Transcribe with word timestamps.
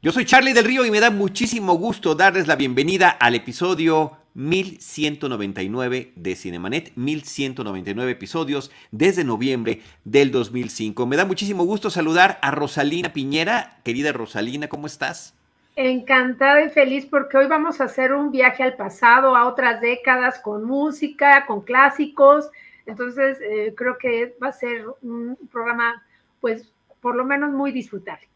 Yo 0.00 0.12
soy 0.12 0.24
Charlie 0.24 0.52
del 0.52 0.64
Río 0.64 0.84
y 0.84 0.92
me 0.92 1.00
da 1.00 1.10
muchísimo 1.10 1.74
gusto 1.74 2.14
darles 2.14 2.46
la 2.46 2.54
bienvenida 2.54 3.10
al 3.10 3.34
episodio 3.34 4.12
1199 4.34 6.12
de 6.14 6.36
Cinemanet, 6.36 6.92
1199 6.94 8.12
episodios 8.12 8.70
desde 8.92 9.24
noviembre 9.24 9.82
del 10.04 10.30
2005. 10.30 11.04
Me 11.04 11.16
da 11.16 11.24
muchísimo 11.24 11.64
gusto 11.64 11.90
saludar 11.90 12.38
a 12.42 12.52
Rosalina 12.52 13.12
Piñera. 13.12 13.80
Querida 13.82 14.12
Rosalina, 14.12 14.68
¿cómo 14.68 14.86
estás? 14.86 15.34
Encantada 15.74 16.62
y 16.62 16.70
feliz 16.70 17.04
porque 17.04 17.36
hoy 17.36 17.48
vamos 17.48 17.80
a 17.80 17.84
hacer 17.84 18.12
un 18.12 18.30
viaje 18.30 18.62
al 18.62 18.76
pasado, 18.76 19.34
a 19.34 19.48
otras 19.48 19.80
décadas, 19.80 20.38
con 20.38 20.62
música, 20.62 21.44
con 21.44 21.62
clásicos. 21.62 22.50
Entonces, 22.86 23.38
eh, 23.40 23.74
creo 23.76 23.98
que 23.98 24.36
va 24.40 24.50
a 24.50 24.52
ser 24.52 24.84
un 25.02 25.36
programa, 25.50 26.04
pues, 26.40 26.70
por 27.00 27.16
lo 27.16 27.24
menos 27.24 27.50
muy 27.50 27.72
disfrutable 27.72 28.28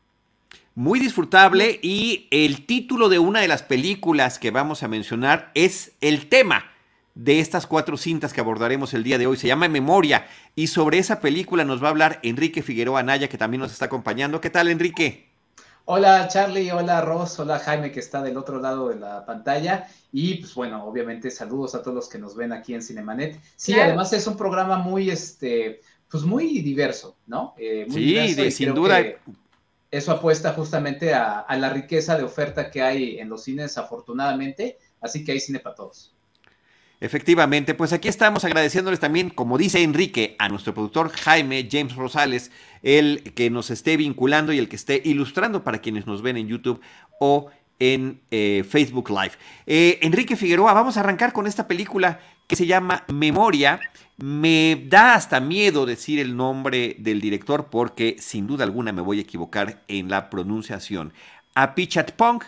muy 0.74 0.98
disfrutable 0.98 1.78
y 1.82 2.28
el 2.30 2.66
título 2.66 3.08
de 3.08 3.18
una 3.18 3.40
de 3.40 3.48
las 3.48 3.62
películas 3.62 4.38
que 4.38 4.50
vamos 4.50 4.82
a 4.82 4.88
mencionar 4.88 5.50
es 5.54 5.92
el 6.00 6.28
tema 6.28 6.64
de 7.14 7.40
estas 7.40 7.66
cuatro 7.66 7.98
cintas 7.98 8.32
que 8.32 8.40
abordaremos 8.40 8.94
el 8.94 9.02
día 9.02 9.18
de 9.18 9.26
hoy. 9.26 9.36
Se 9.36 9.46
llama 9.46 9.68
Memoria 9.68 10.26
y 10.56 10.68
sobre 10.68 10.98
esa 10.98 11.20
película 11.20 11.64
nos 11.64 11.82
va 11.82 11.88
a 11.88 11.90
hablar 11.90 12.20
Enrique 12.22 12.62
Figueroa 12.62 13.00
Anaya 13.00 13.28
que 13.28 13.36
también 13.36 13.60
nos 13.60 13.72
está 13.72 13.86
acompañando. 13.86 14.40
¿Qué 14.40 14.48
tal 14.48 14.68
Enrique? 14.68 15.28
Hola 15.84 16.28
Charlie, 16.28 16.70
hola 16.70 17.00
Ross, 17.02 17.38
hola 17.40 17.58
Jaime 17.58 17.90
que 17.90 18.00
está 18.00 18.22
del 18.22 18.36
otro 18.36 18.60
lado 18.60 18.88
de 18.88 19.00
la 19.00 19.26
pantalla 19.26 19.88
y 20.12 20.36
pues 20.36 20.54
bueno, 20.54 20.84
obviamente 20.84 21.30
saludos 21.30 21.74
a 21.74 21.82
todos 21.82 21.94
los 21.94 22.08
que 22.08 22.18
nos 22.18 22.34
ven 22.34 22.52
aquí 22.52 22.72
en 22.72 22.82
Cinemanet. 22.82 23.38
Sí, 23.56 23.74
además 23.74 24.12
es 24.12 24.26
un 24.26 24.36
programa 24.36 24.78
muy 24.78 25.10
este 25.10 25.80
pues 26.08 26.24
muy 26.24 26.60
diverso, 26.60 27.16
¿no? 27.26 27.54
Eh, 27.58 27.86
sí, 27.90 28.50
sin 28.50 28.74
duda 28.74 29.02
eso 29.92 30.10
apuesta 30.10 30.54
justamente 30.54 31.12
a, 31.12 31.46
la 31.56 31.68
riqueza 31.68 32.16
de 32.16 32.24
oferta 32.24 32.70
que 32.70 32.80
hay 32.80 33.18
en 33.18 33.28
los 33.28 33.44
cines, 33.44 33.76
afortunadamente, 33.76 34.78
así 35.02 35.22
que 35.22 35.32
hay 35.32 35.40
cine 35.40 35.60
para 35.60 35.76
todos. 35.76 36.14
Efectivamente, 36.98 37.74
pues 37.74 37.92
aquí 37.92 38.08
estamos 38.08 38.44
agradeciéndoles 38.44 39.00
también, 39.00 39.28
como 39.28 39.58
dice 39.58 39.82
Enrique, 39.82 40.34
a 40.38 40.48
nuestro 40.48 40.72
productor 40.72 41.10
Jaime 41.10 41.68
James 41.70 41.94
Rosales, 41.94 42.50
el 42.82 43.34
que 43.34 43.50
nos 43.50 43.70
esté 43.70 43.98
vinculando 43.98 44.52
y 44.52 44.58
el 44.58 44.70
que 44.70 44.76
esté 44.76 45.02
ilustrando 45.04 45.62
para 45.62 45.82
quienes 45.82 46.06
nos 46.06 46.22
ven 46.22 46.38
en 46.38 46.48
YouTube 46.48 46.80
o 47.20 47.50
en 47.78 48.22
eh, 48.30 48.64
Facebook 48.66 49.10
Live. 49.10 49.32
Eh, 49.66 49.98
Enrique 50.00 50.36
Figueroa, 50.36 50.72
vamos 50.72 50.96
a 50.96 51.00
arrancar 51.00 51.34
con 51.34 51.46
esta 51.46 51.68
película 51.68 52.20
que 52.46 52.56
se 52.56 52.66
llama 52.66 53.04
Memoria. 53.08 53.80
Me 54.24 54.86
da 54.88 55.16
hasta 55.16 55.40
miedo 55.40 55.84
decir 55.84 56.20
el 56.20 56.36
nombre 56.36 56.94
del 57.00 57.20
director 57.20 57.70
porque 57.70 58.18
sin 58.20 58.46
duda 58.46 58.62
alguna 58.62 58.92
me 58.92 59.02
voy 59.02 59.18
a 59.18 59.22
equivocar 59.22 59.82
en 59.88 60.08
la 60.08 60.30
pronunciación. 60.30 61.12
Apichatpong 61.56 62.40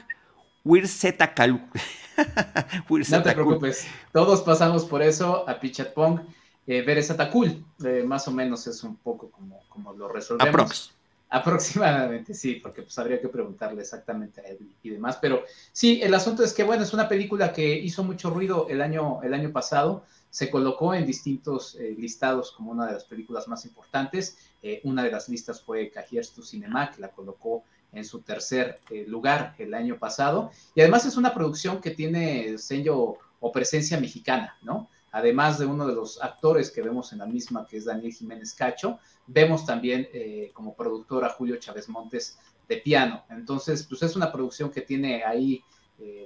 Wirsetakal. 0.62 1.68
no 2.88 3.22
te 3.24 3.32
preocupes, 3.32 3.88
todos 4.12 4.42
pasamos 4.42 4.84
por 4.84 5.02
eso. 5.02 5.48
Apichatpong 5.48 6.20
eh, 6.68 6.82
Veresatakul, 6.82 7.64
eh, 7.84 8.04
más 8.06 8.28
o 8.28 8.30
menos 8.30 8.68
es 8.68 8.84
un 8.84 8.94
poco 8.94 9.32
como, 9.32 9.64
como 9.68 9.92
lo 9.94 10.06
resolvemos. 10.06 10.94
Aproximadamente, 11.28 12.34
sí, 12.34 12.60
porque 12.62 12.82
pues 12.82 12.96
habría 13.00 13.20
que 13.20 13.26
preguntarle 13.26 13.82
exactamente 13.82 14.40
a 14.40 14.44
él 14.44 14.58
y 14.84 14.90
demás. 14.90 15.18
Pero 15.20 15.42
sí, 15.72 16.00
el 16.00 16.14
asunto 16.14 16.44
es 16.44 16.52
que, 16.52 16.62
bueno, 16.62 16.84
es 16.84 16.94
una 16.94 17.08
película 17.08 17.52
que 17.52 17.76
hizo 17.76 18.04
mucho 18.04 18.30
ruido 18.30 18.68
el 18.70 18.80
año, 18.80 19.20
el 19.24 19.34
año 19.34 19.50
pasado. 19.50 20.04
Se 20.34 20.50
colocó 20.50 20.92
en 20.94 21.06
distintos 21.06 21.76
eh, 21.76 21.94
listados 21.96 22.50
como 22.50 22.72
una 22.72 22.88
de 22.88 22.94
las 22.94 23.04
películas 23.04 23.46
más 23.46 23.64
importantes. 23.66 24.36
Eh, 24.64 24.80
una 24.82 25.04
de 25.04 25.12
las 25.12 25.28
listas 25.28 25.62
fue 25.62 25.92
Cahiers 25.92 26.32
to 26.32 26.42
Cinema, 26.42 26.90
que 26.90 27.00
la 27.00 27.12
colocó 27.12 27.62
en 27.92 28.04
su 28.04 28.20
tercer 28.20 28.80
eh, 28.90 29.04
lugar 29.06 29.54
el 29.58 29.72
año 29.74 29.96
pasado. 29.96 30.50
Y 30.74 30.80
además 30.80 31.06
es 31.06 31.16
una 31.16 31.32
producción 31.32 31.80
que 31.80 31.92
tiene 31.92 32.58
sello 32.58 33.18
o 33.38 33.52
presencia 33.52 34.00
mexicana, 34.00 34.58
¿no? 34.62 34.88
además 35.12 35.60
de 35.60 35.66
uno 35.66 35.86
de 35.86 35.94
los 35.94 36.20
actores 36.20 36.72
que 36.72 36.82
vemos 36.82 37.12
en 37.12 37.20
la 37.20 37.26
misma, 37.26 37.64
que 37.68 37.76
es 37.76 37.84
Daniel 37.84 38.12
Jiménez 38.12 38.54
Cacho, 38.54 38.98
vemos 39.28 39.64
también 39.64 40.08
como 40.52 40.74
productor 40.74 41.24
a 41.24 41.28
Julio 41.28 41.58
Chávez 41.58 41.88
Montes 41.88 42.36
de 42.68 42.78
piano. 42.78 43.22
Entonces, 43.30 43.86
pues 43.88 44.02
es 44.02 44.16
una 44.16 44.32
producción 44.32 44.72
que 44.72 44.80
tiene 44.80 45.22
ahí 45.22 45.62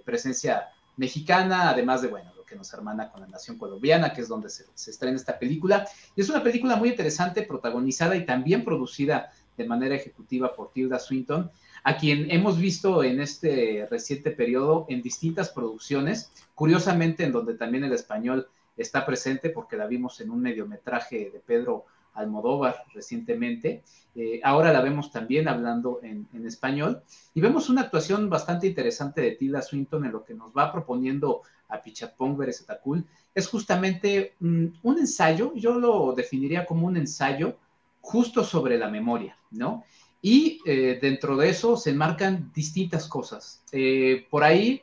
presencia 0.07 0.69
mexicana, 0.97 1.69
además 1.69 2.01
de, 2.01 2.09
bueno, 2.09 2.33
que 2.49 2.57
nos 2.57 2.73
hermana 2.73 3.11
con 3.11 3.21
la 3.21 3.29
nación 3.29 3.59
colombiana, 3.59 4.13
que 4.13 4.23
es 4.23 4.29
donde 4.29 4.49
se, 4.51 4.65
se 4.75 4.91
estrena 4.91 5.17
esta 5.17 5.39
película. 5.39 5.87
Y 6.17 6.21
es 6.21 6.29
una 6.29 6.43
película 6.43 6.77
muy 6.77 6.89
interesante, 6.91 7.43
protagonizada 7.43 8.17
y 8.17 8.25
también 8.25 8.65
producida 8.65 9.31
de 9.59 9.67
manera 9.67 9.97
ejecutiva 9.97 10.55
por 10.55 10.73
Tilda 10.73 10.99
Swinton, 10.99 11.51
a 11.85 11.97
quien 11.97 12.31
hemos 12.31 12.59
visto 12.59 13.03
en 13.03 13.21
este 13.21 13.87
reciente 13.91 14.31
periodo 14.31 14.87
en 14.89 15.03
distintas 15.03 15.51
producciones, 15.51 16.33
curiosamente 16.55 17.25
en 17.25 17.33
donde 17.33 17.55
también 17.55 17.85
el 17.85 17.93
español 17.93 18.49
está 18.77 19.05
presente 19.05 19.51
porque 19.51 19.77
la 19.77 19.87
vimos 19.87 20.21
en 20.21 20.31
un 20.31 20.41
mediometraje 20.41 21.31
de 21.31 21.41
Pedro 21.41 21.87
Almodóvar 22.19 22.84
recientemente. 22.93 23.83
Eh, 24.15 24.41
ahora 24.43 24.73
la 24.73 24.81
vemos 24.81 25.11
también 25.11 25.49
hablando 25.49 26.01
en, 26.03 26.27
español 26.47 27.03
y 27.34 27.41
vemos 27.41 27.69
una 27.69 27.83
actuación 27.83 28.29
bastante 28.29 28.67
interesante 28.67 29.21
de 29.21 29.33
Tilda 29.33 29.62
Swinton 29.62 30.05
en 30.05 30.12
lo 30.12 30.25
que 30.25 30.34
nos 30.34 30.53
va 30.53 30.73
proponiendo 30.73 31.43
a 31.69 31.81
Pichapong 31.81 32.37
Beresetacul. 32.37 33.05
Es 33.34 33.49
justamente 33.49 34.34
mm, 34.41 34.67
un 34.83 34.99
ensayo, 34.99 35.53
yo 35.55 35.79
lo 35.79 36.15
definiría 36.15 36.67
como 36.67 36.87
un 36.87 36.97
ensayo 36.97 37.56
justo 38.01 38.43
sobre 38.43 38.79
la 38.79 38.89
memoria, 38.89 39.37
¿no? 39.50 39.85
Y 40.21 40.61
eh, 40.67 40.99
dentro 41.00 41.37
de 41.37 41.50
eso 41.50 41.77
se 41.77 41.91
enmarcan 41.91 42.50
distintas 42.53 43.06
cosas. 43.06 43.62
Eh, 43.71 44.27
por 44.31 44.43
ahí 44.43 44.83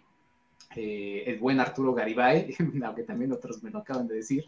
eh, 0.75 1.23
el 1.27 1.39
buen 1.39 1.59
Arturo 1.59 1.93
Garibay, 1.93 2.55
aunque 2.83 3.03
también 3.03 3.31
otros 3.31 3.63
me 3.63 3.69
lo 3.69 3.79
acaban 3.79 4.07
de 4.07 4.15
decir, 4.15 4.45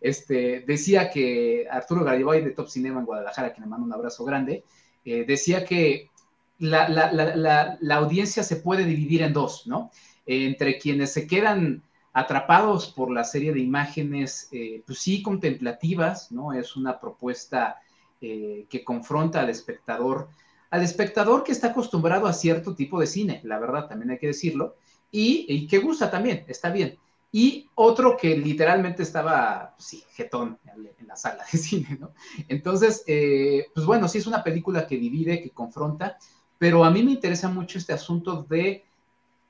este, 0.00 0.60
decía 0.66 1.10
que 1.10 1.66
Arturo 1.70 2.04
Garibay 2.04 2.42
de 2.42 2.50
Top 2.50 2.68
Cinema 2.68 3.00
en 3.00 3.06
Guadalajara, 3.06 3.52
que 3.52 3.60
le 3.60 3.66
mando 3.66 3.86
un 3.86 3.92
abrazo 3.92 4.24
grande, 4.24 4.64
eh, 5.04 5.24
decía 5.24 5.64
que 5.64 6.10
la, 6.58 7.78
audiencia 7.92 8.42
se 8.42 8.56
puede 8.56 8.84
dividir 8.84 9.22
en 9.22 9.32
dos, 9.32 9.66
¿no? 9.66 9.90
entre 10.26 10.78
quienes 10.78 11.12
se 11.12 11.26
quedan 11.26 11.82
atrapados 12.12 12.88
por 12.88 13.10
la 13.10 13.24
serie 13.24 13.52
de 13.52 13.60
imágenes, 13.60 14.48
eh, 14.52 14.82
pues 14.84 14.98
sí, 14.98 15.22
contemplativas, 15.22 16.32
¿no? 16.32 16.52
Es 16.52 16.76
una 16.76 17.00
propuesta 17.00 17.76
que 18.20 18.82
confronta 18.84 19.40
al 19.40 19.48
espectador, 19.48 20.28
al 20.70 20.82
espectador 20.82 21.44
que 21.44 21.52
está 21.52 21.68
acostumbrado 21.68 22.26
a 22.26 22.32
cierto 22.32 22.74
tipo 22.74 22.98
de 22.98 23.06
cine, 23.06 23.40
la 23.44 23.60
verdad, 23.60 23.86
también 23.86 24.10
hay 24.10 24.18
que 24.18 24.26
decirlo, 24.26 24.74
y, 25.10 25.66
que 25.66 25.78
gusta 25.78 26.10
también, 26.10 26.44
está 26.48 26.70
bien. 26.70 26.98
Y 27.30 27.68
otro 27.74 28.16
que 28.16 28.36
literalmente 28.36 29.02
estaba, 29.02 29.74
sí, 29.78 30.02
jetón 30.12 30.58
en 30.64 31.06
la 31.06 31.16
sala 31.16 31.44
de 31.50 31.58
cine, 31.58 31.96
¿no? 32.00 32.12
Entonces, 32.48 33.04
eh, 33.06 33.66
pues 33.74 33.86
bueno, 33.86 34.08
sí 34.08 34.18
es 34.18 34.26
una 34.26 34.42
película 34.42 34.86
que 34.86 34.96
divide, 34.96 35.42
que 35.42 35.50
confronta, 35.50 36.18
pero 36.58 36.84
a 36.84 36.90
mí 36.90 37.02
me 37.02 37.12
interesa 37.12 37.48
mucho 37.48 37.78
este 37.78 37.92
asunto 37.92 38.42
de, 38.48 38.84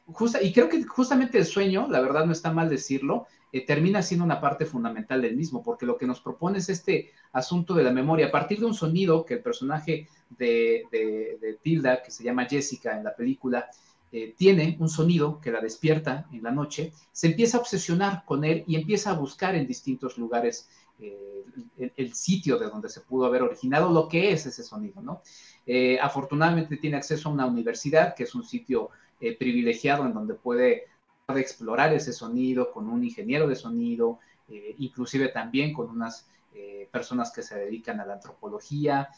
justa, 0.07 0.43
y 0.43 0.53
creo 0.53 0.69
que 0.69 0.83
justamente 0.85 1.39
el 1.39 1.47
sueño, 1.47 1.87
la 1.89 2.01
verdad 2.01 2.27
no 2.27 2.33
está 2.33 2.53
mal 2.53 2.69
decirlo, 2.69 3.27
eh, 3.53 3.65
termina 3.65 4.03
siendo 4.03 4.25
una 4.25 4.41
parte 4.41 4.67
fundamental 4.67 5.23
del 5.23 5.37
mismo, 5.37 5.63
porque 5.63 5.87
lo 5.87 5.97
que 5.97 6.07
nos 6.07 6.21
propone 6.21 6.59
es 6.59 6.69
este 6.69 7.13
asunto 7.33 7.75
de 7.75 7.85
la 7.85 7.93
memoria, 7.93 8.27
a 8.27 8.31
partir 8.31 8.59
de 8.59 8.67
un 8.67 8.75
sonido 8.75 9.25
que 9.25 9.35
el 9.35 9.43
personaje 9.43 10.09
de, 10.31 10.85
de 10.91 11.59
Tilda, 11.63 12.03
que 12.03 12.11
se 12.11 12.25
llama 12.25 12.45
Jessica 12.45 12.97
en 12.97 13.05
la 13.05 13.15
película, 13.15 13.71
eh, 14.11 14.35
tiene 14.39 14.75
un 14.81 14.89
sonido 14.89 15.39
que 15.39 15.51
la 15.51 15.61
despierta 15.61 16.27
en 16.33 16.43
la 16.43 16.51
noche, 16.51 16.95
se 17.13 17.27
empieza 17.27 17.59
a 17.59 17.61
obsesionar 17.61 18.25
con 18.25 18.43
él 18.43 18.65
y 18.67 18.77
empieza 18.77 19.11
a 19.11 19.15
buscar 19.15 19.55
en 19.55 19.67
distintos 19.67 20.17
lugares 20.17 20.71
eh, 20.99 21.45
el, 21.95 22.15
sitio 22.15 22.59
de 22.59 22.69
donde 22.71 22.89
se 22.89 23.03
pudo 23.03 23.27
haber 23.27 23.43
originado 23.43 23.93
lo 23.93 24.09
que 24.09 24.33
es 24.33 24.47
ese 24.47 24.63
sonido, 24.63 25.03
¿no? 25.03 25.21
Eh, 25.67 25.99
afortunadamente 26.01 26.79
tiene 26.79 26.97
acceso 26.97 27.29
a 27.29 27.33
una 27.33 27.45
universidad, 27.45 28.15
que 28.15 28.23
es 28.23 28.35
un 28.35 28.45
sitio 28.45 28.91
privilegiado 29.39 30.07
en 30.07 30.15
donde 30.15 30.35
puede 30.35 30.85
explorar 31.29 31.93
ese 31.93 32.13
sonido 32.13 32.71
con 32.71 32.89
un 32.89 33.03
ingeniero 33.03 33.49
de 33.49 33.57
sonido, 33.57 34.21
inclusive 34.79 35.29
también 35.29 35.73
con 35.73 35.91
unas 35.91 36.29
personas 36.93 37.33
que 37.33 37.43
se 37.43 37.59
dedican 37.59 37.99
a 37.99 38.07
la 38.07 38.15
antropología, 38.15 39.09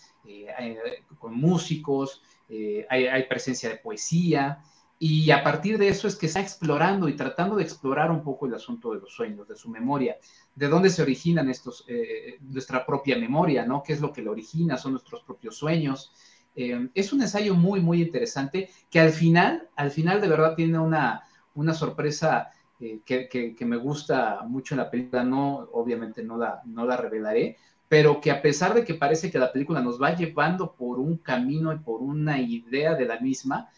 con 1.18 1.34
músicos, 1.34 2.22
hay, 2.48 3.06
hay, 3.08 3.24
presencia 3.24 3.68
de 3.68 3.76
poesía, 3.76 4.64
y 5.02 5.30
a 5.30 5.42
partir 5.42 5.78
de 5.78 5.88
eso 5.88 6.06
es 6.06 6.14
que 6.14 6.26
está 6.26 6.40
explorando 6.40 7.08
y 7.08 7.16
tratando 7.16 7.56
de 7.56 7.62
explorar 7.62 8.10
un 8.10 8.22
poco 8.22 8.44
el 8.44 8.52
asunto 8.52 8.92
de 8.92 9.00
los 9.00 9.10
sueños, 9.10 9.48
de 9.48 9.56
su 9.56 9.70
memoria, 9.70 10.18
de 10.54 10.68
dónde 10.68 10.90
se 10.90 11.00
originan 11.00 11.48
estos, 11.48 11.86
eh, 11.88 12.36
nuestra 12.42 12.84
propia 12.84 13.16
memoria, 13.16 13.64
¿no? 13.64 13.82
¿Qué 13.82 13.94
es 13.94 14.02
lo 14.02 14.12
que 14.12 14.20
lo 14.20 14.32
origina? 14.32 14.76
Son 14.76 14.92
nuestros 14.92 15.22
propios 15.22 15.56
sueños. 15.56 16.12
Eh, 16.54 16.90
es 16.94 17.14
un 17.14 17.22
ensayo 17.22 17.54
muy, 17.54 17.80
muy 17.80 18.02
interesante 18.02 18.68
que 18.90 19.00
al 19.00 19.12
final, 19.12 19.70
al 19.74 19.90
final 19.90 20.20
de 20.20 20.28
verdad 20.28 20.54
tiene 20.54 20.78
una, 20.78 21.22
una 21.54 21.72
sorpresa 21.72 22.50
eh, 22.78 23.00
que, 23.06 23.56
me 23.64 23.78
gusta 23.78 24.42
mucho 24.46 24.74
en 24.74 24.80
la 24.80 24.90
película. 24.90 25.24
No, 25.24 25.66
obviamente 25.72 26.22
no 26.22 26.36
la, 26.36 26.60
no 26.66 26.84
la 26.84 26.98
revelaré, 26.98 27.56
pero 27.88 28.20
que 28.20 28.30
a 28.30 28.42
pesar 28.42 28.74
de 28.74 28.84
que 28.84 28.92
parece 28.92 29.30
que 29.30 29.38
la 29.38 29.50
película 29.50 29.80
nos 29.80 29.98
va 29.98 30.14
llevando 30.14 30.74
por 30.74 30.98
un 30.98 31.16
camino 31.16 31.72
y 31.72 31.78
por 31.78 32.02
una 32.02 32.38
idea 32.38 32.94
de 32.94 33.06
la 33.06 33.18
misma, 33.18 33.70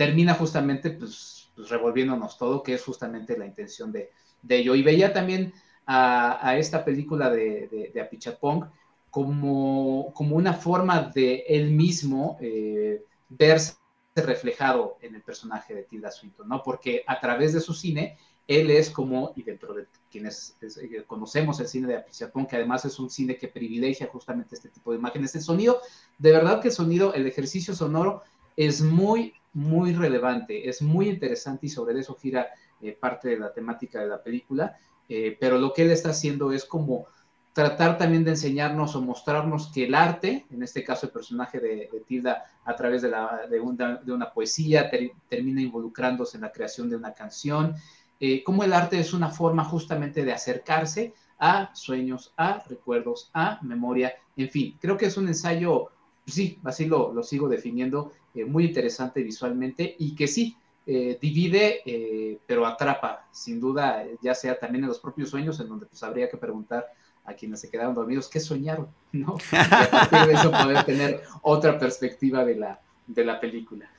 termina 0.00 0.32
justamente 0.32 0.92
pues, 0.92 1.50
pues, 1.54 1.68
revolviéndonos 1.68 2.38
todo, 2.38 2.62
que 2.62 2.72
es 2.72 2.82
justamente 2.82 3.36
la 3.36 3.44
intención 3.44 3.92
de, 3.92 4.10
ello. 4.48 4.74
Y 4.74 4.82
veía 4.82 5.12
también 5.12 5.52
a, 5.84 6.56
esta 6.56 6.82
película 6.82 7.28
de, 7.28 7.90
de, 7.92 8.00
Apichatpong 8.00 8.64
como, 9.10 10.10
como 10.14 10.36
una 10.36 10.54
forma 10.54 11.12
de 11.14 11.44
él 11.46 11.72
mismo 11.72 12.38
eh, 12.40 13.04
verse 13.28 13.74
reflejado 14.16 14.96
en 15.02 15.16
el 15.16 15.20
personaje 15.20 15.74
de 15.74 15.82
Tilda 15.82 16.10
Swinton, 16.10 16.48
¿no? 16.48 16.62
Porque 16.62 17.04
a 17.06 17.20
través 17.20 17.52
de 17.52 17.60
su 17.60 17.74
cine, 17.74 18.16
él 18.48 18.70
es 18.70 18.88
como, 18.88 19.34
y 19.36 19.42
dentro 19.42 19.74
de 19.74 19.84
quienes 20.10 20.56
eh, 20.62 21.04
conocemos 21.06 21.60
el 21.60 21.68
cine 21.68 21.88
de 21.88 21.96
Apichatpong, 21.96 22.46
que 22.46 22.56
además 22.56 22.86
es 22.86 22.98
un 22.98 23.10
cine 23.10 23.36
que 23.36 23.48
privilegia 23.48 24.08
justamente 24.10 24.54
este 24.54 24.70
tipo 24.70 24.92
de 24.92 24.96
imágenes, 24.96 25.34
el 25.34 25.42
sonido, 25.42 25.82
de 26.16 26.32
verdad 26.32 26.62
que 26.62 26.68
el 26.68 26.74
sonido, 26.74 27.12
el 27.12 27.26
ejercicio 27.26 27.74
sonoro 27.74 28.22
es 28.56 28.80
muy, 28.80 29.34
muy 29.52 29.94
relevante, 29.94 30.68
es 30.68 30.82
muy 30.82 31.08
interesante 31.08 31.66
y 31.66 31.68
sobre 31.68 31.98
eso 31.98 32.14
gira 32.14 32.48
eh, 32.80 32.96
parte 32.98 33.30
de 33.30 33.38
la 33.38 33.52
temática 33.52 34.00
de 34.00 34.06
la 34.06 34.22
película, 34.22 34.76
eh, 35.08 35.36
pero 35.38 35.58
lo 35.58 35.72
que 35.72 35.82
él 35.82 35.90
está 35.90 36.10
haciendo 36.10 36.52
es 36.52 36.64
como 36.64 37.06
tratar 37.52 37.98
también 37.98 38.22
de 38.22 38.30
enseñarnos 38.30 38.94
o 38.94 39.02
mostrarnos 39.02 39.72
que 39.72 39.84
el 39.84 39.94
arte, 39.94 40.46
en 40.50 40.62
este 40.62 40.84
caso 40.84 41.06
el 41.06 41.12
personaje 41.12 41.58
de, 41.58 41.90
Tilda 42.06 42.44
a 42.64 42.76
través 42.76 43.02
de, 43.02 43.10
la, 43.10 43.46
de, 43.50 43.60
una, 43.60 44.32
poesía, 44.32 44.88
termina 45.28 45.60
involucrándose 45.60 46.36
en 46.36 46.42
la 46.42 46.52
creación 46.52 46.88
de 46.88 46.96
una 46.96 47.12
canción, 47.12 47.74
eh, 48.20 48.44
como 48.44 48.62
el 48.62 48.72
arte 48.72 49.00
es 49.00 49.12
una 49.12 49.30
forma 49.30 49.64
justamente 49.64 50.24
de 50.24 50.32
acercarse 50.32 51.12
a 51.38 51.74
sueños, 51.74 52.32
a 52.36 52.62
recuerdos, 52.68 53.30
a 53.34 53.58
memoria, 53.62 54.14
en 54.36 54.48
fin, 54.48 54.78
creo 54.80 54.96
que 54.96 55.06
es 55.06 55.16
un 55.16 55.26
ensayo 55.26 55.90
sí, 56.30 56.58
así 56.64 56.86
lo, 56.86 57.22
sigo 57.22 57.48
definiendo, 57.48 58.12
eh, 58.34 58.44
muy 58.44 58.64
interesante 58.64 59.22
visualmente 59.22 59.96
y 59.98 60.14
que 60.14 60.28
sí, 60.28 60.56
eh, 60.86 61.18
divide, 61.20 61.82
eh, 61.84 62.38
pero 62.46 62.66
atrapa, 62.66 63.28
sin 63.30 63.60
duda, 63.60 64.04
ya 64.22 64.34
sea 64.34 64.58
también 64.58 64.84
en 64.84 64.88
los 64.88 64.98
propios 64.98 65.30
sueños, 65.30 65.60
en 65.60 65.68
donde 65.68 65.86
pues 65.86 66.02
habría 66.02 66.28
que 66.28 66.36
preguntar 66.36 66.86
a 67.24 67.34
quienes 67.34 67.60
se 67.60 67.70
quedaron 67.70 67.94
dormidos 67.94 68.28
qué 68.28 68.40
soñaron, 68.40 68.88
¿no? 69.12 69.36
Y 69.52 69.56
a 69.56 69.90
partir 69.90 70.26
de 70.26 70.32
eso 70.32 70.50
poder 70.50 70.84
tener 70.84 71.22
otra 71.42 71.78
perspectiva 71.78 72.44
de 72.44 72.56
la, 72.56 72.80
de 73.06 73.24
la 73.24 73.38
película. 73.38 73.90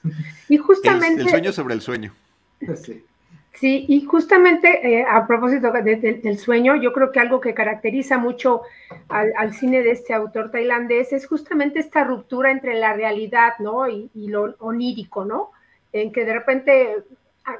Y 0.50 0.58
justamente... 0.58 1.22
el 1.22 1.30
sueño 1.30 1.52
sobre 1.54 1.74
el 1.76 1.82
sueño. 1.82 2.14
Sí. 2.76 3.04
Sí, 3.54 3.86
y 3.90 4.06
justamente 4.06 5.00
eh, 5.00 5.06
a 5.08 5.28
propósito 5.28 5.72
del 5.72 6.40
sueño, 6.40 6.78
yo 6.78 6.94
creo 6.94 7.12
que 7.12 7.20
algo 7.20 7.42
que 7.42 7.54
caracteriza 7.54 8.18
mucho 8.18 8.62
al, 9.10 9.54
cine 9.54 9.84
de 9.84 9.92
este 9.92 10.14
autor 10.14 10.52
tailandés 10.52 11.12
es 11.12 11.28
justamente 11.28 11.80
esta 11.80 12.04
ruptura 12.04 12.50
entre 12.50 12.76
la 12.76 12.94
realidad, 12.94 13.54
¿no? 13.60 13.88
Y, 13.90 14.10
lo 14.14 14.56
onírico, 14.60 15.26
¿no? 15.26 15.52
En 15.92 16.14
que 16.14 16.24
de 16.24 16.34
repente, 16.34 17.04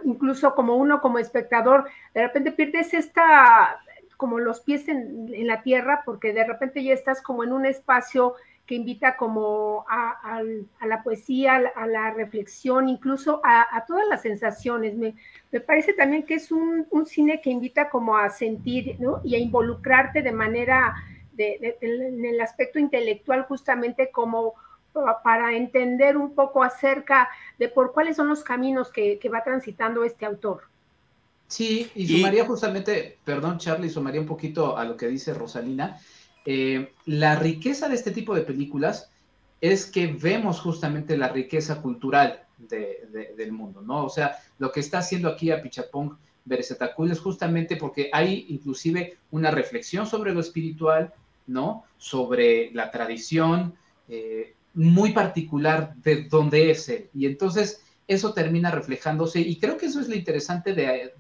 incluso 0.06 0.56
como 0.56 0.78
uno 0.78 1.02
como 1.02 1.20
espectador, 1.20 1.90
de 2.14 2.22
repente 2.22 2.54
pierdes 2.54 2.94
esta, 2.94 3.78
como 4.16 4.40
los 4.40 4.62
pies 4.62 4.88
en 4.88 5.46
la 5.46 5.62
tierra, 5.62 6.04
porque 6.06 6.32
de 6.32 6.46
repente 6.46 6.84
ya 6.84 6.94
estás 6.94 7.22
como 7.22 7.44
en 7.44 7.52
un 7.52 7.66
espacio 7.66 8.36
que 8.72 8.76
invita 8.76 9.18
como 9.18 9.84
a, 9.90 10.42
la 10.88 11.04
poesía, 11.04 11.62
a 11.76 11.88
la 11.88 12.12
reflexión, 12.12 12.88
incluso 12.88 13.42
a, 13.44 13.84
todas 13.86 14.08
las 14.08 14.22
sensaciones. 14.22 14.96
Me, 14.96 15.14
parece 15.60 15.92
también 15.92 16.24
que 16.24 16.36
es 16.36 16.54
un, 16.54 16.88
cine 17.06 17.42
que 17.42 17.50
invita 17.50 17.90
como 17.90 18.16
a 18.16 18.30
sentir 18.30 18.96
y 19.26 19.36
a 19.36 19.38
involucrarte 19.38 20.22
de 20.22 20.32
manera, 20.32 20.96
en 21.38 22.24
el 22.24 22.40
aspecto 22.40 22.80
intelectual 22.80 23.44
justamente 23.44 24.10
como 24.10 24.54
para 25.22 25.54
entender 25.54 26.16
un 26.16 26.34
poco 26.34 26.64
acerca 26.64 27.28
de 27.60 27.68
por 27.68 27.92
cuáles 27.92 28.16
son 28.16 28.30
los 28.30 28.42
caminos 28.42 28.90
que, 28.90 29.20
va 29.30 29.44
transitando 29.44 30.06
este 30.06 30.26
autor. 30.26 30.62
Sí, 31.50 31.92
y 31.94 32.08
sumaría 32.08 32.46
justamente, 32.46 33.18
perdón 33.26 33.58
Charlie, 33.58 33.90
sumaría 33.90 34.22
un 34.22 34.28
poquito 34.28 34.78
a 34.78 34.86
lo 34.86 34.96
que 34.96 35.10
dice 35.10 35.34
Rosalina, 35.34 36.00
eh, 36.46 36.94
la 37.06 37.36
riqueza 37.36 37.88
de 37.88 37.96
este 37.96 38.12
tipo 38.12 38.36
de 38.36 38.42
películas 38.42 39.12
es 39.60 39.86
que 39.86 40.08
vemos 40.08 40.60
justamente 40.60 41.18
la 41.18 41.30
riqueza 41.30 41.82
cultural 41.82 42.44
del 42.58 43.52
mundo, 43.52 43.82
¿no? 43.82 44.06
O 44.06 44.10
sea, 44.10 44.38
lo 44.60 44.72
que 44.72 44.80
está 44.80 45.00
haciendo 45.00 45.28
aquí 45.30 45.52
a 45.52 45.62
Pichapong 45.62 46.16
Beresetakul 46.46 47.12
es 47.12 47.20
justamente 47.20 47.76
porque 47.76 48.10
hay 48.14 48.46
inclusive 48.50 49.18
una 49.32 49.52
reflexión 49.52 50.06
sobre 50.06 50.34
lo 50.34 50.40
espiritual, 50.40 51.14
¿no? 51.48 51.86
Sobre 51.98 52.72
la 52.74 52.92
tradición 52.92 53.74
eh, 54.08 54.56
muy 54.74 55.12
particular 55.12 55.96
de 55.96 56.24
dónde 56.24 56.72
es 56.72 56.88
él. 56.90 57.10
Y 57.14 57.26
entonces 57.26 57.82
eso 58.08 58.34
termina 58.34 58.72
reflejándose 58.72 59.40
y 59.40 59.58
creo 59.58 59.78
que 59.78 59.88
eso 59.88 60.00
es 60.00 60.08
lo 60.08 60.16
interesante 60.16 60.74
de, 60.74 61.14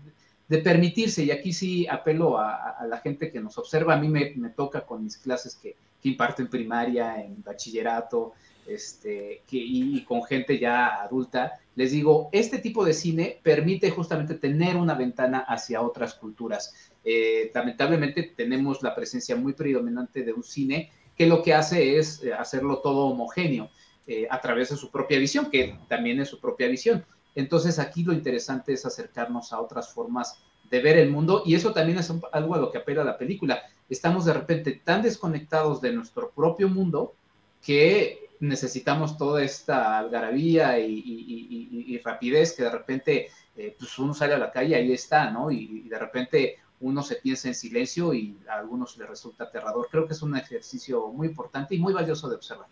de 0.51 0.57
permitirse, 0.57 1.23
y 1.23 1.31
aquí 1.31 1.53
sí 1.53 1.87
apelo 1.87 2.37
a, 2.37 2.85
la 2.85 2.97
gente 2.97 3.31
que 3.31 3.39
nos 3.39 3.57
observa, 3.57 3.93
a 3.93 3.97
mí 3.97 4.09
me, 4.09 4.49
toca 4.49 4.85
con 4.85 5.01
mis 5.01 5.15
clases 5.15 5.55
que, 5.55 5.77
que, 6.01 6.09
imparto 6.09 6.41
en 6.41 6.49
primaria, 6.49 7.23
en 7.23 7.41
bachillerato, 7.41 8.33
este, 8.67 9.43
que, 9.47 9.55
y, 9.55 10.03
con 10.03 10.25
gente 10.25 10.59
ya 10.59 11.03
adulta, 11.03 11.53
les 11.75 11.93
digo, 11.93 12.27
este 12.33 12.57
tipo 12.57 12.83
de 12.83 12.91
cine 12.91 13.39
permite 13.41 13.91
justamente 13.91 14.35
tener 14.35 14.75
una 14.75 14.93
ventana 14.93 15.39
hacia 15.39 15.81
otras 15.81 16.15
culturas. 16.15 16.91
Eh, 17.05 17.49
lamentablemente 17.55 18.33
tenemos 18.35 18.83
la 18.83 18.93
presencia 18.93 19.37
muy 19.37 19.53
predominante 19.53 20.21
de 20.21 20.33
un 20.33 20.43
cine 20.43 20.91
que 21.15 21.27
lo 21.27 21.41
que 21.41 21.53
hace 21.53 21.97
es 21.97 22.21
eh, 22.25 22.33
hacerlo 22.33 22.79
todo 22.79 23.05
homogéneo 23.05 23.69
eh, 24.05 24.27
a 24.29 24.41
través 24.41 24.71
de 24.71 24.75
su 24.75 24.91
propia 24.91 25.17
visión, 25.17 25.49
que 25.49 25.77
también 25.87 26.19
es 26.19 26.27
su 26.27 26.41
propia 26.41 26.67
visión. 26.67 27.05
Entonces 27.35 27.79
aquí 27.79 28.03
lo 28.03 28.13
interesante 28.13 28.73
es 28.73 28.85
acercarnos 28.85 29.53
a 29.53 29.61
otras 29.61 29.93
formas 29.93 30.41
de 30.69 30.81
ver 30.81 30.97
el 30.97 31.11
mundo 31.11 31.43
y 31.45 31.55
eso 31.55 31.73
también 31.73 31.99
es 31.99 32.11
algo 32.31 32.55
a 32.55 32.57
lo 32.57 32.71
que 32.71 32.77
apela 32.77 33.03
la 33.03 33.17
película. 33.17 33.61
Estamos 33.89 34.25
de 34.25 34.33
repente 34.33 34.81
tan 34.83 35.01
desconectados 35.01 35.81
de 35.81 35.91
nuestro 35.91 36.31
propio 36.31 36.69
mundo 36.69 37.13
que 37.61 38.29
necesitamos 38.39 39.17
toda 39.17 39.43
esta 39.43 39.99
algarabía 39.99 40.79
y, 40.79 42.01
rapidez 42.03 42.53
que 42.53 42.63
de 42.63 42.71
repente 42.71 43.27
eh, 43.55 43.75
pues 43.77 43.99
uno 43.99 44.13
sale 44.13 44.33
a 44.33 44.39
la 44.39 44.51
calle, 44.51 44.75
ahí 44.75 44.91
está, 44.91 45.29
¿no? 45.29 45.51
Y, 45.51 45.87
de 45.87 45.99
repente 45.99 46.57
uno 46.79 47.03
se 47.03 47.17
piensa 47.17 47.47
en 47.47 47.53
silencio 47.53 48.13
y 48.13 48.39
a 48.49 48.55
algunos 48.55 48.97
les 48.97 49.07
resulta 49.07 49.43
aterrador. 49.43 49.87
Creo 49.91 50.07
que 50.07 50.13
es 50.13 50.21
un 50.23 50.35
ejercicio 50.35 51.09
muy 51.09 51.27
importante 51.27 51.75
y 51.75 51.79
muy 51.79 51.93
valioso 51.93 52.27
de 52.27 52.35
observar. 52.35 52.67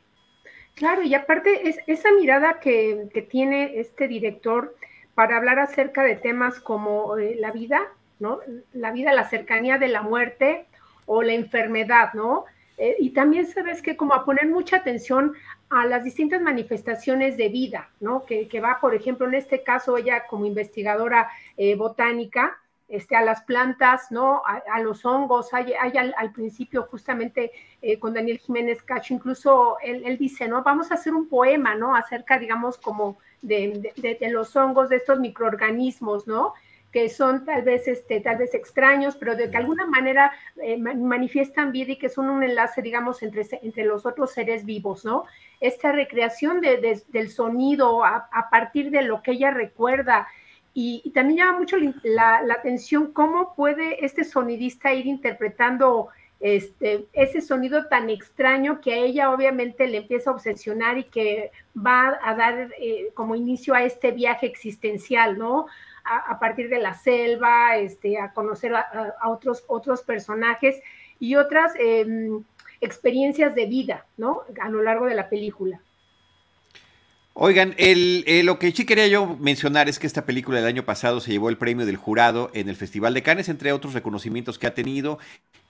Claro, 0.79 1.03
y 1.03 1.13
aparte 1.13 1.67
es 1.67 1.77
esa 1.87 2.09
mirada 2.13 2.61
que, 2.61 3.09
tiene 3.29 3.81
este 3.81 4.07
director 4.07 4.77
para 5.13 5.35
hablar 5.35 5.59
acerca 5.59 6.03
de 6.03 6.15
temas 6.15 6.61
como 6.61 7.17
eh, 7.17 7.35
la 7.37 7.51
vida, 7.51 7.81
¿no? 8.19 8.39
La 8.71 8.93
vida, 8.93 9.11
la 9.11 9.27
cercanía 9.27 9.77
de 9.77 9.89
la 9.89 10.03
muerte 10.03 10.67
o 11.05 11.21
la 11.21 11.33
enfermedad, 11.33 12.13
¿no? 12.13 12.45
Eh, 12.77 12.95
y 12.97 13.09
también 13.09 13.45
sabes 13.45 13.81
que 13.81 13.97
como 13.97 14.13
a 14.13 14.23
poner 14.23 14.47
mucha 14.47 14.77
atención 14.77 15.33
a 15.69 15.85
las 15.85 16.05
distintas 16.05 16.41
manifestaciones 16.41 17.35
de 17.35 17.49
vida, 17.49 17.89
¿no? 17.99 18.23
Que, 18.25 18.47
va, 18.61 18.79
por 18.79 18.95
ejemplo, 18.95 19.27
en 19.27 19.33
este 19.33 19.63
caso, 19.63 19.97
ella 19.97 20.27
como 20.29 20.45
investigadora 20.45 21.27
eh, 21.57 21.75
botánica, 21.75 22.57
este, 22.89 23.15
a 23.15 23.21
las 23.21 23.43
plantas, 23.43 24.11
¿no? 24.11 24.41
A, 24.45 24.79
los 24.81 25.05
hongos. 25.05 25.53
Hay, 25.53 25.73
al, 25.73 26.31
principio 26.33 26.87
justamente 26.89 27.51
eh, 27.81 27.99
con 27.99 28.15
Daniel 28.15 28.39
Jiménez 28.39 28.81
Cacho, 28.81 29.13
incluso 29.13 29.77
él, 29.83 30.17
dice, 30.17 30.47
¿no? 30.47 30.63
Vamos 30.63 30.91
a 30.91 30.95
hacer 30.95 31.13
un 31.13 31.29
poema, 31.29 31.75
¿no? 31.75 31.95
Acerca, 31.95 32.39
digamos, 32.39 32.79
como 32.79 33.19
de, 33.43 33.93
los 34.31 34.55
hongos, 34.55 34.89
de 34.89 34.97
estos 34.97 35.19
microorganismos, 35.19 36.27
¿no? 36.27 36.53
que 36.91 37.07
son 37.07 37.45
tal 37.45 37.61
vez, 37.61 37.87
este, 37.87 38.19
tal 38.19 38.37
vez 38.37 38.55
extraños, 38.55 39.15
pero 39.15 39.35
de 39.35 39.51
que 39.51 39.57
alguna 39.57 39.85
manera 39.85 40.31
eh, 40.61 40.75
manifiestan 40.77 41.71
vida 41.71 41.91
y 41.91 41.99
que 41.99 42.09
son 42.09 42.29
un 42.29 42.41
enlace, 42.41 42.81
digamos, 42.81 43.21
entre, 43.21 43.45
entre 43.61 43.85
los 43.85 44.07
otros 44.07 44.31
seres 44.31 44.65
vivos, 44.65 45.05
¿no? 45.05 45.25
Esta 45.59 45.91
recreación 45.91 46.61
del 46.61 47.29
sonido 47.29 48.03
a, 48.03 48.49
partir 48.49 48.89
de 48.89 49.03
lo 49.03 49.21
que 49.21 49.33
ella 49.33 49.51
recuerda, 49.51 50.27
y, 50.81 51.09
también 51.11 51.39
llama 51.39 51.59
mucho 51.59 51.75
la, 52.03 52.37
atención 52.57 53.11
cómo 53.11 53.53
puede 53.53 54.05
este 54.05 54.23
sonidista 54.23 54.93
ir 54.93 55.07
interpretando 55.07 56.07
este, 56.39 57.05
ese 57.11 57.41
sonido 57.41 57.87
tan 57.87 58.09
extraño 58.09 58.79
que 58.79 58.93
a 58.93 58.97
ella 58.97 59.31
obviamente 59.31 59.87
le 59.87 59.97
empieza 59.97 60.29
a 60.29 60.33
obsesionar 60.35 60.97
y 60.97 61.03
que 61.03 61.51
va 61.75 62.17
a 62.23 62.33
dar 62.33 62.69
eh, 62.79 63.11
como 63.13 63.35
inicio 63.35 63.73
a 63.73 63.83
este 63.83 64.11
viaje 64.11 64.45
existencial, 64.45 65.37
¿no? 65.37 65.67
A, 66.05 66.39
partir 66.39 66.69
de 66.69 66.79
la 66.79 66.93
selva, 66.93 67.75
este, 67.75 68.17
a 68.17 68.31
conocer 68.33 68.73
a, 68.73 69.13
otros, 69.25 69.65
otros 69.67 70.01
personajes 70.01 70.81
y 71.19 71.35
otras 71.35 71.73
em, 71.77 72.43
experiencias 72.79 73.53
de 73.53 73.65
vida, 73.65 74.05
¿no? 74.15 74.43
A 74.61 74.69
lo 74.69 74.81
largo 74.81 75.05
de 75.07 75.13
la 75.13 75.29
película. 75.29 75.81
Oigan, 77.33 77.73
el, 77.77 78.25
eh, 78.27 78.43
lo 78.43 78.59
que 78.59 78.71
sí 78.71 78.85
quería 78.85 79.07
yo 79.07 79.37
mencionar 79.39 79.87
es 79.87 79.97
que 79.97 80.07
esta 80.07 80.25
película 80.25 80.57
del 80.57 80.67
año 80.67 80.83
pasado 80.83 81.21
se 81.21 81.31
llevó 81.31 81.49
el 81.49 81.57
premio 81.57 81.85
del 81.85 81.95
jurado 81.95 82.51
en 82.53 82.67
el 82.67 82.75
Festival 82.75 83.13
de 83.13 83.23
Cannes, 83.23 83.47
entre 83.47 83.71
otros 83.71 83.93
reconocimientos 83.93 84.59
que 84.59 84.67
ha 84.67 84.73
tenido, 84.73 85.19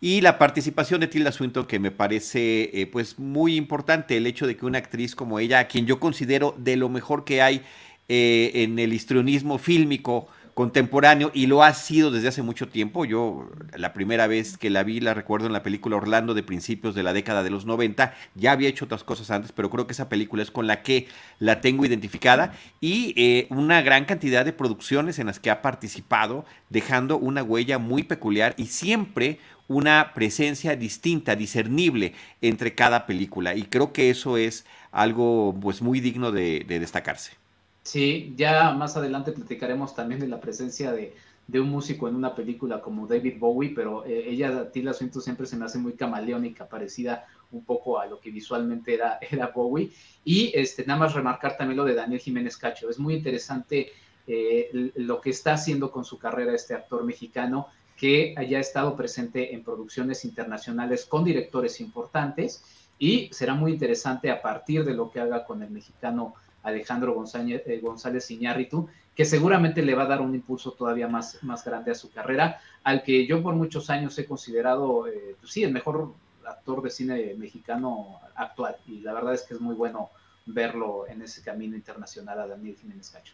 y 0.02 0.22
la 0.22 0.40
participación 0.40 1.02
de 1.02 1.08
Tilda 1.08 1.32
Swinton, 1.32 1.68
que 1.68 1.78
me 1.78 1.92
parece 1.92 2.72
eh, 2.74 2.88
pues 2.88 3.20
muy 3.20 3.56
importante, 3.56 4.18
el 4.18 4.26
hecho 4.26 4.48
de 4.48 4.58
que 4.58 4.66
una 4.66 4.80
actriz 4.80 5.16
como 5.16 5.40
ella, 5.40 5.60
a 5.60 5.68
quien 5.68 5.86
yo 5.86 6.00
considero 6.00 6.56
de 6.58 6.76
lo 6.76 6.90
mejor 6.90 7.24
que 7.24 7.44
hay 7.44 7.62
eh, 8.08 8.52
en 8.56 8.80
el 8.80 8.92
histrionismo 8.92 9.60
fílmico, 9.60 10.28
contemporáneo 10.60 11.32
y 11.34 11.48
lo 11.48 11.64
ha 11.64 11.74
sido 11.74 12.12
desde 12.12 12.28
hace 12.28 12.42
mucho 12.42 12.68
tiempo. 12.68 13.06
Yo 13.06 13.50
la 13.78 13.94
primera 13.94 14.28
vez 14.28 14.58
que 14.58 14.70
la 14.70 14.84
vi 14.84 15.00
la 15.00 15.14
recuerdo 15.14 15.48
en 15.48 15.54
la 15.54 15.64
película 15.64 15.96
Orlando 15.96 16.34
de 16.34 16.44
principios 16.44 16.94
de 16.96 17.02
la 17.02 17.14
década 17.14 17.44
de 17.44 17.50
los 17.50 17.66
90. 17.66 18.14
Ya 18.36 18.52
había 18.52 18.68
hecho 18.68 18.84
otras 18.84 19.06
cosas 19.06 19.32
antes, 19.32 19.54
pero 19.54 19.70
creo 19.70 19.88
que 19.88 19.94
esa 19.94 20.10
película 20.10 20.44
es 20.44 20.52
con 20.52 20.68
la 20.68 20.82
que 20.82 21.08
la 21.40 21.62
tengo 21.62 21.86
identificada 21.86 22.52
y 22.82 23.14
eh, 23.16 23.48
una 23.52 23.82
gran 23.82 24.04
cantidad 24.04 24.44
de 24.44 24.52
producciones 24.52 25.18
en 25.18 25.28
las 25.28 25.40
que 25.40 25.50
ha 25.50 25.62
participado, 25.62 26.44
dejando 26.70 27.18
una 27.18 27.42
huella 27.42 27.78
muy 27.78 28.04
peculiar 28.04 28.54
y 28.58 28.66
siempre 28.66 29.40
una 29.70 30.12
presencia 30.14 30.76
distinta, 30.76 31.38
discernible 31.38 32.16
entre 32.42 32.76
cada 32.76 33.06
película. 33.06 33.56
Y 33.56 33.64
creo 33.64 33.94
que 33.94 34.10
eso 34.10 34.36
es 34.36 34.66
algo 34.92 35.58
pues 35.62 35.82
muy 35.82 36.02
digno 36.02 36.34
de 36.34 36.66
destacarse. 36.68 37.39
Sí, 37.90 38.36
ya 38.36 38.72
más 38.74 38.96
adelante 38.98 39.32
platicaremos 39.32 39.96
también 39.96 40.20
de 40.20 40.28
la 40.28 40.40
presencia 40.40 40.92
de, 40.92 41.16
un 41.60 41.72
músico 41.72 42.08
en 42.08 42.14
una 42.14 42.36
película 42.36 42.82
como 42.82 43.08
David 43.08 43.40
Bowie, 43.40 43.74
pero 43.74 44.06
eh, 44.06 44.30
ella, 44.30 44.72
Tila 44.72 44.94
Swinton, 44.94 45.24
siempre 45.24 45.48
se 45.48 45.58
me 45.58 45.66
hace 45.66 45.80
muy 45.80 45.94
camaleónica, 45.94 46.70
parecida 46.70 47.26
un 47.52 47.66
poco 47.66 48.00
a 48.00 48.06
lo 48.06 48.20
que 48.20 48.30
visualmente 48.30 48.94
era, 48.94 49.18
era 49.32 49.48
Bowie. 49.48 49.90
Y 50.24 50.52
este, 50.54 50.86
nada 50.86 51.00
más 51.00 51.16
remarcar 51.16 51.58
también 51.58 51.78
lo 51.78 51.84
de 51.84 51.96
Daniel 51.96 52.22
Jiménez 52.22 52.58
Cacho. 52.58 52.92
Es 52.92 53.00
muy 53.00 53.16
interesante 53.16 53.92
eh, 54.28 54.92
lo 54.94 55.20
que 55.20 55.32
está 55.32 55.54
haciendo 55.54 55.92
con 55.92 56.06
su 56.06 56.20
carrera 56.20 56.54
este 56.54 56.76
actor 56.76 57.04
mexicano 57.04 57.70
que 57.98 58.36
haya 58.38 58.60
estado 58.60 58.96
presente 58.96 59.56
en 59.56 59.64
producciones 59.64 60.26
internacionales 60.26 61.08
con 61.08 61.24
directores 61.24 61.82
importantes 61.82 62.64
y 63.00 63.30
será 63.34 63.56
muy 63.56 63.72
interesante 63.72 64.30
a 64.30 64.44
partir 64.44 64.86
de 64.86 64.94
lo 64.94 65.10
que 65.10 65.22
haga 65.22 65.44
con 65.44 65.64
el 65.64 65.72
mexicano 65.72 66.36
Alejandro 66.70 67.14
González, 67.14 67.64
eh, 67.66 67.80
González 67.80 68.30
Iñárritu, 68.32 68.88
que 69.16 69.26
seguramente 69.26 69.82
le 69.82 69.96
va 69.96 70.04
a 70.04 70.08
dar 70.08 70.22
un 70.22 70.34
impulso 70.34 70.72
todavía 70.72 71.08
más, 71.08 71.38
más 71.44 71.64
grande 71.66 71.92
a 71.92 71.96
su 71.96 72.10
carrera, 72.10 72.62
al 72.84 73.04
que 73.04 73.28
yo 73.28 73.44
por 73.44 73.54
muchos 73.54 73.90
años 73.90 74.18
he 74.18 74.26
considerado, 74.26 75.08
eh, 75.08 75.36
pues 75.40 75.52
sí, 75.52 75.64
el 75.64 75.74
mejor 75.74 76.14
actor 76.46 76.82
de 76.82 76.90
cine 76.90 77.36
mexicano 77.38 78.20
actual, 78.36 78.78
y 78.88 79.02
la 79.02 79.14
verdad 79.14 79.34
es 79.34 79.44
que 79.44 79.56
es 79.56 79.60
muy 79.60 79.76
bueno 79.76 80.10
verlo 80.46 81.06
en 81.08 81.22
ese 81.22 81.44
camino 81.44 81.76
internacional 81.76 82.40
a 82.40 82.48
Daniel 82.48 82.78
Jiménez 82.80 83.10
Cacho. 83.10 83.34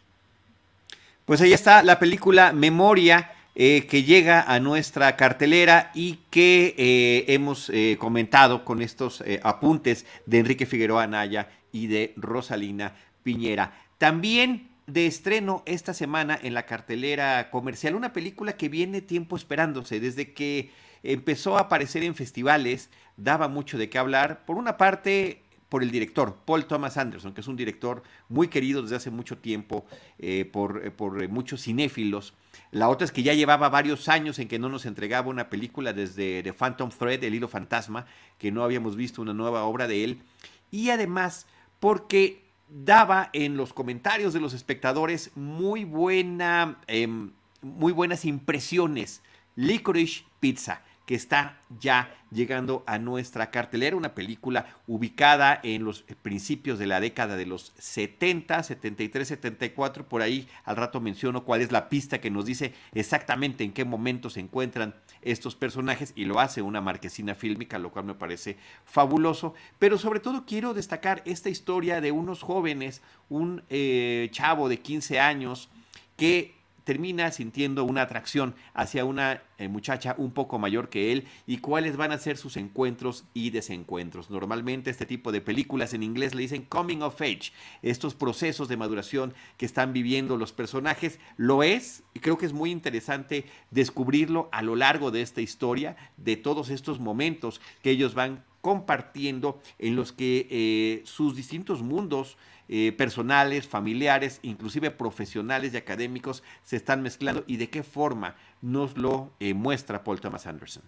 Pues 1.24 1.40
ahí 1.40 1.52
está 1.52 1.82
la 1.82 1.98
película 1.98 2.52
Memoria, 2.52 3.30
eh, 3.54 3.86
que 3.86 4.02
llega 4.02 4.42
a 4.42 4.60
nuestra 4.60 5.16
cartelera 5.16 5.90
y 5.94 6.18
que 6.30 7.24
hemos 7.28 7.70
comentado 7.98 8.64
con 8.64 8.82
estos 8.82 9.24
apuntes 9.42 10.04
de 10.26 10.40
Enrique 10.40 10.66
Figueroa 10.66 11.04
Anaya 11.04 11.48
y 11.72 11.86
de 11.86 12.12
Rosalina 12.16 12.94
Piñera. 13.26 13.72
También 13.98 14.68
de 14.86 15.08
estreno 15.08 15.64
esta 15.66 15.94
semana 15.94 16.38
en 16.40 16.54
la 16.54 16.64
cartelera 16.64 17.50
comercial, 17.50 17.96
una 17.96 18.12
película 18.12 18.56
que 18.56 18.68
viene 18.68 19.00
tiempo 19.00 19.34
esperándose, 19.34 19.98
desde 19.98 20.32
que 20.32 20.70
empezó 21.02 21.58
a 21.58 21.62
aparecer 21.62 22.04
en 22.04 22.14
festivales, 22.14 22.88
daba 23.16 23.48
mucho 23.48 23.78
de 23.78 23.90
qué 23.90 23.98
hablar. 23.98 24.44
Por 24.46 24.58
una 24.58 24.76
parte, 24.76 25.42
por 25.68 25.82
el 25.82 25.90
director, 25.90 26.36
Paul 26.44 26.66
Thomas 26.66 26.98
Anderson, 26.98 27.34
que 27.34 27.40
es 27.40 27.48
un 27.48 27.56
director 27.56 28.04
muy 28.28 28.46
querido 28.46 28.80
desde 28.80 28.94
hace 28.94 29.10
mucho 29.10 29.38
tiempo 29.38 29.86
eh, 30.20 30.44
por, 30.44 30.86
eh, 30.86 30.92
por, 30.92 31.28
muchos 31.28 31.64
cinéfilos. 31.64 32.32
La 32.70 32.88
otra 32.88 33.06
es 33.06 33.10
que 33.10 33.24
ya 33.24 33.34
llevaba 33.34 33.68
varios 33.68 34.08
años 34.08 34.38
en 34.38 34.46
que 34.46 34.60
no 34.60 34.68
nos 34.68 34.86
entregaba 34.86 35.30
una 35.30 35.50
película 35.50 35.92
desde 35.92 36.44
The 36.44 36.52
Phantom 36.52 36.90
Thread, 36.90 37.24
El 37.24 37.34
Hilo 37.34 37.48
Fantasma, 37.48 38.06
que 38.38 38.52
no 38.52 38.62
habíamos 38.62 38.94
visto 38.94 39.20
una 39.20 39.34
nueva 39.34 39.64
obra 39.64 39.88
de 39.88 40.04
él. 40.04 40.22
Y 40.70 40.90
además, 40.90 41.48
porque 41.80 42.45
daba 42.68 43.30
en 43.32 43.56
los 43.56 43.72
comentarios 43.72 44.32
de 44.32 44.40
los 44.40 44.54
espectadores 44.54 45.30
muy, 45.34 45.84
buena, 45.84 46.78
em, 46.86 47.32
muy 47.62 47.92
buenas 47.92 48.24
impresiones. 48.24 49.22
Licorice 49.54 50.24
Pizza 50.40 50.82
que 51.06 51.14
está 51.14 51.58
ya 51.80 52.12
llegando 52.32 52.82
a 52.86 52.98
nuestra 52.98 53.52
cartelera, 53.52 53.96
una 53.96 54.14
película 54.14 54.66
ubicada 54.88 55.60
en 55.62 55.84
los 55.84 56.02
principios 56.22 56.80
de 56.80 56.86
la 56.86 57.00
década 57.00 57.36
de 57.36 57.46
los 57.46 57.72
70, 57.78 58.62
73, 58.64 59.28
74, 59.28 60.08
por 60.08 60.20
ahí 60.20 60.48
al 60.64 60.76
rato 60.76 61.00
menciono 61.00 61.44
cuál 61.44 61.62
es 61.62 61.70
la 61.70 61.88
pista 61.88 62.20
que 62.20 62.30
nos 62.30 62.44
dice 62.44 62.74
exactamente 62.92 63.62
en 63.62 63.72
qué 63.72 63.84
momento 63.84 64.28
se 64.28 64.40
encuentran 64.40 64.96
estos 65.22 65.54
personajes 65.54 66.12
y 66.16 66.24
lo 66.24 66.40
hace 66.40 66.60
una 66.60 66.80
marquesina 66.80 67.36
fílmica, 67.36 67.78
lo 67.78 67.92
cual 67.92 68.04
me 68.04 68.14
parece 68.14 68.56
fabuloso, 68.84 69.54
pero 69.78 69.98
sobre 69.98 70.18
todo 70.18 70.44
quiero 70.44 70.74
destacar 70.74 71.22
esta 71.24 71.48
historia 71.48 72.00
de 72.00 72.10
unos 72.10 72.42
jóvenes, 72.42 73.00
un 73.28 73.62
eh, 73.70 74.28
chavo 74.32 74.68
de 74.68 74.80
15 74.80 75.20
años 75.20 75.68
que 76.16 76.55
termina 76.86 77.32
sintiendo 77.32 77.82
una 77.82 78.02
atracción 78.02 78.54
hacia 78.72 79.04
una 79.04 79.42
eh, 79.58 79.66
muchacha 79.66 80.14
un 80.18 80.30
poco 80.30 80.60
mayor 80.60 80.88
que 80.88 81.10
él 81.10 81.26
y 81.44 81.58
cuáles 81.58 81.96
van 81.96 82.12
a 82.12 82.18
ser 82.18 82.36
sus 82.36 82.56
encuentros 82.56 83.24
y 83.34 83.50
desencuentros. 83.50 84.30
Normalmente 84.30 84.88
este 84.88 85.04
tipo 85.04 85.32
de 85.32 85.40
películas 85.40 85.94
en 85.94 86.04
inglés 86.04 86.32
le 86.36 86.42
dicen 86.42 86.62
coming 86.62 87.02
of 87.02 87.20
age, 87.20 87.50
estos 87.82 88.14
procesos 88.14 88.68
de 88.68 88.76
maduración 88.76 89.34
que 89.56 89.66
están 89.66 89.92
viviendo 89.92 90.36
los 90.36 90.52
personajes, 90.52 91.18
lo 91.36 91.64
es 91.64 92.04
y 92.14 92.20
creo 92.20 92.38
que 92.38 92.46
es 92.46 92.52
muy 92.52 92.70
interesante 92.70 93.46
descubrirlo 93.72 94.48
a 94.52 94.62
lo 94.62 94.76
largo 94.76 95.10
de 95.10 95.22
esta 95.22 95.40
historia, 95.40 95.96
de 96.16 96.36
todos 96.36 96.70
estos 96.70 97.00
momentos 97.00 97.60
que 97.82 97.90
ellos 97.90 98.14
van 98.14 98.44
compartiendo 98.60 99.60
en 99.80 99.96
los 99.96 100.12
que 100.12 100.46
eh, 100.50 101.02
sus 101.04 101.34
distintos 101.34 101.82
mundos 101.82 102.36
eh, 102.68 102.92
personales, 102.92 103.68
familiares, 103.68 104.40
inclusive 104.42 104.90
profesionales 104.90 105.74
y 105.74 105.76
académicos 105.76 106.42
se 106.62 106.76
están 106.76 107.02
mezclando 107.02 107.44
y 107.46 107.58
de 107.58 107.70
qué 107.70 107.82
forma 107.82 108.34
nos 108.62 108.96
lo 108.96 109.30
eh, 109.40 109.54
muestra 109.54 110.02
Paul 110.02 110.20
Thomas 110.20 110.46
Anderson. 110.46 110.82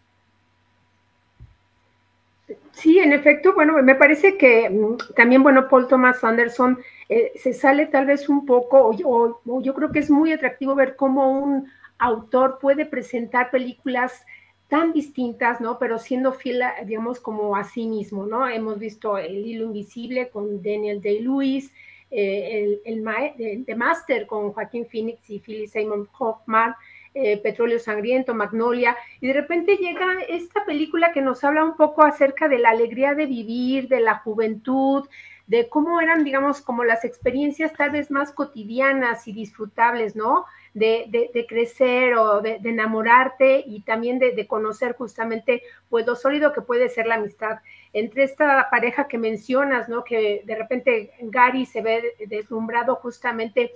Sí, 2.73 2.99
en 2.99 3.13
efecto, 3.13 3.55
bueno, 3.55 3.83
me 3.83 3.95
parece 3.95 4.39
que 4.39 4.71
mm, 4.71 5.15
también, 5.15 5.43
bueno, 5.43 5.69
Paul 5.69 5.89
Thomas 5.89 6.23
Anderson 6.25 6.79
eh, 7.09 7.33
se 7.37 7.53
sale 7.53 7.87
tal 7.87 8.07
vez 8.07 8.29
un 8.29 8.47
poco, 8.47 8.91
o, 9.05 9.63
yo 9.63 9.75
creo 9.75 9.93
que 9.93 9.99
es 9.99 10.11
muy 10.11 10.33
atractivo 10.33 10.75
ver 10.75 10.97
cómo 10.97 11.31
un 11.31 11.71
autor 11.99 12.59
puede 12.61 12.87
presentar 12.87 13.51
películas 13.51 14.25
tan 14.69 14.93
distintas, 14.93 15.61
¿no? 15.61 15.79
Pero 15.79 15.99
siendo 15.99 16.33
fiel, 16.33 16.63
digamos, 16.85 17.21
como 17.21 17.57
a 17.57 17.65
sí 17.65 17.87
mismo, 17.87 18.27
¿no? 18.27 18.47
Hemos 18.49 18.79
visto 18.79 19.19
El 19.19 19.47
hilo 19.47 19.65
invisible 19.65 20.29
con 20.29 20.63
Daniel 20.63 21.01
Day-Lewis, 21.01 21.73
eh, 22.11 22.79
el, 22.85 23.65
The 23.65 23.75
Master 23.75 24.27
con 24.27 24.53
Joaquín 24.53 24.87
Phoenix 24.87 25.29
y 25.29 25.41
Philip 25.41 25.69
Simon 25.69 26.09
Hoffman, 26.19 26.75
eh, 27.15 27.39
Petróleo 27.39 27.79
Sangriento, 27.79 28.35
Magnolia, 28.35 28.97
y 29.21 29.27
de 29.27 29.33
repente 29.33 29.77
llega 29.77 30.07
esta 30.29 30.65
película 30.65 31.13
que 31.13 31.23
nos 31.23 31.43
habla 31.45 31.65
un 31.65 31.77
poco 31.77 32.03
acerca 32.03 32.49
de 32.49 32.59
la 32.59 32.71
alegría 32.71 33.15
de 33.15 33.27
vivir, 33.27 33.89
de 33.89 34.01
la 34.01 34.19
juventud, 34.19 35.09
de 35.47 35.69
cómo 35.71 36.01
eran, 36.01 36.25
digamos, 36.25 36.61
como 36.61 36.85
las 36.85 37.05
experiencias 37.05 37.73
tal 37.73 37.91
vez 37.91 38.11
más 38.11 38.33
cotidianas 38.33 39.27
y 39.27 39.33
disfrutables, 39.33 40.15
¿no? 40.15 40.45
De, 40.75 41.47
crecer 41.49 42.15
o 42.15 42.41
de, 42.41 42.61
enamorarte 42.65 43.63
y 43.67 43.83
también 43.83 44.19
de, 44.19 44.47
conocer 44.47 44.95
justamente 44.97 45.63
pues 45.89 46.07
lo 46.07 46.17
sólido 46.17 46.53
que 46.53 46.63
puede 46.63 46.89
ser 46.89 47.07
la 47.07 47.17
amistad. 47.17 47.59
Entre 47.93 48.23
esta 48.23 48.69
pareja 48.71 49.09
que 49.09 49.19
mencionas, 49.19 49.89
¿no? 49.89 50.05
Que 50.05 50.43
de 50.45 50.55
repente 50.55 51.13
Gary 51.21 51.67
se 51.67 51.83
ve 51.83 52.15
deslumbrado 52.27 52.97
justamente 52.97 53.73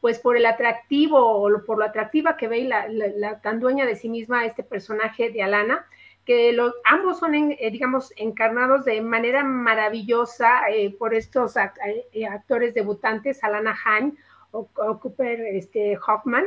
pues 0.00 0.18
por 0.18 0.36
el 0.36 0.44
atractivo 0.44 1.18
o 1.18 1.64
por 1.64 1.78
lo 1.78 1.84
atractiva 1.86 2.36
que 2.36 2.46
ve 2.46 2.64
la, 2.64 3.40
tan 3.40 3.58
dueña 3.58 3.86
de 3.86 3.96
sí 3.96 4.10
misma 4.10 4.44
este 4.44 4.62
personaje 4.62 5.30
de 5.30 5.42
Alana, 5.42 5.86
que 6.26 6.52
los, 6.52 6.74
ambos 6.84 7.18
son, 7.18 7.34
eh, 7.34 7.70
digamos, 7.70 8.12
encarnados 8.16 8.84
de 8.84 9.00
manera 9.00 9.44
maravillosa 9.44 10.68
eh, 10.70 10.94
por 10.98 11.14
estos 11.14 11.54
eh, 11.56 12.26
actores 12.26 12.74
debutantes, 12.74 13.42
Alana 13.42 13.74
Hahn 13.82 14.18
o, 14.54 14.98
Cooper 15.00 15.40
este, 15.40 15.98
Hoffman. 16.06 16.46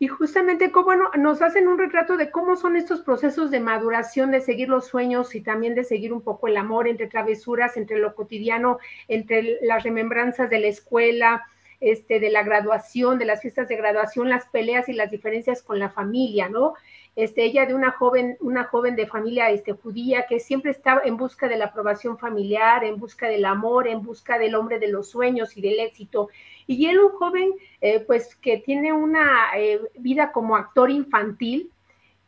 Y 0.00 0.06
justamente, 0.06 0.70
como 0.70 0.86
bueno, 0.86 1.10
nos 1.18 1.42
hacen 1.42 1.66
un 1.66 1.76
retrato 1.76 2.16
de 2.16 2.30
cómo 2.30 2.54
son 2.54 2.76
estos 2.76 3.00
procesos 3.00 3.50
de 3.50 3.58
maduración, 3.58 4.30
de 4.30 4.40
seguir 4.40 4.68
los 4.68 4.86
sueños 4.86 5.34
y 5.34 5.40
también 5.40 5.74
de 5.74 5.82
seguir 5.82 6.12
un 6.12 6.22
poco 6.22 6.46
el 6.46 6.56
amor 6.56 6.86
entre 6.86 7.08
travesuras, 7.08 7.76
entre 7.76 7.98
lo 7.98 8.14
cotidiano, 8.14 8.78
entre 9.08 9.58
las 9.62 9.82
remembranzas 9.82 10.50
de 10.50 10.60
la 10.60 10.68
escuela, 10.68 11.44
este, 11.80 12.20
de 12.20 12.30
la 12.30 12.42
graduación, 12.44 13.18
de 13.18 13.24
las 13.24 13.40
fiestas 13.40 13.68
de 13.68 13.76
graduación, 13.76 14.28
las 14.28 14.46
peleas 14.46 14.88
y 14.88 14.92
las 14.92 15.10
diferencias 15.10 15.62
con 15.62 15.78
la 15.78 15.90
familia, 15.90 16.48
¿no? 16.48 16.74
Este, 17.14 17.44
ella 17.44 17.66
de 17.66 17.74
una 17.74 17.90
joven, 17.90 18.36
una 18.40 18.64
joven 18.64 18.94
de 18.94 19.06
familia 19.06 19.50
este, 19.50 19.72
judía 19.72 20.26
que 20.28 20.38
siempre 20.38 20.70
estaba 20.70 21.02
en 21.04 21.16
busca 21.16 21.48
de 21.48 21.56
la 21.56 21.66
aprobación 21.66 22.18
familiar, 22.18 22.84
en 22.84 22.96
busca 22.98 23.26
del 23.26 23.44
amor, 23.44 23.88
en 23.88 24.02
busca 24.02 24.38
del 24.38 24.54
hombre 24.54 24.78
de 24.78 24.86
los 24.88 25.10
sueños 25.10 25.56
y 25.56 25.60
del 25.60 25.80
éxito. 25.80 26.28
Y 26.68 26.86
él, 26.86 27.00
un 27.00 27.12
joven, 27.12 27.54
eh, 27.80 28.00
pues 28.00 28.36
que 28.36 28.58
tiene 28.58 28.92
una 28.92 29.46
eh, 29.56 29.80
vida 29.98 30.32
como 30.32 30.54
actor 30.54 30.90
infantil 30.90 31.72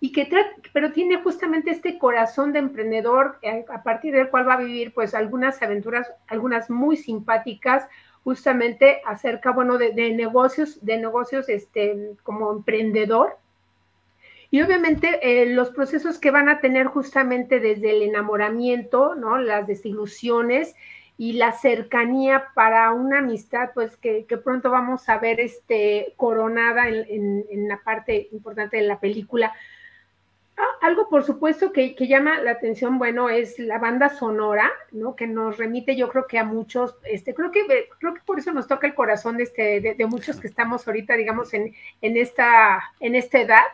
y 0.01 0.13
que 0.13 0.27
pero 0.73 0.93
tiene 0.93 1.23
justamente 1.23 1.71
este 1.71 1.99
corazón 1.99 2.55
de 2.55 2.61
emprendedor 2.61 3.39
eh, 3.43 3.67
a 3.69 3.83
partir 3.83 4.15
del 4.15 4.31
cual 4.31 4.49
va 4.49 4.55
a 4.55 4.63
vivir 4.63 4.95
pues 4.95 5.15
algunas 5.15 5.61
aventuras, 5.63 6.11
algunas 6.27 6.71
muy 6.71 6.97
simpáticas, 6.97 7.87
justamente 8.25 9.03
acerca, 9.07 9.51
bueno, 9.53 9.77
de, 9.77 9.93
negocios, 10.15 10.83
de 10.83 10.97
negocios 10.97 11.51
este, 11.51 12.13
como 12.23 12.51
emprendedor 12.51 13.37
y 14.51 14.63
obviamente 14.63 15.45
los 15.47 15.71
procesos 15.71 16.19
que 16.19 16.31
van 16.31 16.49
a 16.49 16.61
tener 16.61 16.87
justamente 16.87 17.61
desde 17.61 17.91
el 17.91 18.03
enamoramiento, 18.03 19.15
¿no? 19.15 19.39
Las 19.39 19.69
desilusiones 19.69 20.75
y 21.21 21.35
la 21.35 21.53
cercanía 21.53 22.47
para 22.55 22.91
una 22.93 23.19
amistad, 23.19 23.73
pues 23.75 23.95
que, 23.99 24.25
pronto 24.43 24.71
vamos 24.71 25.07
a 25.11 25.19
ver 25.19 25.39
este, 25.39 26.15
coronada 26.17 26.89
en, 26.89 27.69
la 27.69 27.77
parte 27.83 28.31
importante 28.33 28.79
de 28.79 28.85
la 28.85 29.01
película. 29.01 29.53
Ah, 30.57 30.79
algo, 30.81 31.11
por 31.11 31.23
supuesto, 31.23 31.73
que, 31.73 31.95
llama 31.95 32.41
la 32.41 32.53
atención, 32.53 32.97
bueno, 32.99 33.29
es 33.29 33.59
la 33.59 33.77
banda 33.77 34.09
sonora, 34.09 34.71
¿no? 34.93 35.15
Que 35.15 35.27
nos 35.27 35.59
remite, 35.59 35.95
yo 35.95 36.09
creo 36.09 36.27
que 36.27 36.39
a 36.39 36.45
muchos, 36.45 36.97
este, 37.05 37.35
creo 37.35 37.51
que, 37.51 37.67
creo 37.99 38.15
que 38.15 38.23
por 38.25 38.39
eso 38.39 38.53
nos 38.53 38.67
toca 38.67 38.87
el 38.87 38.95
corazón 38.95 39.37
de, 39.37 39.43
este, 39.43 39.95
de, 39.95 40.07
muchos 40.07 40.41
que 40.41 40.47
estamos 40.47 40.89
ahorita, 40.89 41.17
digamos, 41.17 41.53
en, 41.53 41.75
en, 42.01 42.17
esta, 42.17 42.83
en 42.99 43.15
esta 43.15 43.43
edad, 43.43 43.65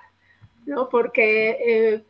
¿no? 0.64 0.88
Porque 0.88 1.50
eh, 1.64 2.02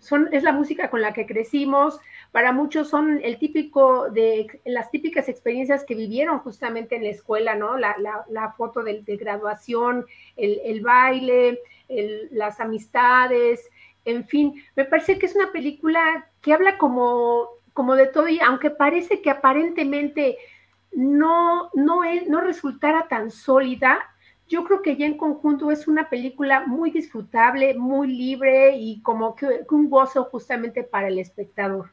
son, 0.00 0.28
es 0.32 0.42
la 0.42 0.52
música 0.52 0.90
con 0.90 1.00
la 1.00 1.12
que 1.12 1.26
crecimos, 1.26 2.00
para 2.32 2.52
muchos 2.52 2.88
son 2.88 3.20
el 3.22 3.38
típico 3.38 4.08
de 4.10 4.60
las 4.64 4.90
típicas 4.90 5.28
experiencias 5.28 5.84
que 5.84 5.94
vivieron 5.94 6.38
justamente 6.38 6.96
en 6.96 7.04
la 7.04 7.10
escuela, 7.10 7.56
¿no? 7.56 7.76
La, 7.76 8.54
foto 8.56 8.82
de, 8.82 9.02
graduación, 9.16 10.06
el, 10.36 10.80
baile, 10.80 11.58
las 12.30 12.60
amistades, 12.60 13.68
en 14.04 14.26
fin, 14.26 14.62
me 14.76 14.84
parece 14.84 15.18
que 15.18 15.26
es 15.26 15.34
una 15.34 15.52
película 15.52 16.28
que 16.40 16.52
habla 16.52 16.78
como, 16.78 17.48
como 17.72 17.94
de 17.94 18.06
todo 18.06 18.28
y 18.28 18.40
aunque 18.40 18.70
parece 18.70 19.20
que 19.20 19.30
aparentemente 19.30 20.38
no, 20.92 21.70
no, 21.74 22.04
es, 22.04 22.26
no 22.28 22.40
resultara 22.40 23.08
tan 23.08 23.30
sólida, 23.30 23.98
yo 24.48 24.64
creo 24.64 24.82
que 24.82 24.96
ya 24.96 25.06
en 25.06 25.16
conjunto 25.16 25.70
es 25.70 25.86
una 25.86 26.08
película 26.08 26.66
muy 26.66 26.90
disfrutable, 26.90 27.74
muy 27.74 28.08
libre 28.08 28.76
y 28.76 29.00
como 29.02 29.36
que, 29.36 29.64
un 29.70 29.88
gozo 29.88 30.24
justamente 30.24 30.82
para 30.82 31.08
el 31.08 31.18
espectador. 31.18 31.90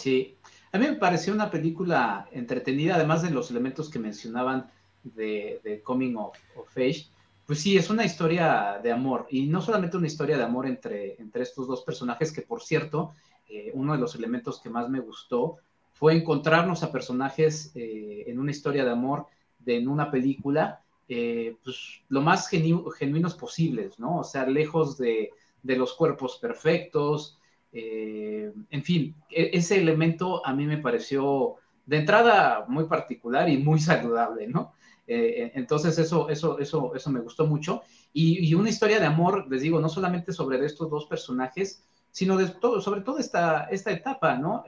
Sí, 0.00 0.36
a 0.72 0.78
mí 0.78 0.86
me 0.86 0.94
pareció 0.94 1.34
una 1.34 1.50
película 1.50 2.28
entretenida, 2.32 2.94
además 2.94 3.22
de 3.22 3.30
los 3.30 3.50
elementos 3.50 3.90
que 3.90 3.98
mencionaban 3.98 4.70
de, 5.02 5.82
Coming 5.84 6.16
of, 6.16 6.36
Age. 6.76 7.06
Pues 7.46 7.60
sí, 7.60 7.76
es 7.76 7.90
una 7.90 8.04
historia 8.04 8.80
de 8.82 8.92
amor, 8.92 9.26
y 9.30 9.46
no 9.46 9.60
solamente 9.60 9.96
una 9.96 10.06
historia 10.06 10.38
de 10.38 10.44
amor 10.44 10.66
entre, 10.66 11.20
entre 11.20 11.42
estos 11.42 11.66
dos 11.66 11.82
personajes, 11.82 12.32
que 12.32 12.42
por 12.42 12.62
cierto, 12.62 13.12
eh, 13.48 13.72
uno 13.74 13.92
de 13.92 13.98
los 13.98 14.14
elementos 14.14 14.60
que 14.60 14.70
más 14.70 14.88
me 14.88 15.00
gustó 15.00 15.56
fue 15.92 16.14
encontrarnos 16.14 16.82
a 16.82 16.92
personajes 16.92 17.72
eh, 17.74 18.24
en 18.28 18.38
una 18.38 18.52
historia 18.52 18.84
de 18.84 18.90
amor 18.90 19.26
de, 19.58 19.76
en 19.76 19.88
una 19.88 20.10
película 20.10 20.80
eh, 21.08 21.56
pues, 21.64 22.02
lo 22.08 22.20
más 22.20 22.48
genuinos 22.48 23.34
posibles, 23.34 23.98
¿no? 23.98 24.20
O 24.20 24.24
sea, 24.24 24.46
lejos 24.46 24.96
de, 24.96 25.30
los 25.64 25.94
cuerpos 25.94 26.38
perfectos, 26.40 27.39
eh, 27.72 28.52
en 28.70 28.82
fin, 28.82 29.14
e-, 29.30 29.50
ese 29.52 29.78
elemento 29.78 30.44
a 30.46 30.52
mí 30.54 30.66
me 30.66 30.78
pareció 30.78 31.56
de 31.86 31.98
entrada 31.98 32.64
muy 32.68 32.84
particular 32.84 33.48
y 33.48 33.58
muy 33.58 33.80
saludable, 33.80 34.46
¿no? 34.46 34.74
Eh, 35.06 35.52
entonces 35.54 35.98
eso, 35.98 36.28
eso, 36.28 36.58
eso, 36.58 36.94
eso 36.94 37.10
me 37.10 37.20
gustó 37.20 37.46
mucho. 37.46 37.82
Y, 38.12 38.54
una 38.54 38.68
historia 38.68 39.00
de 39.00 39.06
amor, 39.06 39.46
les 39.50 39.62
digo, 39.62 39.80
no 39.80 39.88
solamente 39.88 40.32
sobre 40.32 40.64
estos 40.64 40.88
dos 40.88 41.06
personajes, 41.06 41.84
sino 42.12 42.38
sobre 42.80 43.00
todo 43.00 43.18
esta, 43.18 43.64
esta 43.64 43.90
etapa, 43.90 44.36
¿no? 44.36 44.64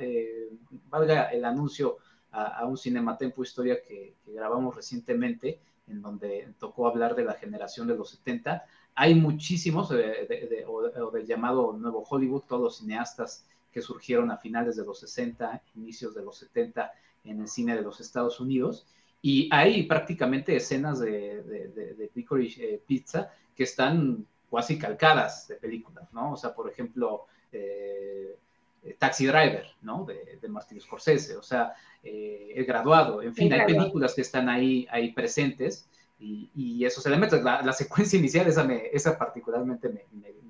valga 0.88 1.24
el 1.26 1.44
anuncio 1.44 1.98
a, 2.32 2.64
un 2.66 2.76
Cinematempo 2.76 3.42
Historia 3.42 3.82
que, 3.86 4.14
que 4.24 4.32
grabamos 4.32 4.74
recientemente, 4.74 5.60
en 5.86 6.02
donde 6.02 6.54
tocó 6.58 6.88
hablar 6.88 7.14
de 7.14 7.24
la 7.24 7.34
generación 7.34 7.86
de 7.86 7.96
los 7.96 8.10
70. 8.10 8.64
Hay 8.94 9.14
muchísimos, 9.14 9.88
de, 9.88 10.64
o, 10.66 11.11
del 11.11 11.26
llamado 11.26 11.72
Nuevo 11.72 12.05
Hollywood, 12.09 12.42
todos 12.42 12.62
los 12.62 12.76
cineastas 12.78 13.46
que 13.72 13.81
surgieron 13.81 14.31
a 14.31 14.37
finales 14.37 14.76
de 14.76 14.85
los 14.85 15.00
60, 15.00 15.62
inicios 15.76 16.14
de 16.14 16.22
los 16.22 16.37
70 16.38 16.92
en 17.24 17.40
el 17.40 17.48
cine 17.48 17.74
de 17.74 17.83
los 17.83 18.00
Estados 18.00 18.38
Unidos. 18.40 18.87
Y 19.22 19.48
hay 19.52 19.85
prácticamente 19.85 20.55
escenas 20.57 20.98
de, 21.00 21.42
de, 21.42 22.11
eh, 22.11 22.83
Pizza 22.87 23.31
que 23.55 23.62
están 23.62 24.26
casi 24.50 24.78
calcadas 24.78 25.48
de 25.48 25.57
películas, 25.57 26.12
¿no? 26.12 26.33
O 26.33 26.37
sea, 26.37 26.55
por 26.55 26.68
ejemplo, 26.68 27.26
eh, 27.52 28.37
eh, 28.83 28.96
Taxi 28.98 29.26
Driver, 29.26 29.66
¿no? 29.83 30.05
De, 30.05 30.38
de, 30.40 30.48
Martin 30.48 30.81
Scorsese, 30.81 31.37
o 31.37 31.42
sea, 31.42 31.72
eh, 32.02 32.52
El 32.55 32.64
Graduado, 32.64 33.22
en 33.22 33.35
fin, 33.35 33.52
hay 33.52 33.64
películas 33.64 34.14
que 34.14 34.22
están 34.22 34.48
ahí, 34.48 34.87
ahí 34.90 35.12
presentes 35.12 35.88
y, 36.22 36.85
esos 36.85 37.04
elementos, 37.06 37.42
la, 37.42 37.72
secuencia 37.72 38.18
inicial, 38.18 38.46
esa, 38.46 38.70
esa 38.72 39.18
particularmente 39.18 39.88
me, 39.88 40.02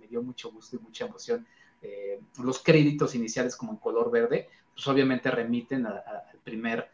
dio 0.08 0.22
mucho 0.22 0.50
gusto 0.50 0.76
y 0.76 0.78
mucha 0.78 1.06
emoción. 1.06 1.46
Eh, 1.80 2.20
los 2.42 2.62
créditos 2.62 3.14
iniciales 3.14 3.56
como 3.56 3.72
en 3.72 3.78
color 3.78 4.10
verde, 4.10 4.48
pues 4.74 4.86
obviamente 4.86 5.30
remiten 5.30 5.86
al 5.86 6.02
primer 6.44 6.90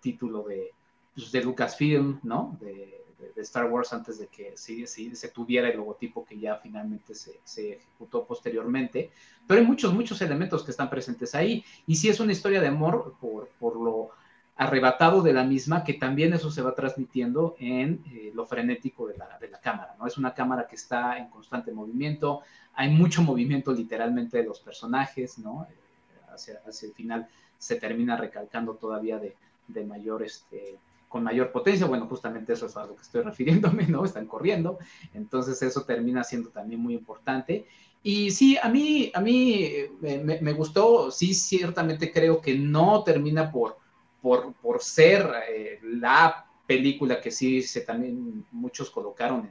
título 0.00 0.42
de, 0.42 0.72
pues, 1.14 1.32
de 1.32 1.42
Lucasfilm, 1.42 2.20
¿no? 2.22 2.56
De, 2.60 3.02
de, 3.34 3.42
Star 3.42 3.70
Wars 3.70 3.92
antes 3.92 4.18
de 4.18 4.26
que 4.26 4.52
sí, 4.56 4.86
sí, 4.86 5.14
se 5.14 5.28
tuviera 5.28 5.68
el 5.68 5.76
logotipo 5.76 6.24
que 6.24 6.38
ya 6.38 6.56
finalmente 6.56 7.14
se, 7.14 7.40
se, 7.44 7.74
ejecutó 7.74 8.24
posteriormente. 8.24 9.10
Pero 9.46 9.60
hay 9.60 9.66
muchos, 9.66 9.92
muchos 9.94 10.20
elementos 10.22 10.64
que 10.64 10.70
están 10.70 10.90
presentes 10.90 11.34
ahí. 11.34 11.64
Y 11.86 11.96
sí 11.96 12.08
es 12.08 12.20
una 12.20 12.32
historia 12.32 12.60
de 12.60 12.68
amor 12.68 13.14
por, 13.20 13.48
por 13.58 13.76
lo 13.76 14.10
arrebatado 14.56 15.22
de 15.22 15.32
la 15.32 15.44
misma, 15.44 15.82
que 15.82 15.94
también 15.94 16.32
eso 16.34 16.50
se 16.50 16.62
va 16.62 16.74
transmitiendo 16.74 17.56
en 17.58 18.02
eh, 18.12 18.30
lo 18.34 18.46
frenético 18.46 19.06
de 19.06 19.16
la, 19.16 19.38
de 19.40 19.48
la, 19.48 19.60
cámara, 19.60 19.94
¿no? 19.98 20.06
Es 20.06 20.18
una 20.18 20.34
cámara 20.34 20.66
que 20.68 20.76
está 20.76 21.16
en 21.18 21.28
constante 21.28 21.72
movimiento, 21.72 22.42
hay 22.74 22.90
mucho 22.90 23.22
movimiento 23.22 23.72
literalmente 23.72 24.38
de 24.38 24.44
los 24.44 24.60
personajes, 24.60 25.38
¿no? 25.38 25.66
Eh, 25.70 26.32
hacia, 26.32 26.60
hacia, 26.66 26.88
el 26.88 26.94
final 26.94 27.28
se 27.58 27.76
termina 27.76 28.16
recalcando 28.16 28.74
todavía 28.74 29.18
de, 29.18 29.36
de 29.68 29.84
mayor 29.84 30.22
este, 30.22 30.78
con 31.12 31.22
mayor 31.22 31.52
potencia, 31.52 31.86
bueno, 31.86 32.06
justamente 32.06 32.54
eso 32.54 32.66
es 32.66 32.76
a 32.76 32.86
lo 32.86 32.96
que 32.96 33.02
estoy 33.02 33.22
refiriéndome, 33.22 33.86
¿no? 33.86 34.04
Están 34.04 34.26
corriendo, 34.26 34.78
entonces 35.12 35.60
eso 35.62 35.82
termina 35.84 36.24
siendo 36.24 36.48
también 36.48 36.80
muy 36.80 36.94
importante. 36.94 37.66
Y 38.02 38.32
sí, 38.32 38.56
a 38.60 38.68
mí, 38.68 39.12
a 39.14 39.20
mí 39.20 39.70
me, 40.00 40.52
gustó, 40.54 41.12
sí, 41.12 41.34
ciertamente 41.34 42.10
creo 42.10 42.40
que 42.40 42.58
no 42.58 43.04
termina 43.04 43.52
por, 43.52 43.76
por, 44.22 44.54
por 44.54 44.80
ser 44.80 45.30
eh, 45.50 45.80
la 45.82 46.46
película 46.66 47.20
que 47.20 47.30
sí 47.30 47.60
se 47.62 47.82
también 47.82 48.46
muchos 48.52 48.88
colocaron 48.90 49.50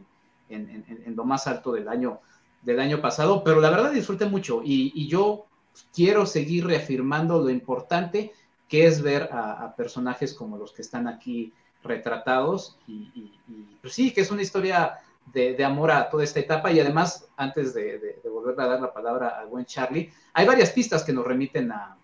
en, 0.49 0.69
en, 0.69 1.03
en, 1.05 1.15
lo 1.15 1.25
más 1.25 1.45
alto 1.45 1.71
del 1.73 1.88
año, 1.88 2.19
del 2.62 2.79
año 2.79 3.01
pasado, 3.01 3.43
pero 3.43 3.62
la 3.62 3.69
verdad 3.69 3.91
disfruté 3.91 4.25
mucho 4.25 4.62
y, 4.63 4.91
y 4.95 5.07
yo 5.07 5.45
quiero 5.93 6.25
seguir 6.25 6.65
reafirmando 6.65 7.41
lo 7.41 7.49
importante 7.49 8.31
que 8.67 8.88
es 8.88 9.01
ver 9.01 9.29
a, 9.34 9.75
personajes 9.75 10.34
como 10.34 10.57
los 10.57 10.71
que 10.71 10.81
están 10.81 11.07
aquí 11.07 11.51
retratados 11.84 12.77
y, 12.88 13.34
pues 13.81 13.93
sí, 13.93 14.13
que 14.13 14.21
es 14.21 14.31
una 14.31 14.41
historia 14.41 14.99
de, 15.25 15.62
amor 15.65 15.91
a 15.91 16.10
toda 16.10 16.23
esta 16.23 16.39
etapa 16.39 16.71
y 16.71 16.79
además, 16.79 17.27
antes 17.36 17.73
de, 17.73 18.21
volver 18.31 18.60
a 18.62 18.67
dar 18.67 18.81
la 18.81 18.93
palabra 18.93 19.39
al 19.39 19.47
buen 19.47 19.65
Charlie, 19.65 20.12
hay 20.34 20.47
varias 20.47 20.71
pistas 20.71 21.03
que 21.03 21.12
nos 21.12 21.25
remiten 21.25 21.71
a, 21.71 21.97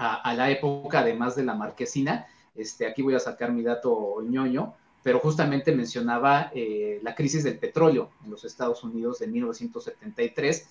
la 0.00 0.50
época, 0.50 1.00
además 1.00 1.36
de 1.36 1.44
la 1.44 1.54
marquesina. 1.54 2.26
Este, 2.54 2.86
aquí 2.86 3.02
voy 3.02 3.14
a 3.14 3.20
sacar 3.20 3.52
mi 3.52 3.62
dato 3.62 4.22
ñoño, 4.22 4.74
pero 5.02 5.18
justamente 5.20 5.72
mencionaba 5.72 6.50
eh, 6.54 7.00
la 7.02 7.14
crisis 7.14 7.44
del 7.44 7.58
petróleo 7.58 8.10
en 8.24 8.30
los 8.30 8.44
Estados 8.44 8.82
Unidos 8.82 9.18
de 9.18 9.28
1973. 9.28 10.68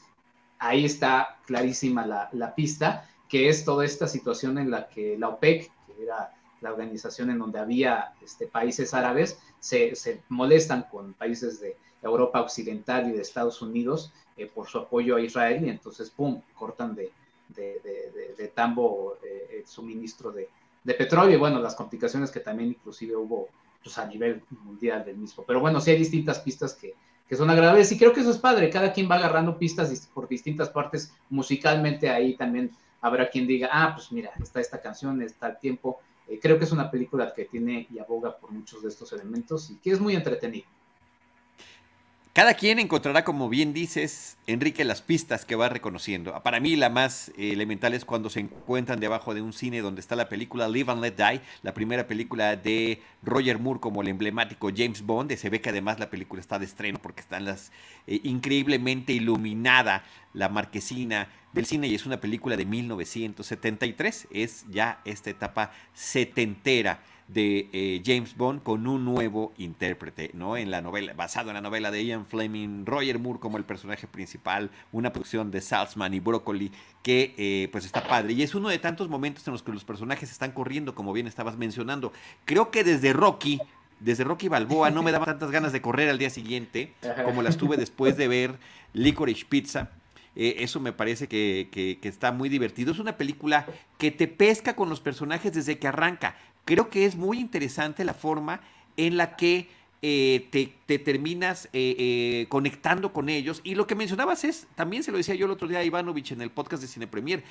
Ahí 0.59 0.85
está 0.85 1.39
clarísima 1.45 2.05
la, 2.05 2.29
la 2.33 2.53
pista 2.53 3.09
que 3.29 3.47
es 3.47 3.63
toda 3.63 3.85
esta 3.85 4.07
situación 4.07 4.57
en 4.57 4.71
la 4.71 4.89
que 4.89 5.17
la 5.17 5.29
OPEC, 5.29 5.71
que 5.85 6.03
era 6.03 6.33
la 6.61 6.71
organización 6.71 7.29
en 7.29 7.39
donde 7.39 7.59
había 7.59 8.13
este, 8.21 8.47
países 8.47 8.93
árabes, 8.93 9.39
se, 9.59 9.93
molestan 10.29 10.83
con 10.91 11.13
países 11.13 11.61
de 11.61 11.77
Europa 12.01 12.41
Occidental 12.41 13.09
y 13.09 13.11
de 13.13 13.21
Estados 13.21 13.61
Unidos 13.61 14.11
eh, 14.35 14.47
por 14.47 14.67
su 14.67 14.79
apoyo 14.79 15.15
a 15.15 15.21
Israel 15.21 15.63
y 15.65 15.69
entonces, 15.69 16.09
¡pum!, 16.09 16.41
cortan 16.55 16.95
de, 16.95 17.11
de, 17.49 18.51
tambo 18.53 19.17
eh, 19.23 19.59
el 19.59 19.67
suministro 19.67 20.31
de, 20.31 20.49
petróleo 20.97 21.35
y 21.35 21.37
bueno, 21.37 21.59
las 21.59 21.75
complicaciones 21.75 22.31
que 22.31 22.39
también 22.39 22.69
inclusive 22.69 23.15
hubo 23.15 23.49
pues, 23.83 23.97
a 23.97 24.05
nivel 24.07 24.41
mundial 24.63 25.05
del 25.05 25.17
mismo. 25.17 25.43
Pero 25.45 25.59
bueno, 25.59 25.79
sí 25.79 25.91
hay 25.91 25.97
distintas 25.97 26.39
pistas 26.39 26.73
que, 26.73 26.95
que 27.27 27.35
son 27.35 27.49
agradables 27.49 27.91
y 27.91 27.97
creo 27.97 28.11
que 28.11 28.21
eso 28.21 28.31
es 28.31 28.39
padre, 28.39 28.69
cada 28.71 28.91
quien 28.91 29.09
va 29.09 29.15
agarrando 29.15 29.57
pistas 29.57 30.09
por 30.13 30.27
distintas 30.27 30.69
partes 30.69 31.13
musicalmente, 31.29 32.09
ahí 32.09 32.35
también 32.35 32.71
habrá 33.01 33.29
quien 33.29 33.45
diga, 33.45 33.69
ah, 33.71 33.93
pues 33.95 34.11
mira, 34.11 34.31
está 34.41 34.59
esta 34.59 34.81
canción, 34.81 35.21
está 35.21 35.49
el 35.49 35.59
tiempo. 35.59 35.99
Eh, 36.27 36.39
creo 36.41 36.57
que 36.57 36.65
es 36.65 36.71
una 36.71 36.89
película 36.89 37.33
que 37.33 37.45
tiene 37.45 37.87
y 37.91 37.99
aboga 37.99 38.35
por 38.37 38.51
muchos 38.51 38.81
de 38.81 38.89
estos 38.89 39.13
elementos 39.13 39.69
y 39.69 39.75
que 39.77 39.91
es 39.91 39.99
muy 39.99 40.15
entretenida. 40.15 40.65
Cada 42.39 42.53
quien 42.53 42.79
encontrará, 42.79 43.25
como 43.25 43.49
bien 43.49 43.73
dices, 43.73 44.37
Enrique, 44.47 44.85
las 44.85 45.01
pistas 45.01 45.43
que 45.43 45.57
va 45.57 45.67
reconociendo. 45.67 46.41
Para 46.41 46.61
mí 46.61 46.77
la 46.77 46.89
más 46.89 47.33
eh, 47.37 47.51
elemental 47.51 47.93
es 47.93 48.05
cuando 48.05 48.29
se 48.29 48.39
encuentran 48.39 49.01
debajo 49.01 49.33
de 49.33 49.41
un 49.41 49.51
cine 49.51 49.81
donde 49.81 49.99
está 49.99 50.15
la 50.15 50.29
película 50.29 50.69
Live 50.69 50.89
and 50.89 51.01
Let 51.01 51.15
Die, 51.17 51.41
la 51.63 51.73
primera 51.73 52.07
película 52.07 52.55
de 52.55 53.01
Roger 53.23 53.59
Moore 53.59 53.81
como 53.81 54.01
el 54.01 54.07
emblemático 54.07 54.69
James 54.73 55.01
Bond. 55.01 55.35
Se 55.35 55.49
ve 55.49 55.59
que 55.59 55.67
además 55.67 55.99
la 55.99 56.09
película 56.09 56.39
está 56.39 56.57
de 56.57 56.63
estreno 56.63 56.99
porque 57.01 57.19
está 57.19 57.41
las 57.41 57.73
eh, 58.07 58.21
increíblemente 58.23 59.11
iluminada 59.11 60.05
la 60.33 60.47
marquesina 60.47 61.27
del 61.51 61.65
cine 61.65 61.87
y 61.87 61.95
es 61.95 62.05
una 62.05 62.21
película 62.21 62.55
de 62.55 62.65
1973. 62.65 64.29
Es 64.31 64.63
ya 64.69 65.01
esta 65.03 65.29
etapa 65.29 65.71
setentera 65.93 67.01
de 67.33 67.69
eh, 67.73 68.01
James 68.03 68.35
Bond 68.35 68.63
con 68.63 68.87
un 68.87 69.05
nuevo 69.05 69.53
intérprete, 69.57 70.31
¿no? 70.33 70.57
En 70.57 70.71
la 70.71 70.81
novela, 70.81 71.13
basado 71.13 71.49
en 71.49 71.55
la 71.55 71.61
novela 71.61 71.91
de 71.91 72.03
Ian 72.03 72.25
Fleming, 72.25 72.85
Roger 72.85 73.19
Moore 73.19 73.39
como 73.39 73.57
el 73.57 73.65
personaje 73.65 74.07
principal, 74.07 74.71
una 74.91 75.13
producción 75.13 75.51
de 75.51 75.61
Salzman 75.61 76.13
y 76.13 76.19
Broccoli 76.19 76.71
que 77.03 77.35
eh, 77.37 77.69
pues 77.71 77.85
está 77.85 78.07
padre. 78.07 78.33
Y 78.33 78.41
es 78.41 78.55
uno 78.55 78.69
de 78.69 78.79
tantos 78.79 79.09
momentos 79.09 79.47
en 79.47 79.53
los 79.53 79.61
que 79.61 79.71
los 79.71 79.83
personajes 79.83 80.31
están 80.31 80.51
corriendo, 80.51 80.95
como 80.95 81.13
bien 81.13 81.27
estabas 81.27 81.55
mencionando. 81.55 82.11
Creo 82.45 82.71
que 82.71 82.83
desde 82.83 83.13
Rocky, 83.13 83.59
desde 83.99 84.23
Rocky 84.23 84.47
Balboa 84.47 84.89
no 84.89 85.03
me 85.03 85.11
daba 85.11 85.25
tantas 85.27 85.51
ganas 85.51 85.71
de 85.71 85.81
correr 85.81 86.09
al 86.09 86.17
día 86.17 86.31
siguiente 86.31 86.93
como 87.25 87.43
las 87.43 87.57
tuve 87.57 87.77
después 87.77 88.17
de 88.17 88.27
ver 88.27 88.55
Licorice 88.93 89.45
Pizza. 89.47 89.91
Eh, 90.35 90.63
eso 90.63 90.79
me 90.79 90.93
parece 90.93 91.27
que, 91.27 91.67
que, 91.71 92.07
está 92.07 92.31
muy 92.31 92.49
divertido. 92.49 92.91
Es 92.91 92.99
una 92.99 93.17
película 93.17 93.65
que 93.97 94.11
te 94.11 94.27
pesca 94.27 94.75
con 94.75 94.89
los 94.89 95.01
personajes 95.01 95.53
desde 95.53 95.79
que 95.79 95.87
arranca 95.87 96.35
creo 96.69 96.91
que 96.91 97.05
es 97.05 97.15
muy 97.15 97.39
interesante 97.39 98.05
la 98.05 98.13
forma 98.13 98.61
en 98.95 99.17
la 99.17 99.35
que 99.35 99.69
eh, 100.03 100.47
te, 100.51 100.99
terminas 100.99 101.65
eh, 101.73 101.95
eh, 101.97 102.45
conectando 102.47 103.11
con 103.11 103.27
ellos. 103.27 103.61
Y 103.63 103.73
lo 103.73 103.87
que 103.87 103.95
mencionabas 103.95 104.43
es, 104.43 104.67
también 104.75 105.01
se 105.01 105.09
lo 105.11 105.17
decía 105.17 105.33
yo 105.33 105.47
el 105.47 105.51
otro 105.51 105.67
día 105.67 105.79
a 105.79 105.83
Ivanovich 105.83 106.31
en 106.31 106.43
el 106.43 106.51
podcast 106.51 106.83
de 106.83 106.87
Cine 106.87 107.07
Premier, 107.07 107.43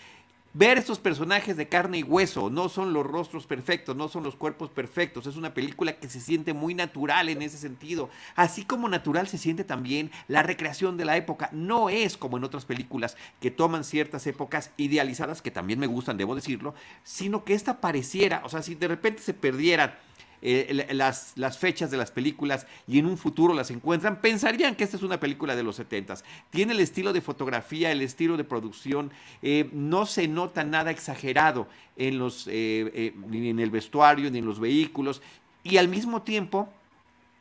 ver 0.54 0.78
estos 0.78 0.98
personajes 0.98 1.56
de 1.56 1.68
carne 1.68 1.98
y 1.98 2.02
hueso, 2.02 2.50
no 2.50 2.68
son 2.68 2.92
los 2.92 3.06
rostros 3.06 3.46
perfectos, 3.46 3.96
no 3.96 4.08
son 4.08 4.24
los 4.24 4.34
cuerpos 4.34 4.70
perfectos, 4.70 5.26
es 5.26 5.36
una 5.36 5.54
película 5.54 5.98
que 5.98 6.08
se 6.08 6.20
siente 6.20 6.52
muy 6.52 6.74
natural 6.74 7.28
en 7.28 7.42
ese 7.42 7.58
sentido, 7.58 8.08
así 8.34 8.64
como 8.64 8.88
natural 8.88 9.28
se 9.28 9.38
siente 9.38 9.64
también 9.64 10.10
la 10.26 10.42
recreación 10.42 10.96
de 10.96 11.04
la 11.04 11.16
época, 11.16 11.50
no 11.52 11.90
es 11.90 12.16
como 12.16 12.38
en 12.38 12.44
otras 12.44 12.64
películas 12.64 13.16
que 13.40 13.50
toman 13.50 13.84
ciertas 13.84 14.26
épocas 14.26 14.70
idealizadas, 14.76 15.42
que 15.42 15.50
también 15.50 15.78
me 15.78 15.86
gustan, 15.86 16.16
debo 16.16 16.34
decirlo, 16.34 16.74
sino 17.04 17.44
que 17.44 17.54
esta 17.54 17.80
pareciera, 17.80 18.42
o 18.44 18.48
sea, 18.48 18.62
si 18.62 18.74
de 18.74 18.88
repente 18.88 19.22
se 19.22 19.34
perdieran 19.34 19.94
eh, 20.40 20.86
las, 20.92 21.58
fechas 21.58 21.90
de 21.90 21.96
las 21.96 22.12
películas 22.12 22.66
y 22.86 23.00
en 23.00 23.06
un 23.06 23.18
futuro 23.18 23.54
las 23.54 23.72
encuentran, 23.72 24.20
pensarían 24.20 24.76
que 24.76 24.84
esta 24.84 24.96
es 24.96 25.02
una 25.02 25.18
película 25.18 25.56
de 25.56 25.64
los 25.64 25.76
70 25.76 26.14
Tiene 26.50 26.74
el 26.74 26.80
estilo 26.80 27.12
de 27.12 27.20
fotografía, 27.20 27.90
el 27.90 28.02
estilo 28.02 28.36
de 28.36 28.44
producción, 28.44 29.10
eh, 29.42 29.68
no 29.72 30.06
se 30.06 30.28
nota 30.28 30.62
nada 30.62 30.92
exagerado 30.92 31.66
en 31.96 32.18
los, 32.18 32.46
eh, 32.48 33.14
ni 33.28 33.50
en 33.50 33.58
el 33.58 33.70
vestuario, 33.70 34.30
ni 34.30 34.38
en 34.38 34.46
los 34.46 34.60
vehículos, 34.60 35.22
y 35.64 35.78
al 35.78 35.88
mismo 35.88 36.22
tiempo 36.22 36.68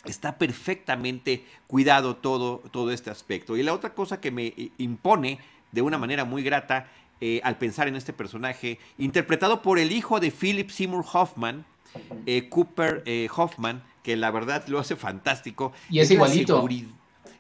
está 0.06 0.40
perfectamente 0.40 1.46
cuidado 1.68 2.16
todo, 2.16 2.64
todo 2.72 2.92
este 2.92 3.12
aspecto. 3.12 3.58
Y 3.58 3.64
la 3.64 3.74
otra 3.74 3.94
cosa 3.94 4.20
que 4.20 4.32
me 4.32 4.54
impone 4.80 5.38
de 5.72 5.84
una 5.84 6.00
manera 6.00 6.26
muy 6.26 6.42
grata 6.42 6.90
al 7.44 7.58
pensar 7.58 7.88
en 7.88 7.96
este 7.96 8.14
personaje, 8.14 8.80
interpretado 8.98 9.62
por 9.62 9.80
el 9.80 9.92
hijo 9.92 10.20
de 10.20 10.32
Philip 10.32 10.70
Seymour 10.70 11.06
Hoffman, 11.14 11.66
eh, 12.26 12.50
Cooper 12.50 13.04
eh, 13.06 13.28
Hoffman, 13.36 13.84
que 14.04 14.16
la 14.16 14.32
verdad 14.32 14.66
lo 14.68 14.80
hace 14.80 14.96
fantástico. 14.96 15.74
Y 15.90 16.00
es, 16.00 16.12
igualito. 16.12 16.68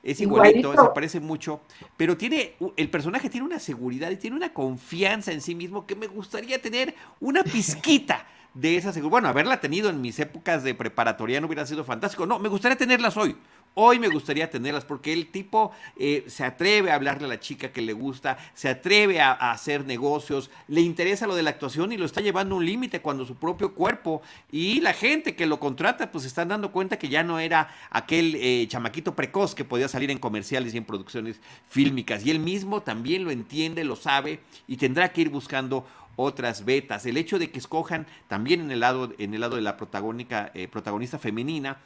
Es 0.04 0.22
igualito, 0.22 0.72
se 0.72 0.90
parece 0.94 1.20
mucho, 1.20 1.62
pero 1.98 2.16
tiene, 2.16 2.54
el 2.78 2.90
personaje 2.90 3.30
tiene 3.30 3.46
una 3.46 3.60
seguridad 3.60 4.10
y 4.10 4.16
tiene 4.16 4.38
una 4.38 4.54
confianza 4.54 5.34
en 5.34 5.42
sí 5.42 5.54
mismo 5.54 5.86
que 5.86 5.96
me 5.96 6.08
gustaría 6.08 6.62
tener 6.62 6.96
una 7.20 7.44
pizquita 7.44 8.26
de 8.54 8.78
esa 8.78 8.94
seguridad. 8.94 9.12
Bueno, 9.12 9.28
haberla 9.28 9.60
tenido 9.60 9.90
en 9.90 10.02
mis 10.02 10.18
épocas 10.20 10.64
de 10.64 10.74
preparatoria 10.74 11.42
no 11.42 11.48
hubiera 11.48 11.66
sido 11.66 11.84
fantástico. 11.84 12.26
No, 12.26 12.40
me 12.40 12.50
gustaría 12.50 12.78
tenerlas 12.78 13.18
hoy. 13.18 13.36
Hoy 13.80 14.00
me 14.00 14.08
gustaría 14.08 14.50
tenerlas 14.50 14.86
porque 14.86 15.14
el 15.14 15.28
tipo 15.28 15.72
eh, 15.98 16.24
se 16.26 16.44
atreve 16.44 16.90
a 16.90 16.96
hablarle 16.96 17.26
a 17.26 17.28
la 17.28 17.40
chica 17.40 17.72
que 17.72 17.84
le 17.84 17.94
gusta, 17.94 18.36
se 18.56 18.70
atreve 18.70 19.22
a, 19.22 19.34
hacer 19.34 19.86
negocios, 19.86 20.50
le 20.68 20.82
interesa 20.82 21.28
lo 21.28 21.36
de 21.36 21.44
la 21.44 21.52
actuación 21.52 21.92
y 21.92 21.98
lo 21.98 22.08
está 22.08 22.22
llevando 22.22 22.56
a 22.56 22.58
un 22.58 22.66
límite 22.66 23.02
cuando 23.02 23.24
su 23.24 23.36
propio 23.36 23.76
cuerpo 23.76 24.24
y 24.52 24.82
la 24.82 24.94
gente 24.94 25.36
que 25.36 25.46
lo 25.46 25.60
contrata 25.60 26.10
pues 26.12 26.24
se 26.24 26.28
están 26.28 26.48
dando 26.48 26.72
cuenta 26.72 26.98
que 26.98 27.08
ya 27.08 27.22
no 27.22 27.38
era 27.38 27.70
aquel 27.92 28.34
eh, 28.38 28.66
chamaquito 28.68 29.14
precoz 29.14 29.54
que 29.54 29.64
podía 29.64 29.88
salir 29.88 30.10
en 30.10 30.18
comerciales 30.18 30.74
y 30.74 30.78
en 30.80 30.84
producciones 30.84 31.40
fílmicas. 31.70 32.26
Y 32.26 32.32
él 32.32 32.40
mismo 32.40 32.82
también 32.82 33.26
lo 33.26 33.30
entiende, 33.30 33.84
lo 33.84 33.96
sabe 33.96 34.40
y 34.68 34.78
tendrá 34.78 35.14
que 35.14 35.22
ir 35.22 35.30
buscando 35.30 35.86
otras 36.16 36.66
betas. 36.66 37.06
El 37.06 37.16
hecho 37.16 37.38
de 37.38 37.52
que 37.52 37.60
escojan 37.60 38.08
también 38.28 38.60
en 38.62 38.72
el 38.72 38.80
lado, 38.80 39.14
en 39.20 39.36
el 39.36 39.42
lado 39.42 39.56
de 39.56 39.62
la 39.62 39.78
protagónica, 39.78 40.50
eh, 40.56 40.68
protagonista 40.68 41.20
femenina 41.20 41.78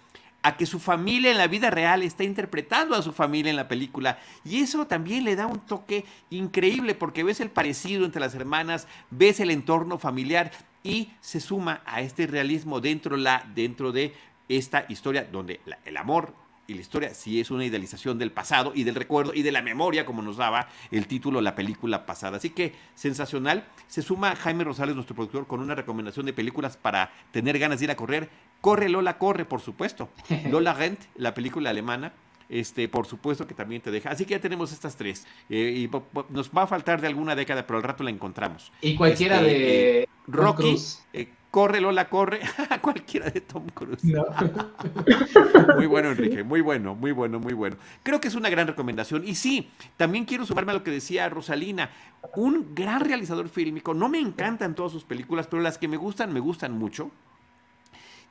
a 0.44 0.58
que 0.58 0.66
su 0.66 0.80
familia 0.80 1.32
en 1.32 1.38
la 1.38 1.48
vida 1.48 1.70
real 1.70 2.04
está 2.04 2.24
interpretando 2.24 2.96
a 2.96 3.02
su 3.02 3.12
familia 3.12 3.50
en 3.50 3.56
la 3.56 3.68
película. 3.68 4.20
Y 4.44 4.62
eso 4.62 4.88
también 4.88 5.24
le 5.24 5.36
da 5.36 5.46
un 5.46 5.60
toque 5.60 6.06
increíble 6.30 6.96
porque 6.96 7.24
ves 7.24 7.40
el 7.40 7.50
parecido 7.50 8.06
entre 8.06 8.22
las 8.22 8.36
hermanas, 8.36 8.88
ves 9.10 9.40
el 9.40 9.52
entorno 9.52 9.98
familiar 9.98 10.52
y 10.84 11.12
se 11.20 11.40
suma 11.40 11.82
a 11.86 12.02
este 12.02 12.28
realismo 12.28 12.82
dentro, 12.82 13.18
la, 13.18 13.46
dentro 13.54 13.92
de 13.92 14.14
esta 14.50 14.86
historia 14.90 15.28
donde 15.32 15.62
el 15.86 15.98
amor 15.98 16.34
y 16.68 16.74
la 16.74 16.82
historia 16.82 17.14
sí 17.14 17.40
es 17.40 17.52
una 17.52 17.66
idealización 17.66 18.18
del 18.18 18.32
pasado 18.32 18.72
y 18.74 18.84
del 18.84 18.96
recuerdo 18.96 19.34
y 19.34 19.42
de 19.42 19.52
la 19.52 19.62
memoria, 19.62 20.06
como 20.06 20.22
nos 20.22 20.38
daba 20.38 20.68
el 20.92 21.08
título 21.08 21.42
la 21.42 21.56
película 21.56 22.06
pasada. 22.06 22.38
Así 22.38 22.52
que 22.52 22.74
sensacional. 22.96 23.66
Se 23.88 24.02
suma 24.02 24.36
Jaime 24.36 24.64
Rosales, 24.64 24.96
nuestro 24.96 25.16
productor, 25.16 25.48
con 25.48 25.60
una 25.60 25.76
recomendación 25.76 26.26
de 26.26 26.34
películas 26.34 26.78
para 26.78 27.12
tener 27.32 27.60
ganas 27.60 27.80
de 27.80 27.86
ir 27.86 27.92
a 27.92 27.96
correr. 27.96 28.30
Corre 28.62 28.90
Lola, 28.90 29.18
corre, 29.18 29.46
por 29.46 29.62
supuesto. 29.62 30.10
Lola 30.50 30.74
Rent, 30.74 31.00
la 31.16 31.34
película 31.34 31.70
alemana. 31.70 32.14
Este, 32.48 32.90
por 32.90 33.08
supuesto 33.08 33.48
que 33.48 33.54
también 33.54 33.82
te 33.82 33.92
deja. 33.92 34.10
Así 34.10 34.26
que 34.26 34.32
ya 34.32 34.42
tenemos 34.42 34.74
estas 34.74 34.98
tres. 34.98 35.26
Eh, 35.50 35.88
y 35.90 35.90
nos 36.30 36.52
va 36.52 36.64
a 36.64 36.68
faltar 36.68 37.00
de 37.00 37.08
alguna 37.08 37.34
década, 37.34 37.66
pero 37.66 37.78
al 37.78 37.84
rato 37.84 38.04
la 38.04 38.10
encontramos. 38.10 38.74
Y 38.82 38.96
cualquiera 38.96 39.38
este, 39.38 39.50
de 39.50 40.04
eh, 40.04 40.08
Rocky, 40.28 40.76
eh, 41.14 41.30
corre 41.52 41.82
Lola, 41.82 42.10
corre, 42.10 42.40
cualquiera 42.82 43.30
de 43.30 43.42
Tom 43.42 43.68
Cruise. 43.68 44.04
muy 45.76 45.86
bueno, 45.86 46.10
Enrique, 46.12 46.44
muy 46.44 46.62
bueno, 46.62 46.96
muy 46.96 47.12
bueno, 47.12 47.40
muy 47.40 47.54
bueno. 47.54 47.76
Creo 48.02 48.20
que 48.20 48.30
es 48.30 48.36
una 48.36 48.50
gran 48.50 48.68
recomendación. 48.68 49.28
Y 49.28 49.36
sí, 49.36 49.70
también 49.98 50.26
quiero 50.26 50.46
sumarme 50.46 50.72
a 50.72 50.76
lo 50.76 50.84
que 50.84 50.92
decía 50.92 51.30
Rosalina, 51.30 51.92
un 52.36 52.74
gran 52.74 53.02
realizador 53.02 53.50
fílmico. 53.50 53.94
No 53.94 54.10
me 54.10 54.20
encantan 54.20 54.74
todas 54.74 54.92
sus 54.92 55.04
películas, 55.04 55.48
pero 55.48 55.62
las 55.62 55.78
que 55.78 55.88
me 55.88 55.98
gustan, 55.98 56.34
me 56.34 56.40
gustan 56.40 56.78
mucho 56.78 57.12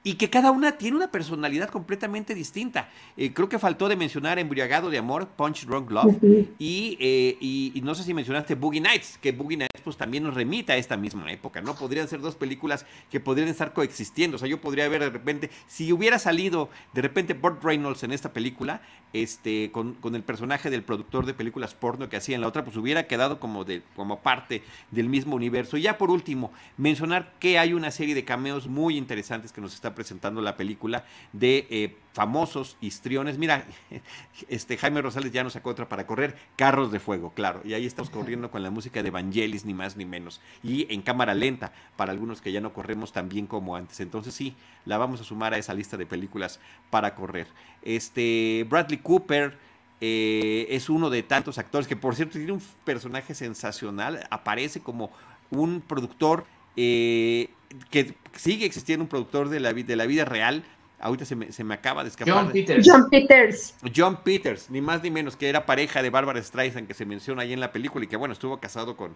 y 0.02 0.14
que 0.14 0.30
cada 0.30 0.50
una 0.50 0.72
tiene 0.72 0.96
una 0.96 1.10
personalidad 1.10 1.68
completamente 1.68 2.34
distinta. 2.34 2.88
Eh, 3.16 3.32
creo 3.32 3.48
que 3.48 3.58
faltó 3.58 3.88
de 3.88 3.96
mencionar 3.96 4.38
Embriagado 4.38 4.90
de 4.90 4.98
Amor, 4.98 5.28
Punch 5.28 5.66
Drunk 5.66 5.90
Love, 5.90 6.16
y, 6.58 6.96
eh, 7.00 7.36
y, 7.40 7.72
y, 7.74 7.80
no 7.82 7.94
sé 7.94 8.04
si 8.04 8.14
mencionaste 8.14 8.54
Boogie 8.54 8.80
Nights, 8.80 9.18
que 9.20 9.32
Boogie 9.32 9.58
Nights 9.58 9.80
pues 9.84 9.96
también 9.96 10.22
nos 10.24 10.34
remita 10.34 10.74
a 10.74 10.76
esta 10.76 10.96
misma 10.96 11.30
época, 11.32 11.60
¿no? 11.60 11.74
Podrían 11.74 12.08
ser 12.08 12.20
dos 12.20 12.34
películas 12.34 12.86
que 13.10 13.20
podrían 13.20 13.48
estar 13.48 13.72
coexistiendo, 13.72 14.36
o 14.36 14.38
sea, 14.38 14.48
yo 14.48 14.60
podría 14.60 14.88
ver 14.88 15.00
de 15.00 15.10
repente, 15.10 15.50
si 15.66 15.92
hubiera 15.92 16.18
salido 16.18 16.70
de 16.92 17.02
repente 17.02 17.34
Burt 17.34 17.62
Reynolds 17.62 18.02
en 18.02 18.12
esta 18.12 18.32
película, 18.32 18.82
este, 19.12 19.70
con, 19.72 19.94
con 19.94 20.14
el 20.14 20.22
personaje 20.22 20.70
del 20.70 20.82
productor 20.82 21.26
de 21.26 21.34
películas 21.34 21.74
porno 21.74 22.08
que 22.08 22.16
hacía 22.16 22.36
en 22.36 22.40
la 22.40 22.48
otra, 22.48 22.64
pues 22.64 22.76
hubiera 22.76 23.06
quedado 23.06 23.40
como, 23.40 23.64
de, 23.64 23.82
como 23.96 24.20
parte 24.20 24.62
del 24.90 25.08
mismo 25.08 25.36
universo. 25.36 25.76
Y 25.76 25.82
ya 25.82 25.98
por 25.98 26.10
último, 26.10 26.52
mencionar 26.76 27.34
que 27.40 27.58
hay 27.58 27.72
una 27.72 27.90
serie 27.90 28.14
de 28.14 28.24
cameos 28.24 28.68
muy 28.68 28.96
interesantes 28.96 29.52
que 29.52 29.60
nos 29.60 29.74
está 29.74 29.89
está 29.90 29.94
presentando 29.94 30.40
la 30.40 30.56
película 30.56 31.04
de 31.32 31.66
eh, 31.68 31.96
famosos 32.12 32.76
histriones. 32.80 33.38
Mira, 33.38 33.64
este 34.48 34.76
Jaime 34.76 35.02
Rosales 35.02 35.32
ya 35.32 35.42
nos 35.42 35.54
sacó 35.54 35.70
otra 35.70 35.88
para 35.88 36.06
correr, 36.06 36.36
Carros 36.56 36.92
de 36.92 37.00
Fuego, 37.00 37.32
claro. 37.34 37.60
Y 37.64 37.74
ahí 37.74 37.86
estamos 37.86 38.10
corriendo 38.10 38.50
con 38.50 38.62
la 38.62 38.70
música 38.70 39.02
de 39.02 39.08
Evangelis, 39.08 39.64
ni 39.64 39.74
más 39.74 39.96
ni 39.96 40.04
menos. 40.04 40.40
Y 40.62 40.92
en 40.92 41.02
cámara 41.02 41.34
lenta, 41.34 41.72
para 41.96 42.12
algunos 42.12 42.40
que 42.40 42.52
ya 42.52 42.60
no 42.60 42.72
corremos 42.72 43.12
tan 43.12 43.28
bien 43.28 43.46
como 43.46 43.74
antes. 43.74 44.00
Entonces 44.00 44.32
sí, 44.32 44.54
la 44.84 44.96
vamos 44.96 45.20
a 45.20 45.24
sumar 45.24 45.54
a 45.54 45.58
esa 45.58 45.74
lista 45.74 45.96
de 45.96 46.06
películas 46.06 46.60
para 46.90 47.14
correr. 47.14 47.48
Este, 47.82 48.64
Bradley 48.68 48.98
Cooper. 48.98 49.70
Eh, 50.02 50.66
es 50.70 50.88
uno 50.88 51.10
de 51.10 51.22
tantos 51.22 51.58
actores 51.58 51.86
que, 51.86 51.94
por 51.94 52.16
cierto, 52.16 52.38
tiene 52.38 52.52
un 52.52 52.62
personaje 52.86 53.34
sensacional. 53.34 54.26
Aparece 54.30 54.80
como 54.80 55.10
un 55.50 55.82
productor 55.82 56.46
eh, 56.76 57.48
que 57.90 58.14
sigue 58.36 58.66
existiendo 58.66 59.04
un 59.04 59.08
productor 59.08 59.48
de 59.48 59.60
la, 59.60 59.72
de 59.72 59.96
la 59.96 60.06
vida 60.06 60.24
real. 60.24 60.64
Ahorita 61.02 61.24
se 61.24 61.34
me, 61.34 61.50
se 61.50 61.64
me 61.64 61.72
acaba 61.72 62.02
de 62.02 62.10
escapar. 62.10 62.34
John 62.34 62.52
Peters. 62.52 62.86
John 62.86 63.08
Peters. 63.08 63.74
John 63.96 64.22
Peters, 64.22 64.70
ni 64.70 64.82
más 64.82 65.02
ni 65.02 65.10
menos, 65.10 65.34
que 65.34 65.48
era 65.48 65.64
pareja 65.64 66.02
de 66.02 66.10
Barbara 66.10 66.42
Streisand, 66.42 66.86
que 66.86 66.92
se 66.92 67.06
menciona 67.06 67.42
ahí 67.42 67.54
en 67.54 67.60
la 67.60 67.72
película 67.72 68.04
y 68.04 68.08
que, 68.08 68.16
bueno, 68.16 68.32
estuvo 68.32 68.58
casado 68.60 68.96
con. 68.96 69.14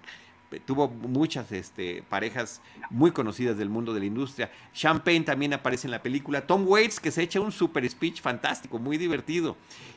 Tuvo 0.66 0.88
muchas 0.88 1.50
este, 1.52 2.02
parejas 2.08 2.62
muy 2.88 3.10
conocidas 3.10 3.58
del 3.58 3.68
mundo 3.68 3.92
de 3.92 4.00
la 4.00 4.06
industria. 4.06 4.50
Champagne 4.72 5.22
también 5.22 5.52
aparece 5.52 5.86
en 5.86 5.90
la 5.90 6.00
película. 6.00 6.46
Tom 6.46 6.64
Waits, 6.66 7.00
que 7.00 7.10
se 7.10 7.22
echa 7.22 7.40
un 7.40 7.50
super 7.50 7.88
speech 7.88 8.20
fantástico, 8.22 8.78
muy 8.78 8.96
divertido. 8.96 9.56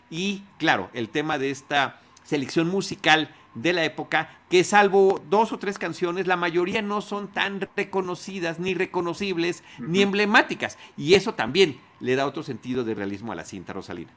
Y, 0.10 0.44
claro, 0.58 0.90
el 0.94 1.10
tema 1.10 1.38
de 1.38 1.52
esta 1.52 2.02
selección 2.24 2.68
musical 2.70 3.30
de 3.62 3.74
la 3.74 3.84
época, 3.84 4.30
que 4.50 4.64
salvo 4.64 5.22
dos 5.30 5.52
o 5.52 5.60
tres 5.60 5.78
canciones, 5.78 6.28
la 6.28 6.36
mayoría 6.36 6.82
no 6.82 7.02
son 7.02 7.32
tan 7.32 7.60
reconocidas, 7.76 8.60
ni 8.60 8.74
reconocibles, 8.74 9.64
ni 9.80 10.02
emblemáticas. 10.02 10.78
Y 10.96 11.16
eso 11.16 11.34
también 11.34 11.78
le 12.00 12.16
da 12.16 12.26
otro 12.26 12.44
sentido 12.44 12.84
de 12.84 12.96
realismo 12.96 13.32
a 13.32 13.36
la 13.36 13.46
cinta, 13.46 13.74
Rosalina. 13.74 14.12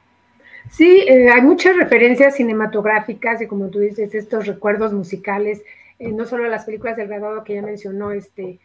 Sí, 0.69 1.03
eh, 1.07 1.29
hay 1.29 1.41
muchas 1.41 1.75
referencias 1.75 2.35
cinematográficas 2.35 3.41
y 3.41 3.47
como 3.47 3.69
tú 3.69 3.79
dices, 3.79 4.13
estos 4.13 4.45
recuerdos 4.45 4.93
musicales, 4.93 5.63
eh, 5.97 6.11
no 6.11 6.25
solo 6.25 6.47
las 6.47 6.65
películas 6.65 6.97
del 6.97 7.07
graduado 7.07 7.43
que 7.43 7.55
ya 7.55 7.61
mencionó 7.61 8.11
este 8.11 8.59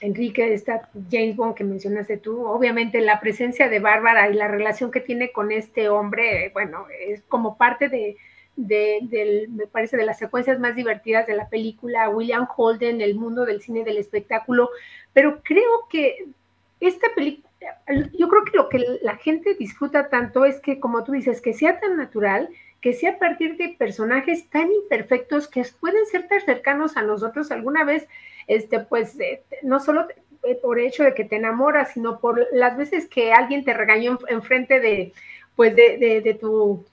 Enrique, 0.00 0.54
esta 0.54 0.88
James 1.10 1.36
Bond 1.36 1.54
que 1.54 1.62
mencionaste 1.62 2.16
tú, 2.16 2.46
obviamente 2.46 3.02
la 3.02 3.20
presencia 3.20 3.68
de 3.68 3.80
Bárbara 3.80 4.30
y 4.30 4.34
la 4.34 4.48
relación 4.48 4.90
que 4.90 5.00
tiene 5.00 5.30
con 5.30 5.52
este 5.52 5.90
hombre, 5.90 6.50
bueno, 6.54 6.86
es 7.06 7.22
como 7.28 7.58
parte 7.58 7.90
de, 7.90 8.16
de, 8.56 9.46
me 9.50 9.66
parece, 9.66 9.96
de 9.96 10.06
las 10.06 10.18
secuencias 10.18 10.58
más 10.58 10.74
divertidas 10.74 11.26
de 11.26 11.36
la 11.36 11.48
película, 11.48 12.08
William 12.08 12.48
Holden, 12.56 13.00
el 13.00 13.14
mundo 13.14 13.44
del 13.44 13.60
cine 13.60 13.84
del 13.84 13.98
espectáculo, 13.98 14.70
pero 15.12 15.40
creo 15.42 15.86
que 15.90 16.26
esta 16.80 17.08
película, 17.14 17.48
yo 18.18 18.28
creo 18.28 18.44
que 18.44 18.56
lo 18.56 18.68
que 18.68 18.98
la 19.02 19.16
gente 19.16 19.54
disfruta 19.54 20.08
tanto 20.08 20.44
es 20.44 20.60
que, 20.60 20.80
como 20.80 21.04
tú 21.04 21.12
dices, 21.12 21.40
que 21.40 21.52
sea 21.52 21.80
tan 21.80 21.96
natural, 21.96 22.48
que 22.80 22.92
sea 22.92 23.12
a 23.12 23.18
partir 23.18 23.56
de 23.56 23.70
personajes 23.78 24.48
tan 24.50 24.70
imperfectos 24.70 25.48
que 25.48 25.64
pueden 25.80 26.04
ser 26.06 26.28
tan 26.28 26.40
cercanos 26.40 26.96
a 26.96 27.02
nosotros. 27.02 27.50
Alguna 27.50 27.84
vez, 27.84 28.06
este, 28.46 28.80
pues, 28.80 29.18
eh, 29.20 29.42
no 29.62 29.80
solo 29.80 30.06
por 30.62 30.78
hecho 30.78 31.02
de 31.02 31.14
que 31.14 31.24
te 31.24 31.36
enamoras, 31.36 31.92
sino 31.92 32.20
por 32.20 32.46
las 32.52 32.76
veces 32.76 33.08
que 33.08 33.32
alguien 33.32 33.64
te 33.64 33.74
regañó 33.74 34.18
enfrente 34.28 34.80
de, 34.80 35.12
pues, 35.56 35.74
de, 35.74 36.20
de 36.22 36.34
tu 36.34 36.84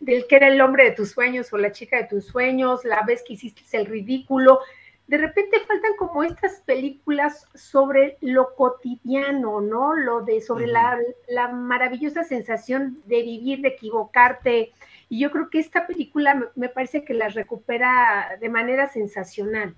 del 0.00 0.26
que 0.26 0.36
era 0.36 0.48
el 0.48 0.60
hombre 0.60 0.84
de 0.84 0.92
tus 0.92 1.10
sueños 1.10 1.52
o 1.52 1.58
la 1.58 1.72
chica 1.72 1.98
de 1.98 2.04
tus 2.04 2.26
sueños, 2.26 2.84
la 2.84 3.02
vez 3.02 3.22
que 3.22 3.34
hiciste 3.34 3.62
el 3.76 3.86
ridículo. 3.86 4.60
De 5.06 5.18
repente 5.18 5.60
faltan 5.66 5.92
como 5.98 6.24
estas 6.24 6.60
películas 6.60 7.46
sobre 7.54 8.16
lo 8.20 8.54
cotidiano, 8.54 9.60
¿no? 9.60 9.94
Lo 9.94 10.22
de 10.22 10.40
sobre 10.40 10.66
la, 10.66 10.98
la, 11.28 11.48
maravillosa 11.48 12.24
sensación 12.24 13.02
de 13.06 13.22
vivir, 13.22 13.60
de 13.60 13.68
equivocarte. 13.68 14.72
Y 15.08 15.20
yo 15.20 15.30
creo 15.30 15.50
que 15.50 15.58
esta 15.58 15.86
película 15.86 16.50
me 16.54 16.68
parece 16.68 17.04
que 17.04 17.14
la 17.14 17.28
recupera 17.28 18.38
de 18.40 18.48
manera 18.48 18.88
sensacional. 18.88 19.74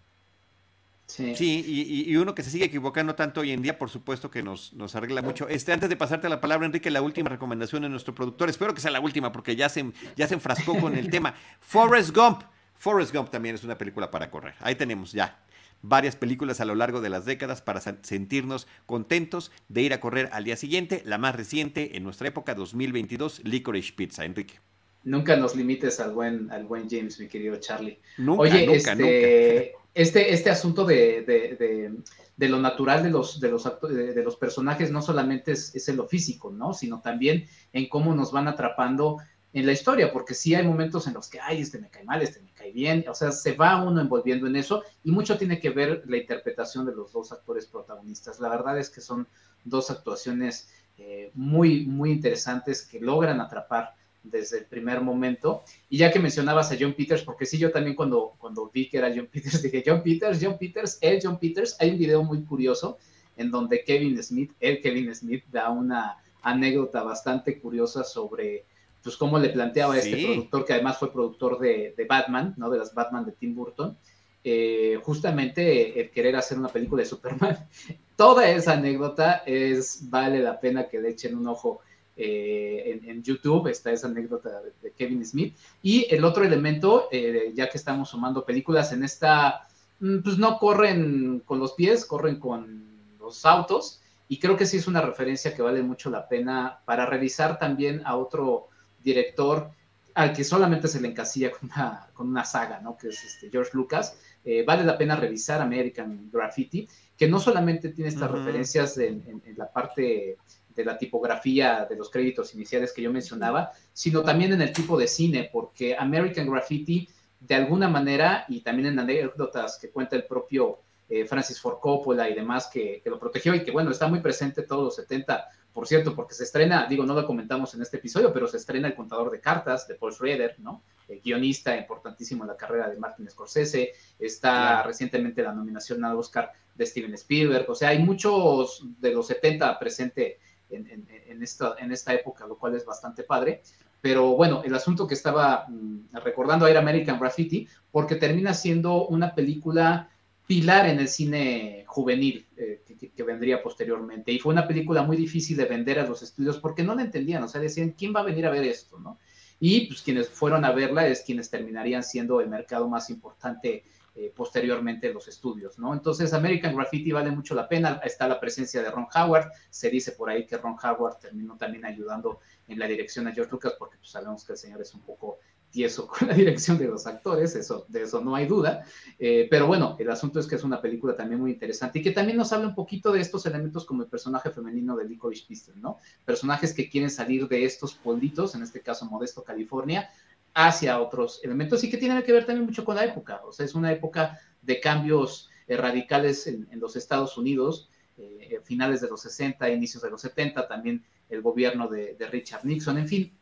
Sí, 1.12 2.04
y, 2.08 2.16
uno 2.16 2.34
que 2.34 2.42
se 2.42 2.50
sigue 2.50 2.64
equivocando 2.64 3.14
tanto 3.14 3.40
hoy 3.40 3.52
en 3.52 3.60
día, 3.60 3.78
por 3.78 3.90
supuesto 3.90 4.30
que 4.30 4.42
nos, 4.42 4.72
nos 4.72 4.94
arregla 4.94 5.20
mucho. 5.20 5.46
Este, 5.48 5.72
antes 5.72 5.90
de 5.90 5.96
pasarte 5.96 6.28
la 6.28 6.40
palabra, 6.40 6.64
Enrique, 6.66 6.90
la 6.90 7.02
última 7.02 7.28
recomendación 7.28 7.82
de 7.82 7.90
nuestro 7.90 8.14
productor, 8.14 8.48
espero 8.48 8.72
que 8.72 8.80
sea 8.80 8.90
la 8.90 9.00
última 9.00 9.30
porque 9.30 9.54
ya 9.54 9.68
se, 9.68 9.92
ya 10.16 10.26
se 10.26 10.34
enfrascó 10.34 10.78
con 10.78 10.96
el 10.96 11.10
tema. 11.10 11.34
Forrest 11.60 12.16
Gump. 12.16 12.42
Forrest 12.76 13.14
Gump 13.14 13.30
también 13.30 13.54
es 13.54 13.62
una 13.62 13.76
película 13.76 14.10
para 14.10 14.30
correr. 14.30 14.54
Ahí 14.60 14.74
tenemos 14.74 15.12
ya 15.12 15.38
varias 15.82 16.16
películas 16.16 16.60
a 16.60 16.64
lo 16.64 16.74
largo 16.74 17.00
de 17.00 17.10
las 17.10 17.24
décadas 17.24 17.60
para 17.60 17.80
sentirnos 17.80 18.66
contentos 18.86 19.52
de 19.68 19.82
ir 19.82 19.92
a 19.92 20.00
correr 20.00 20.30
al 20.32 20.44
día 20.44 20.56
siguiente. 20.56 21.02
La 21.04 21.18
más 21.18 21.36
reciente 21.36 21.96
en 21.96 22.04
nuestra 22.04 22.28
época, 22.28 22.54
2022, 22.54 23.42
Licorice 23.44 23.92
Pizza. 23.92 24.24
Enrique. 24.24 24.60
Nunca 25.04 25.36
nos 25.36 25.56
limites 25.56 26.00
al 26.00 26.12
buen, 26.12 26.50
al 26.50 26.64
buen 26.64 26.88
James, 26.88 27.18
mi 27.18 27.28
querido 27.28 27.56
Charlie. 27.56 27.98
Nunca, 28.18 28.42
Oye, 28.42 28.66
nunca, 28.66 28.92
este, 28.92 28.94
nunca 28.94 29.82
este, 29.94 30.32
este 30.32 30.50
asunto 30.50 30.84
de, 30.84 32.02
lo 32.38 32.58
natural 32.60 33.02
de 33.02 33.10
los, 33.10 33.40
de 33.40 33.50
los, 33.50 33.64
de, 33.64 34.22
los 34.22 34.36
personajes 34.36 34.90
no 34.90 35.02
solamente 35.02 35.52
es, 35.52 35.88
en 35.88 35.96
lo 35.96 36.06
físico, 36.08 36.50
¿no? 36.50 36.72
Sino 36.72 37.00
también 37.00 37.46
en 37.72 37.88
cómo 37.88 38.14
nos 38.14 38.32
van 38.32 38.48
atrapando 38.48 39.18
en 39.52 39.66
la 39.66 39.72
historia, 39.72 40.10
porque 40.10 40.32
sí 40.32 40.54
hay 40.54 40.66
momentos 40.66 41.06
en 41.06 41.12
los 41.12 41.28
que, 41.28 41.38
ay, 41.38 41.60
este 41.60 41.78
me 41.78 41.90
cae 41.90 42.04
mal, 42.04 42.22
este 42.22 42.40
me 42.40 42.52
cae 42.52 42.72
bien, 42.72 43.04
o 43.06 43.14
sea, 43.14 43.32
se 43.32 43.52
va 43.52 43.84
uno 43.84 44.00
envolviendo 44.00 44.46
en 44.46 44.56
eso 44.56 44.82
y 45.04 45.10
mucho 45.10 45.36
tiene 45.36 45.60
que 45.60 45.68
ver 45.68 46.02
la 46.06 46.16
interpretación 46.16 46.86
de 46.86 46.94
los 46.94 47.12
dos 47.12 47.32
actores 47.32 47.66
protagonistas. 47.66 48.40
La 48.40 48.48
verdad 48.48 48.78
es 48.78 48.88
que 48.88 49.02
son 49.02 49.28
dos 49.64 49.90
actuaciones 49.90 50.70
eh, 50.96 51.30
muy, 51.34 51.84
muy 51.84 52.12
interesantes 52.12 52.86
que 52.86 52.98
logran 52.98 53.42
atrapar 53.42 53.94
desde 54.22 54.58
el 54.58 54.64
primer 54.66 55.00
momento. 55.00 55.62
Y 55.88 55.98
ya 55.98 56.10
que 56.12 56.18
mencionabas 56.18 56.70
a 56.72 56.76
John 56.78 56.94
Peters, 56.94 57.22
porque 57.22 57.46
sí, 57.46 57.58
yo 57.58 57.70
también 57.70 57.96
cuando, 57.96 58.34
cuando 58.38 58.70
vi 58.72 58.88
que 58.88 58.98
era 58.98 59.12
John 59.14 59.26
Peters, 59.32 59.62
dije, 59.62 59.82
John 59.84 60.02
Peters, 60.02 60.38
John 60.40 60.58
Peters, 60.58 60.98
el 61.00 61.20
John 61.22 61.38
Peters, 61.38 61.76
hay 61.80 61.90
un 61.90 61.98
video 61.98 62.22
muy 62.22 62.42
curioso 62.44 62.98
en 63.36 63.50
donde 63.50 63.84
Kevin 63.84 64.22
Smith, 64.22 64.52
el 64.60 64.80
Kevin 64.80 65.14
Smith, 65.14 65.44
da 65.50 65.70
una 65.70 66.18
anécdota 66.42 67.02
bastante 67.02 67.58
curiosa 67.58 68.04
sobre 68.04 68.64
pues 69.02 69.16
cómo 69.16 69.38
le 69.38 69.48
planteaba 69.48 69.94
a 69.94 69.98
este 69.98 70.24
productor, 70.24 70.64
que 70.64 70.72
además 70.74 70.98
fue 70.98 71.12
productor 71.12 71.58
de, 71.58 71.94
Batman, 72.08 72.54
¿no? 72.56 72.70
De 72.70 72.78
las 72.78 72.94
Batman 72.94 73.24
de 73.24 73.32
Tim 73.32 73.54
Burton, 73.54 73.96
eh, 74.44 75.00
justamente 75.02 76.00
el 76.00 76.10
querer 76.10 76.36
hacer 76.36 76.58
una 76.58 76.68
película 76.68 77.02
de 77.02 77.08
Superman. 77.08 77.66
Toda 78.16 78.48
esa 78.48 78.74
anécdota 78.74 79.42
es, 79.44 80.08
vale 80.08 80.38
la 80.40 80.60
pena 80.60 80.88
que 80.88 81.00
le 81.00 81.10
echen 81.10 81.36
un 81.36 81.48
ojo 81.48 81.80
eh, 82.16 83.00
en, 83.04 83.22
YouTube, 83.22 83.68
está 83.68 83.90
esa 83.92 84.08
anécdota 84.08 84.60
de, 84.82 84.92
Kevin 84.92 85.24
Smith. 85.24 85.56
Y 85.82 86.06
el 86.14 86.24
otro 86.24 86.44
elemento, 86.44 87.08
eh, 87.10 87.52
ya 87.54 87.68
que 87.68 87.78
estamos 87.78 88.10
sumando 88.10 88.44
películas 88.44 88.92
en 88.92 89.04
esta, 89.04 89.68
mm, 90.00 90.18
pues 90.18 90.38
no 90.38 90.58
corren 90.58 91.40
con 91.44 91.58
los 91.58 91.72
pies, 91.72 92.04
corren 92.04 92.38
con 92.38 92.84
los 93.18 93.44
autos. 93.46 94.00
Y 94.28 94.38
creo 94.38 94.56
que 94.56 94.66
sí 94.66 94.78
es 94.78 94.86
una 94.86 95.00
referencia 95.00 95.54
que 95.54 95.62
vale 95.62 95.82
mucho 95.82 96.10
la 96.10 96.28
pena 96.28 96.80
para 96.84 97.06
revisar 97.06 97.58
también 97.58 98.02
a 98.04 98.16
otro 98.16 98.68
director 99.02 99.70
al 100.14 100.32
que 100.32 100.44
solamente 100.44 100.88
se 100.88 101.00
le 101.00 101.08
encasilla 101.08 101.50
con 101.50 101.70
una, 101.70 102.06
con 102.12 102.28
una 102.28 102.44
saga, 102.44 102.80
¿no? 102.80 102.96
Que 102.96 103.08
es 103.08 103.24
este 103.24 103.50
George 103.50 103.70
Lucas. 103.74 104.18
Eh, 104.44 104.64
vale 104.66 104.84
la 104.84 104.98
pena 104.98 105.16
revisar 105.16 105.60
American 105.60 106.28
Graffiti, 106.32 106.88
que 107.16 107.28
no 107.28 107.38
solamente 107.38 107.90
tiene 107.90 108.08
estas 108.08 108.30
referencias 108.30 108.98
en, 108.98 109.42
la 109.56 109.70
parte 109.70 110.36
de 110.74 110.84
la 110.84 110.98
tipografía 110.98 111.86
de 111.88 111.96
los 111.96 112.10
créditos 112.10 112.54
iniciales 112.54 112.92
que 112.92 113.02
yo 113.02 113.12
mencionaba, 113.12 113.72
sino 113.92 114.22
también 114.22 114.52
en 114.52 114.62
el 114.62 114.72
tipo 114.72 114.98
de 114.98 115.06
cine, 115.06 115.50
porque 115.52 115.96
American 115.96 116.50
Graffiti, 116.50 117.08
de 117.40 117.54
alguna 117.54 117.88
manera, 117.88 118.44
y 118.48 118.60
también 118.60 118.88
en 118.88 118.98
anécdotas 118.98 119.78
que 119.78 119.90
cuenta 119.90 120.16
el 120.16 120.24
propio 120.24 120.78
eh, 121.08 121.26
Francis 121.26 121.60
Ford 121.60 121.78
Coppola 121.78 122.30
y 122.30 122.34
demás, 122.34 122.70
que, 122.72 123.02
lo 123.04 123.18
protegió 123.18 123.54
y 123.54 123.62
que, 123.62 123.70
bueno, 123.70 123.90
está 123.90 124.08
muy 124.08 124.20
presente 124.20 124.62
todos 124.62 124.84
los 124.84 124.96
70, 124.96 125.46
por 125.72 125.86
cierto, 125.86 126.14
porque 126.14 126.32
se 126.32 126.44
estrena, 126.44 126.86
digo, 126.88 127.04
no 127.04 127.14
lo 127.14 127.26
comentamos 127.26 127.74
en 127.74 127.82
este 127.82 127.98
episodio, 127.98 128.32
pero 128.32 128.46
se 128.46 128.56
estrena 128.56 128.88
El 128.88 128.94
contador 128.94 129.30
de 129.30 129.38
cartas 129.38 129.86
de 129.86 129.94
Paul 129.94 130.12
Schrader, 130.12 130.56
¿no? 130.60 130.82
El 131.08 131.20
guionista 131.20 131.76
importantísimo 131.76 132.44
en 132.44 132.48
la 132.48 132.56
carrera 132.56 132.88
de 132.88 132.96
Martin 132.96 133.28
Scorsese, 133.28 133.92
está 134.18 134.82
recientemente 134.84 135.42
la 135.42 135.52
nominación 135.52 136.02
al 136.04 136.16
Oscar 136.16 136.50
de 136.74 136.86
Steven 136.86 137.12
Spielberg, 137.14 137.70
o 137.70 137.74
sea, 137.74 137.90
hay 137.90 137.98
muchos 137.98 138.82
de 138.98 139.12
los 139.12 139.26
70 139.26 139.78
presente 139.78 140.38
en, 140.76 141.42
esta, 141.42 141.74
en 141.78 141.92
esta 141.92 142.14
época, 142.14 142.46
lo 142.46 142.58
cual 142.58 142.74
es 142.74 142.84
bastante 142.84 143.22
padre. 143.22 143.62
Pero 144.00 144.34
bueno, 144.36 144.62
el 144.64 144.74
asunto 144.74 145.06
que 145.06 145.14
estaba 145.14 145.66
mm, 145.68 146.16
recordando 146.24 146.66
era 146.66 146.80
American 146.80 147.20
Graffiti, 147.20 147.68
porque 147.90 148.16
termina 148.16 148.52
siendo 148.52 149.06
una 149.06 149.34
película 149.34 150.10
pilar 150.46 150.88
en 150.88 150.98
el 150.98 151.08
cine 151.08 151.84
juvenil 151.86 152.46
eh, 152.56 152.82
que, 153.16 153.22
vendría 153.22 153.62
posteriormente. 153.62 154.32
Y 154.32 154.38
fue 154.38 154.52
una 154.52 154.66
película 154.66 155.02
muy 155.02 155.16
difícil 155.16 155.56
de 155.56 155.64
vender 155.64 155.98
a 155.98 156.06
los 156.06 156.22
estudios 156.22 156.58
porque 156.58 156.82
no 156.82 156.94
la 156.94 157.02
entendían, 157.02 157.42
o 157.42 157.48
sea, 157.48 157.60
decían, 157.60 157.94
¿quién 157.96 158.12
va 158.14 158.20
a 158.20 158.24
venir 158.24 158.46
a 158.46 158.50
ver 158.50 158.64
esto? 158.64 158.98
¿no? 158.98 159.18
Y 159.60 159.86
pues 159.86 160.02
quienes 160.02 160.28
fueron 160.28 160.64
a 160.64 160.72
verla 160.72 161.06
es 161.06 161.22
quienes 161.22 161.48
terminarían 161.48 162.02
siendo 162.02 162.40
el 162.40 162.48
mercado 162.48 162.88
más 162.88 163.08
importante 163.10 163.84
eh, 164.14 164.30
posteriormente 164.34 165.10
los 165.10 165.26
estudios, 165.26 165.78
¿no? 165.78 165.94
Entonces, 165.94 166.34
American 166.34 166.76
Graffiti 166.76 167.12
vale 167.12 167.30
mucho 167.30 167.54
la 167.54 167.66
pena. 167.66 167.98
Está 168.04 168.28
la 168.28 168.38
presencia 168.38 168.82
de 168.82 168.90
Ron 168.90 169.06
Howard. 169.14 169.50
Se 169.70 169.88
dice 169.88 170.12
por 170.12 170.28
ahí 170.28 170.46
que 170.46 170.58
Ron 170.58 170.76
Howard 170.82 171.18
terminó 171.18 171.56
también 171.56 171.86
ayudando 171.86 172.40
en 172.68 172.78
la 172.78 172.86
dirección 172.86 173.26
a 173.26 173.32
George 173.32 173.52
Lucas, 173.52 173.74
porque 173.78 173.96
pues, 173.96 174.10
sabemos 174.10 174.44
que 174.44 174.52
el 174.52 174.58
señor 174.58 174.82
es 174.82 174.92
un 174.92 175.00
poco 175.00 175.38
tieso 175.70 176.06
con 176.18 176.28
la 176.28 176.34
dirección 176.34 176.76
de 176.76 176.88
los 176.88 177.06
actores, 177.06 177.56
eso, 177.56 177.86
de 177.88 178.02
eso 178.02 178.20
no 178.20 178.34
hay 178.36 178.46
duda. 178.46 178.84
Eh, 179.18 179.48
pero 179.50 179.66
bueno, 179.66 179.96
el 179.98 180.10
asunto 180.10 180.38
es 180.38 180.46
que 180.46 180.56
es 180.56 180.62
una 180.62 180.82
película 180.82 181.16
también 181.16 181.40
muy 181.40 181.50
interesante 181.50 181.98
y 181.98 182.02
que 182.02 182.10
también 182.10 182.36
nos 182.36 182.52
habla 182.52 182.68
un 182.68 182.74
poquito 182.74 183.12
de 183.12 183.20
estos 183.20 183.46
elementos 183.46 183.86
como 183.86 184.02
el 184.02 184.08
personaje 184.08 184.50
femenino 184.50 184.94
de 184.94 185.06
Licorice 185.06 185.46
Pistol, 185.48 185.80
¿no? 185.80 185.96
Personajes 186.26 186.74
que 186.74 186.90
quieren 186.90 187.10
salir 187.10 187.48
de 187.48 187.64
estos 187.64 187.94
pueblitos, 187.94 188.54
en 188.54 188.62
este 188.62 188.82
caso 188.82 189.06
Modesto, 189.06 189.42
California, 189.42 190.10
hacia 190.54 191.00
otros 191.00 191.40
elementos 191.42 191.82
y 191.84 191.90
que 191.90 191.96
tienen 191.96 192.22
que 192.22 192.32
ver 192.32 192.44
también 192.44 192.66
mucho 192.66 192.84
con 192.84 192.96
la 192.96 193.04
época. 193.04 193.40
O 193.44 193.52
sea, 193.52 193.66
es 193.66 193.74
una 193.74 193.92
época 193.92 194.38
de 194.60 194.80
cambios 194.80 195.50
eh, 195.66 195.76
radicales 195.76 196.46
en, 196.46 196.68
los 196.78 196.96
Estados 196.96 197.36
Unidos, 197.38 197.88
eh, 198.18 198.60
finales 198.64 199.00
de 199.00 199.08
los 199.08 199.22
60, 199.22 199.68
inicios 199.70 200.02
de 200.02 200.10
los 200.10 200.20
70, 200.20 200.68
también 200.68 201.04
el 201.28 201.40
gobierno 201.40 201.88
de 201.88 202.28
Richard 202.30 202.64
Nixon, 202.64 202.98
en 202.98 203.08
fin, 203.08 203.32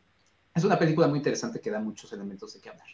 es 0.55 0.65
una 0.65 0.79
película 0.79 1.09
muy 1.09 1.19
interesante 1.19 1.61
que 1.61 1.71
da 1.71 1.81
muchos 1.81 2.13
elementos 2.13 2.55
de 2.55 2.61
qué 2.61 2.71
hablar. 2.71 2.87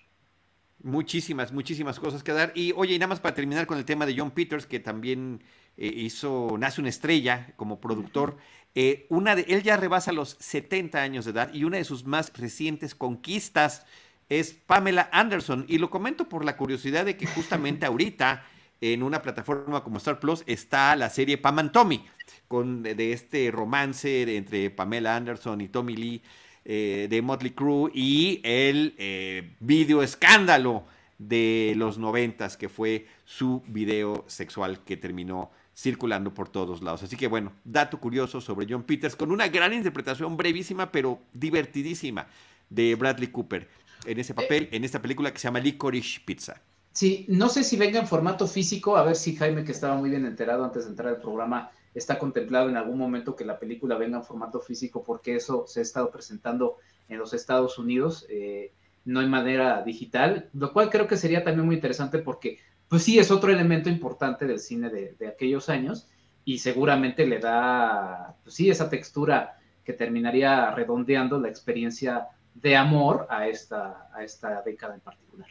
Muchísimas, 0.82 1.52
muchísimas 1.52 1.98
cosas 1.98 2.22
que 2.22 2.32
dar. 2.32 2.52
Y 2.54 2.72
oye, 2.72 2.94
y 2.94 2.98
nada 2.98 3.08
más 3.08 3.20
para 3.20 3.34
terminar 3.34 3.66
con 3.66 3.78
el 3.78 3.84
tema 3.84 4.04
de 4.04 4.14
John 4.16 4.30
Peters, 4.30 4.66
que 4.66 4.78
también 4.78 5.42
eh, 5.76 5.86
hizo 5.86 6.56
Nace 6.58 6.80
una 6.80 6.90
estrella 6.90 7.54
como 7.56 7.80
productor. 7.80 8.36
Eh, 8.74 9.06
una 9.08 9.34
de, 9.34 9.46
él 9.48 9.62
ya 9.62 9.78
rebasa 9.78 10.12
los 10.12 10.36
70 10.38 11.00
años 11.00 11.24
de 11.24 11.30
edad 11.30 11.52
y 11.54 11.64
una 11.64 11.78
de 11.78 11.84
sus 11.84 12.04
más 12.04 12.30
recientes 12.36 12.94
conquistas 12.94 13.86
es 14.28 14.52
Pamela 14.52 15.08
Anderson. 15.12 15.64
Y 15.68 15.78
lo 15.78 15.90
comento 15.90 16.28
por 16.28 16.44
la 16.44 16.56
curiosidad 16.56 17.04
de 17.04 17.16
que 17.16 17.26
justamente 17.26 17.86
ahorita 17.86 18.44
en 18.80 19.02
una 19.02 19.22
plataforma 19.22 19.82
como 19.82 19.98
Star 19.98 20.20
Plus 20.20 20.42
está 20.46 20.96
la 20.96 21.08
serie 21.08 21.38
Pam 21.38 21.58
and 21.60 21.72
Tommy, 21.72 22.04
con, 22.48 22.82
de, 22.82 23.12
este 23.12 23.50
romance 23.50 24.36
entre 24.36 24.70
Pamela 24.70 25.16
Anderson 25.16 25.60
y 25.60 25.68
Tommy 25.68 25.96
Lee. 25.96 26.22
Eh, 26.68 27.06
de 27.08 27.22
Motley 27.22 27.52
Crue 27.52 27.92
y 27.94 28.40
el 28.42 28.96
eh, 28.98 29.52
video 29.60 30.02
escándalo 30.02 30.82
de 31.16 31.74
los 31.76 31.96
noventas, 31.96 32.56
que 32.56 32.68
fue 32.68 33.06
su 33.24 33.62
video 33.68 34.24
sexual 34.26 34.82
que 34.82 34.96
terminó 34.96 35.52
circulando 35.76 36.34
por 36.34 36.48
todos 36.48 36.82
lados. 36.82 37.04
Así 37.04 37.16
que 37.16 37.28
bueno, 37.28 37.52
dato 37.62 38.00
curioso 38.00 38.40
sobre 38.40 38.66
John 38.68 38.82
Peters, 38.82 39.14
con 39.14 39.30
una 39.30 39.46
gran 39.46 39.74
interpretación 39.74 40.36
brevísima, 40.36 40.90
pero 40.90 41.20
divertidísima, 41.32 42.26
de 42.68 42.96
Bradley 42.96 43.28
Cooper 43.28 43.68
en 44.06 44.18
ese 44.18 44.34
papel, 44.34 44.68
en 44.72 44.84
esta 44.84 45.00
película 45.02 45.32
que 45.32 45.38
se 45.38 45.48
llama 45.48 45.60
Licorice 45.60 46.20
Pizza. 46.24 46.62
Sí, 46.92 47.26
no 47.28 47.50
sé 47.50 47.62
si 47.62 47.76
venga 47.76 48.00
en 48.00 48.06
formato 48.06 48.46
físico, 48.46 48.96
a 48.96 49.02
ver 49.02 49.16
si 49.16 49.36
Jaime, 49.36 49.64
que 49.64 49.72
estaba 49.72 49.96
muy 49.96 50.08
bien 50.08 50.24
enterado 50.24 50.64
antes 50.64 50.84
de 50.84 50.90
entrar 50.90 51.08
al 51.08 51.20
programa, 51.20 51.70
está 51.94 52.18
contemplado 52.18 52.68
en 52.68 52.76
algún 52.76 52.98
momento 52.98 53.36
que 53.36 53.44
la 53.44 53.58
película 53.58 53.96
venga 53.96 54.18
en 54.18 54.24
formato 54.24 54.60
físico 54.60 55.02
porque 55.02 55.36
eso 55.36 55.66
se 55.66 55.80
ha 55.80 55.82
estado 55.82 56.10
presentando 56.10 56.76
en 57.08 57.18
los 57.18 57.32
Estados 57.32 57.78
Unidos, 57.78 58.26
eh, 58.28 58.72
no 59.04 59.22
en 59.22 59.30
manera 59.30 59.82
digital, 59.82 60.50
lo 60.52 60.72
cual 60.72 60.90
creo 60.90 61.06
que 61.06 61.16
sería 61.16 61.44
también 61.44 61.66
muy 61.66 61.76
interesante 61.76 62.18
porque, 62.18 62.58
pues 62.88 63.02
sí, 63.02 63.18
es 63.18 63.30
otro 63.30 63.50
elemento 63.50 63.88
importante 63.88 64.46
del 64.46 64.58
cine 64.58 64.90
de, 64.90 65.28
aquellos 65.28 65.68
años 65.68 66.08
y 66.44 66.58
seguramente 66.58 67.26
le 67.26 67.38
da, 67.38 68.36
pues 68.42 68.54
sí, 68.54 68.68
esa 68.68 68.90
textura 68.90 69.58
que 69.84 69.92
terminaría 69.92 70.70
redondeando 70.72 71.38
la 71.38 71.48
experiencia 71.48 72.28
de 72.62 72.76
amor 72.76 73.26
a 73.30 73.48
esta, 73.48 74.08
a 74.14 74.24
esta 74.24 74.62
década 74.62 74.94
en 74.94 75.00
particular 75.00 75.48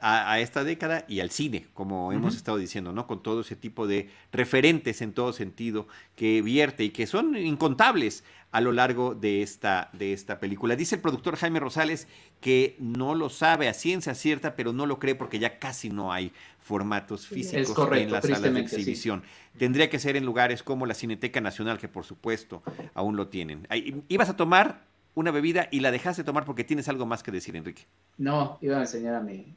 a, 0.00 0.38
esta 0.38 0.62
década 0.64 1.04
y 1.08 1.20
al 1.20 1.30
cine, 1.30 1.66
como 1.74 2.12
hemos 2.12 2.36
estado 2.36 2.58
diciendo, 2.58 2.92
¿no? 2.92 3.06
Con 3.06 3.22
todo 3.22 3.40
ese 3.40 3.56
tipo 3.56 3.86
de 3.86 4.08
referentes 4.32 5.02
en 5.02 5.12
todo 5.12 5.32
sentido 5.32 5.88
que 6.14 6.42
vierte 6.42 6.84
y 6.84 6.90
que 6.90 7.06
son 7.06 7.36
incontables 7.36 8.24
a 8.52 8.60
lo 8.60 8.72
largo 8.72 9.14
de 9.14 9.42
esta, 9.42 9.90
de 9.92 10.12
esta 10.12 10.40
película. 10.40 10.76
Dice 10.76 10.96
el 10.96 11.00
productor 11.00 11.36
Jaime 11.36 11.60
Rosales 11.60 12.08
que 12.40 12.76
no 12.78 13.14
lo 13.14 13.30
sabe 13.30 13.68
a 13.68 13.74
ciencia 13.74 14.14
cierta, 14.14 14.54
pero 14.54 14.72
no 14.72 14.86
lo 14.86 14.98
cree 14.98 15.14
porque 15.14 15.38
ya 15.38 15.58
casi 15.58 15.88
no 15.88 16.12
hay 16.12 16.32
formatos 16.60 17.26
físicos 17.26 17.76
en 17.92 18.12
las 18.12 18.24
salas 18.24 18.42
de 18.42 18.60
exhibición. 18.60 19.22
Tendría 19.58 19.90
que 19.90 19.98
ser 19.98 20.16
en 20.16 20.24
lugares 20.24 20.62
como 20.62 20.86
la 20.86 20.94
Cineteca 20.94 21.40
Nacional, 21.40 21.78
que 21.78 21.88
por 21.88 22.04
supuesto 22.04 22.62
aún 22.94 23.16
lo 23.16 23.28
tienen. 23.28 23.66
Ibas 24.08 24.30
a 24.30 24.36
tomar 24.36 24.89
una 25.14 25.30
bebida 25.30 25.68
y 25.70 25.80
la 25.80 25.90
dejaste 25.90 26.24
tomar 26.24 26.44
porque 26.44 26.64
tienes 26.64 26.88
algo 26.88 27.06
más 27.06 27.22
que 27.22 27.30
decir, 27.30 27.56
Enrique. 27.56 27.86
No, 28.18 28.58
iba 28.60 28.76
a 28.78 28.80
enseñar 28.80 29.14
a 29.14 29.20
mi, 29.20 29.56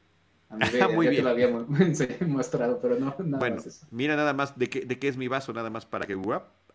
Muy 0.94 1.08
bien. 1.08 1.24
lo 1.24 1.30
había 1.30 1.50
mostrado, 2.28 2.80
pero 2.82 3.00
no, 3.00 3.16
nada 3.20 3.40
bueno, 3.40 3.62
Mira 3.92 4.16
nada 4.16 4.34
más 4.34 4.58
de 4.58 4.70
qué, 4.70 4.82
de 4.82 5.00
qué 5.00 5.08
es 5.08 5.18
mi 5.18 5.28
vaso, 5.28 5.54
nada 5.54 5.70
más 5.70 5.86
para 5.86 6.06
que... 6.06 6.16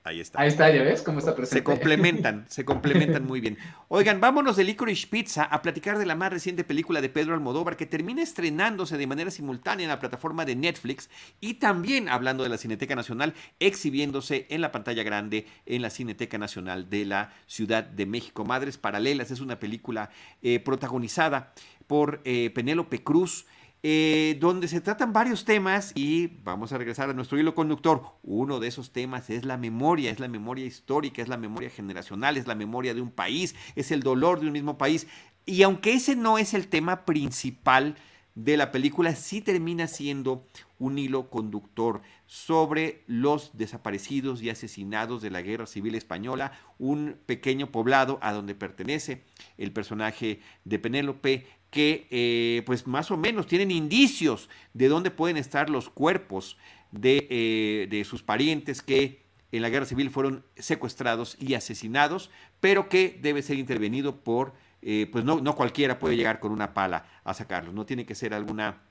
Ahí 0.05 0.21
está. 0.21 0.41
Ahí 0.41 0.49
está, 0.49 0.71
ya 0.71 0.83
ves 0.83 1.03
cómo 1.03 1.19
está 1.19 1.35
presente. 1.35 1.59
Se 1.59 1.65
complementan, 1.65 2.47
se 2.49 2.65
complementan 2.65 3.27
muy 3.27 3.41
bien. 3.41 3.59
Oigan, 3.89 4.21
vámonos 4.21 4.57
de 4.57 4.65
Licorice 4.65 5.07
Pizza 5.07 5.45
a 5.45 5.61
platicar 5.61 5.99
de 5.99 6.07
la 6.07 6.15
más 6.15 6.33
reciente 6.33 6.65
película 6.65 7.01
de 7.01 7.09
Pedro 7.09 7.35
Almodóvar 7.35 7.77
que 7.77 7.85
termina 7.85 8.23
estrenándose 8.23 8.97
de 8.97 9.07
manera 9.07 9.31
simultánea 9.31 9.85
en 9.85 9.91
la 9.91 9.99
plataforma 9.99 10.45
de 10.45 10.57
Netflix 10.57 11.11
y 11.41 11.55
también, 11.55 12.09
hablando 12.09 12.43
de 12.43 12.49
la 12.49 12.59
Cineteca 12.59 12.95
Nacional, 12.95 13.35
exhibiéndose 13.61 14.47
en 14.51 14.61
la 14.61 14.73
pantalla 14.73 15.03
grande 15.03 15.47
en 15.67 15.83
la 15.83 15.91
Cineteca 15.91 16.39
Nacional 16.39 16.89
de 16.89 17.05
la 17.05 17.33
Ciudad 17.47 17.85
de 17.85 18.07
México. 18.07 18.45
Madres 18.45 18.79
Paralelas 18.79 19.31
es 19.31 19.41
una 19.41 19.59
película 19.59 20.11
eh, 20.43 20.61
protagonizada 20.61 21.53
por 21.87 22.21
eh, 22.25 22.51
Penélope 22.55 23.03
Cruz. 23.03 23.47
Eh, 23.85 24.37
donde 24.41 24.67
se 24.67 24.81
tratan 24.81 25.13
varios 25.13 25.45
temas 25.45 25.93
y 25.95 26.27
vamos 26.43 26.73
a 26.73 26.79
regresar 26.79 27.11
a 27.11 27.13
nuestro 27.13 27.39
hilo 27.39 27.55
conductor. 27.55 28.03
Uno 28.25 28.59
de 28.59 28.67
esos 28.67 28.93
temas 28.93 29.31
es 29.31 29.45
la 29.45 29.57
memoria, 29.57 30.11
es 30.11 30.19
la 30.19 30.27
memoria 30.27 30.67
histórica, 30.67 31.23
es 31.23 31.29
la 31.29 31.37
memoria 31.37 31.71
generacional, 31.71 32.37
es 32.37 32.49
la 32.49 32.57
memoria 32.57 32.93
de 32.93 33.01
un 33.01 33.13
país, 33.13 33.55
es 33.77 33.93
el 33.93 34.03
dolor 34.03 34.41
de 34.41 34.49
un 34.49 34.53
mismo 34.53 34.79
país. 34.79 35.07
Y 35.47 35.63
aunque 35.63 35.95
ese 35.95 36.17
no 36.17 36.39
es 36.39 36.55
el 36.55 36.67
tema 36.67 37.05
principal 37.05 37.95
de 38.35 38.57
la 38.57 38.71
película, 38.71 39.15
sí 39.15 39.41
termina 39.41 39.87
siendo 39.87 40.47
un 40.79 40.99
hilo 40.99 41.29
conductor 41.29 42.03
sobre 42.27 43.03
los 43.07 43.57
desaparecidos 43.57 44.43
y 44.43 44.51
asesinados 44.51 45.23
de 45.23 45.31
la 45.31 45.43
Guerra 45.43 45.67
Civil 45.67 45.95
Española, 45.95 46.53
un 46.79 47.17
pequeño 47.27 47.73
poblado 47.73 48.19
a 48.23 48.33
donde 48.33 48.55
pertenece 48.55 49.25
el 49.57 49.73
personaje 49.73 50.41
de 50.65 50.79
Penélope, 50.79 51.47
que 51.71 52.07
eh, 52.11 52.63
pues 52.67 52.87
más 52.87 53.11
o 53.11 53.17
menos 53.17 53.47
tienen 53.47 53.71
indicios 53.71 54.49
de 54.73 54.89
dónde 54.89 55.11
pueden 55.11 55.37
estar 55.37 55.69
los 55.69 55.91
cuerpos 55.91 56.57
de, 56.93 57.27
eh, 57.31 57.87
de, 57.91 58.05
sus 58.05 58.23
parientes 58.23 58.81
que 58.81 59.23
en 59.53 59.63
la 59.63 59.69
guerra 59.69 59.87
civil 59.87 60.11
fueron 60.11 60.45
secuestrados 60.57 61.37
y 61.41 61.55
asesinados, 61.55 62.31
pero 62.61 62.89
que 62.89 63.19
debe 63.21 63.43
ser 63.43 63.59
intervenido 63.59 64.17
por, 64.17 64.55
eh, 64.83 65.09
pues 65.11 65.25
no, 65.25 65.41
no, 65.41 65.55
cualquiera 65.55 65.99
puede 65.99 66.17
llegar 66.17 66.41
con 66.41 66.53
una 66.53 66.75
pala 66.75 67.07
a 67.25 67.35
sacarlos, 67.35 67.75
no 67.75 67.87
tiene 67.87 68.07
que 68.07 68.15
ser 68.15 68.35
alguna, 68.35 68.83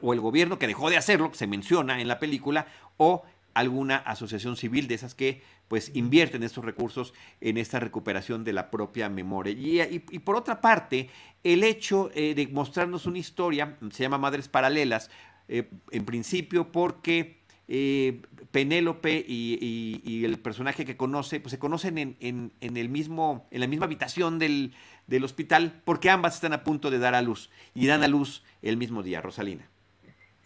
o 0.00 0.12
el 0.12 0.20
gobierno 0.20 0.58
que 0.58 0.66
dejó 0.66 0.90
de 0.90 0.96
hacerlo, 0.96 1.30
que 1.30 1.38
se 1.38 1.46
menciona 1.46 2.00
en 2.00 2.08
la 2.08 2.18
película, 2.18 2.66
o 2.96 3.24
alguna 3.54 3.96
asociación 3.96 4.56
civil 4.56 4.88
de 4.88 4.94
esas 4.94 5.14
que 5.14 5.42
pues 5.68 5.90
invierten 5.94 6.42
estos 6.42 6.64
recursos 6.64 7.14
en 7.40 7.56
esta 7.56 7.80
recuperación 7.80 8.44
de 8.44 8.52
la 8.52 8.70
propia 8.70 9.08
memoria. 9.08 9.52
Y, 9.88 9.98
por 10.18 10.36
otra 10.36 10.60
parte, 10.60 11.08
el 11.42 11.64
hecho 11.64 12.10
eh, 12.14 12.34
de 12.34 12.46
mostrarnos 12.48 13.06
una 13.06 13.18
historia, 13.18 13.78
se 13.90 14.02
llama 14.02 14.18
Madres 14.18 14.48
Paralelas, 14.48 15.10
eh, 15.48 15.70
en 15.90 16.04
principio 16.04 16.70
porque 16.70 17.38
eh, 17.66 18.20
Penélope 18.50 19.24
y, 19.26 20.24
el 20.24 20.38
personaje 20.38 20.84
que 20.84 20.96
conoce, 20.96 21.40
pues 21.40 21.50
se 21.50 21.58
conocen 21.58 21.98
en, 21.98 22.52
el 22.60 22.88
mismo, 22.88 23.48
en 23.50 23.60
la 23.60 23.66
misma 23.66 23.86
habitación 23.86 24.38
del, 24.38 24.74
del 25.06 25.24
hospital, 25.24 25.82
porque 25.84 26.10
ambas 26.10 26.34
están 26.34 26.52
a 26.52 26.62
punto 26.62 26.90
de 26.90 26.98
dar 26.98 27.14
a 27.14 27.22
luz, 27.22 27.50
y 27.74 27.86
dan 27.86 28.02
a 28.02 28.08
luz 28.08 28.42
el 28.62 28.76
mismo 28.76 29.02
día, 29.02 29.20
Rosalina. 29.20 29.68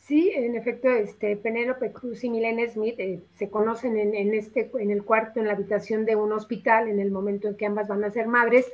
Sí, 0.09 0.33
en 0.35 0.57
efecto, 0.57 0.88
este, 0.88 1.37
Penélope 1.37 1.92
Cruz 1.92 2.25
y 2.25 2.31
Milena 2.31 2.66
Smith 2.66 2.94
eh, 2.99 3.21
se 3.35 3.51
conocen 3.51 3.99
en, 3.99 4.33
este, 4.33 4.71
en 4.79 4.90
el 4.90 5.05
cuarto, 5.05 5.38
en 5.38 5.47
la 5.47 5.53
habitación 5.53 6.07
de 6.07 6.16
un 6.16 6.33
hospital, 6.33 6.88
en 6.88 6.99
el 6.99 7.11
momento 7.11 7.47
en 7.47 7.59
que 7.59 7.66
ambas 7.66 7.88
van 7.88 8.03
a 8.03 8.11
ser 8.11 8.27
madres. 8.27 8.64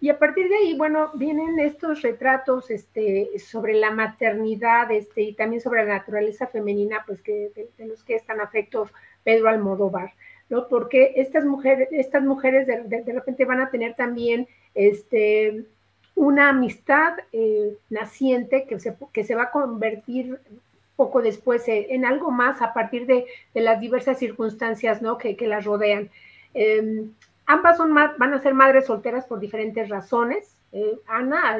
Y 0.00 0.08
a 0.08 0.20
partir 0.20 0.48
de 0.48 0.54
ahí, 0.54 0.78
bueno, 0.78 1.10
vienen 1.14 1.58
estos 1.58 2.02
retratos 2.02 2.70
este, 2.70 3.28
sobre 3.40 3.74
la 3.74 3.90
maternidad 3.90 4.88
este, 4.92 5.22
y 5.22 5.32
también 5.32 5.60
sobre 5.60 5.84
la 5.84 5.96
naturaleza 5.96 6.46
femenina, 6.46 7.02
pues 7.04 7.22
que, 7.22 7.50
de, 7.76 7.86
los 7.86 8.04
que 8.04 8.14
están 8.14 8.40
afectos 8.40 8.94
Pedro 9.24 9.48
Almodóvar, 9.48 10.12
¿no? 10.48 10.68
Porque 10.68 11.14
estas 11.16 11.44
mujeres, 11.44 11.88
estas 11.90 12.22
mujeres 12.22 12.68
de, 12.68 13.02
de, 13.02 13.12
repente 13.12 13.44
van 13.44 13.60
a 13.60 13.70
tener 13.72 13.96
también 13.96 14.46
este, 14.76 15.64
una 16.14 16.50
amistad 16.50 17.14
eh, 17.32 17.76
naciente 17.90 18.64
que 18.68 18.78
se, 18.78 18.94
que 19.12 19.24
se 19.24 19.34
va 19.34 19.44
a 19.44 19.50
convertir 19.50 20.38
poco 20.98 21.22
después 21.22 21.66
eh, 21.68 21.86
en 21.90 22.04
algo 22.04 22.32
más 22.32 22.60
a 22.60 22.74
partir 22.74 23.06
de, 23.06 23.24
las 23.54 23.80
diversas 23.80 24.18
circunstancias 24.18 25.00
¿no? 25.00 25.16
que, 25.16 25.36
las 25.46 25.64
rodean. 25.64 26.10
Em, 26.54 27.12
ambas 27.46 27.76
son, 27.76 27.94
van 27.94 28.34
a 28.34 28.42
ser 28.42 28.52
madres 28.52 28.86
solteras 28.86 29.24
por 29.24 29.38
diferentes 29.38 29.88
razones. 29.88 30.56
Eh, 30.72 30.98
Ana, 31.06 31.56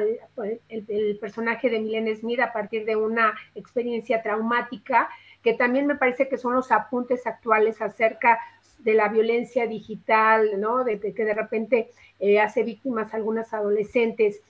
el, 0.67 0.85
el, 0.89 1.17
personaje 1.19 1.69
de 1.69 1.79
Milene 1.79 2.17
Smith, 2.17 2.41
a 2.41 2.51
partir 2.51 2.83
de 2.83 2.97
una 2.97 3.33
experiencia 3.55 4.21
traumática, 4.21 5.07
que 5.41 5.53
también 5.53 5.87
me 5.87 5.95
parece 5.95 6.27
que 6.27 6.37
son 6.37 6.53
los 6.53 6.69
apuntes 6.73 7.25
actuales 7.25 7.81
acerca 7.81 8.39
de 8.79 8.93
la 8.93 9.07
violencia 9.07 9.67
digital, 9.67 10.59
¿no? 10.59 10.83
De, 10.83 10.99
que 10.99 11.25
de 11.25 11.33
repente 11.33 11.91
eh, 12.19 12.41
hace 12.41 12.63
víctimas 12.63 13.13
algunas 13.13 13.53
adolescentes. 13.53 14.41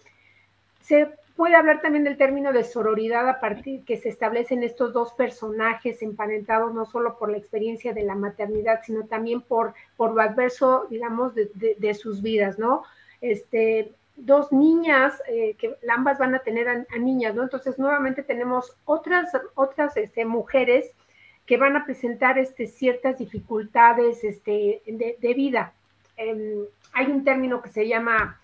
Se 0.81 1.09
puede 1.39 1.55
hablar 1.55 1.79
también 1.79 2.03
del 2.03 2.17
término 2.17 2.51
de 2.51 2.65
sororidad 2.65 3.29
a 3.29 3.39
partir 3.39 3.85
que 3.85 3.95
se 3.95 4.09
establecen 4.09 4.61
estos 4.61 4.91
dos 4.91 5.13
personajes 5.13 6.01
emparentados 6.01 6.73
no 6.73 6.85
solo 6.85 7.17
por 7.17 7.31
la 7.31 7.37
experiencia 7.37 7.93
de 7.93 8.03
la 8.03 8.13
maternidad, 8.13 8.81
sino 8.85 9.05
también 9.05 9.39
por, 9.39 9.73
por 9.95 10.13
lo 10.13 10.21
adverso, 10.21 10.87
digamos, 10.89 11.33
de, 11.35 11.49
de, 11.77 11.93
sus 11.93 12.21
vidas, 12.21 12.59
¿no? 12.59 12.83
Este, 13.21 13.93
dos 14.17 14.51
niñas, 14.51 15.13
eh, 15.29 15.55
que 15.57 15.77
ambas 15.89 16.19
van 16.19 16.35
a 16.35 16.39
tener 16.39 16.67
a, 16.67 16.97
niñas, 16.97 17.33
¿no? 17.33 17.43
Entonces, 17.43 17.79
nuevamente 17.79 18.21
tenemos 18.21 18.75
otras, 18.83 19.31
otras 19.55 19.95
este, 19.95 20.25
mujeres 20.25 20.91
que 21.45 21.55
van 21.55 21.77
a 21.77 21.85
presentar 21.85 22.37
este, 22.37 22.67
ciertas 22.67 23.17
dificultades 23.17 24.25
este, 24.25 24.81
de, 24.85 25.33
vida. 25.33 25.71
Em, 26.17 26.65
hay 26.91 27.05
un 27.05 27.23
término 27.23 27.61
que 27.61 27.69
se 27.69 27.87
llama 27.87 28.41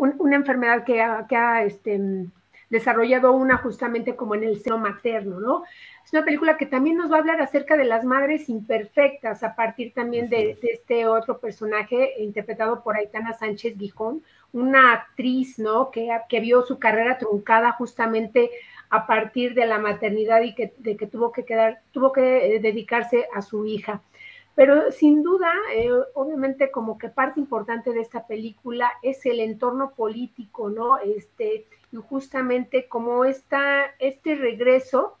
em, 0.00 0.14
una 0.18 0.36
enfermedad 0.36 0.84
que 0.84 1.00
ha, 1.00 1.62
este, 1.64 2.26
desarrollado 2.68 3.32
una 3.32 3.56
justamente 3.58 4.14
como 4.14 4.34
en 4.34 4.44
el 4.44 4.60
seno 4.60 4.78
materno, 4.78 5.40
¿no? 5.40 5.64
Es 6.04 6.12
una 6.12 6.24
película 6.24 6.56
que 6.56 6.66
también 6.66 6.96
nos 6.96 7.10
va 7.10 7.16
a 7.16 7.18
hablar 7.20 7.40
acerca 7.40 7.76
de 7.76 7.84
las 7.84 8.04
madres 8.04 8.48
imperfectas, 8.48 9.42
a 9.42 9.54
partir 9.54 9.92
también 9.92 10.28
de, 10.28 10.58
este 10.62 11.06
otro 11.06 11.38
personaje 11.38 12.14
interpretado 12.22 12.82
por 12.82 12.96
Aitana 12.96 13.32
Sánchez 13.32 13.76
Gijón, 13.76 14.22
una 14.52 14.92
actriz, 14.92 15.58
¿no? 15.58 15.90
Que, 15.90 16.08
que 16.28 16.40
vio 16.40 16.62
su 16.62 16.78
carrera 16.78 17.18
truncada 17.18 17.72
justamente 17.72 18.50
a 18.90 19.06
partir 19.06 19.54
de 19.54 19.66
la 19.66 19.78
maternidad 19.78 20.42
y 20.42 20.54
que, 20.54 20.74
de 20.78 20.96
que 20.96 21.06
tuvo 21.06 21.30
que 21.30 21.44
quedar, 21.44 21.80
tuvo 21.92 22.12
que 22.12 22.56
eh, 22.56 22.60
dedicarse 22.60 23.28
a 23.32 23.40
su 23.40 23.64
hija. 23.64 24.02
Pero 24.60 24.92
sin 24.92 25.22
duda, 25.22 25.50
eh, 25.74 25.90
obviamente 26.12 26.70
como 26.70 26.98
que 26.98 27.08
parte 27.08 27.40
importante 27.40 27.94
de 27.94 28.02
esta 28.02 28.26
película 28.26 28.92
es 29.00 29.24
el 29.24 29.40
entorno 29.40 29.92
político, 29.92 30.68
¿no? 30.68 30.98
Este, 30.98 31.64
y 31.90 31.96
justamente 31.96 32.86
como 32.86 33.24
está 33.24 33.86
este 33.98 34.34
regreso 34.34 35.16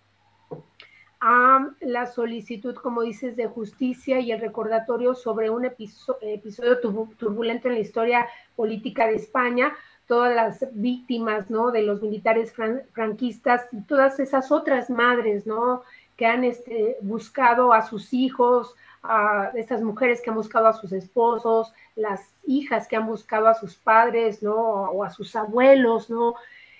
a 1.20 1.70
la 1.80 2.04
solicitud, 2.04 2.74
como 2.74 3.00
dices, 3.00 3.34
de 3.34 3.46
justicia 3.46 4.20
y 4.20 4.30
el 4.30 4.42
recordatorio 4.42 5.14
sobre 5.14 5.48
un 5.48 5.64
episodio 5.64 6.78
turbulento 7.16 7.68
en 7.68 7.74
la 7.74 7.80
historia 7.80 8.28
política 8.56 9.06
de 9.06 9.14
España, 9.14 9.72
todas 10.06 10.36
las 10.36 10.66
víctimas, 10.72 11.48
¿no? 11.48 11.70
De 11.70 11.80
los 11.80 12.02
militares 12.02 12.52
franquistas 12.92 13.68
y 13.72 13.80
todas 13.84 14.20
esas 14.20 14.52
otras 14.52 14.90
madres, 14.90 15.46
¿no? 15.46 15.82
Que 16.18 16.26
han 16.26 16.44
este, 16.44 16.98
buscado 17.00 17.72
a 17.72 17.80
sus 17.80 18.12
hijos, 18.12 18.76
a 19.02 19.50
estas 19.54 19.82
mujeres 19.82 20.20
que 20.20 20.30
han 20.30 20.36
buscado 20.36 20.66
a 20.66 20.72
sus 20.72 20.92
esposos, 20.92 21.72
las 21.96 22.32
hijas 22.46 22.86
que 22.86 22.96
han 22.96 23.06
buscado 23.06 23.48
a 23.48 23.54
sus 23.54 23.76
padres, 23.76 24.42
¿no? 24.42 24.54
O 24.54 25.04
a 25.04 25.10
sus 25.10 25.34
abuelos, 25.36 26.10
¿no? 26.10 26.34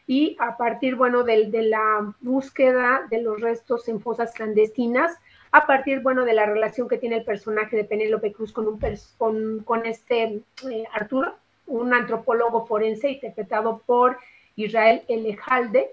Y 0.06 0.36
a 0.40 0.56
partir, 0.56 0.96
bueno, 0.96 1.22
de, 1.22 1.50
de 1.50 1.62
la 1.62 2.14
búsqueda 2.20 3.06
de 3.10 3.22
los 3.22 3.40
restos 3.40 3.88
en 3.88 4.00
fosas 4.00 4.32
clandestinas, 4.32 5.18
a 5.52 5.66
partir, 5.66 6.00
bueno, 6.00 6.24
de 6.24 6.34
la 6.34 6.46
relación 6.46 6.88
que 6.88 6.98
tiene 6.98 7.16
el 7.16 7.24
personaje 7.24 7.76
de 7.76 7.84
Penélope 7.84 8.32
Cruz 8.32 8.52
con, 8.52 8.68
un 8.68 8.80
con, 9.18 9.60
con 9.64 9.86
este 9.86 10.42
eh, 10.70 10.84
Arturo, 10.92 11.34
un 11.66 11.92
antropólogo 11.92 12.66
forense 12.66 13.10
interpretado 13.10 13.82
por 13.84 14.18
Israel 14.56 15.02
Elejalde, 15.08 15.92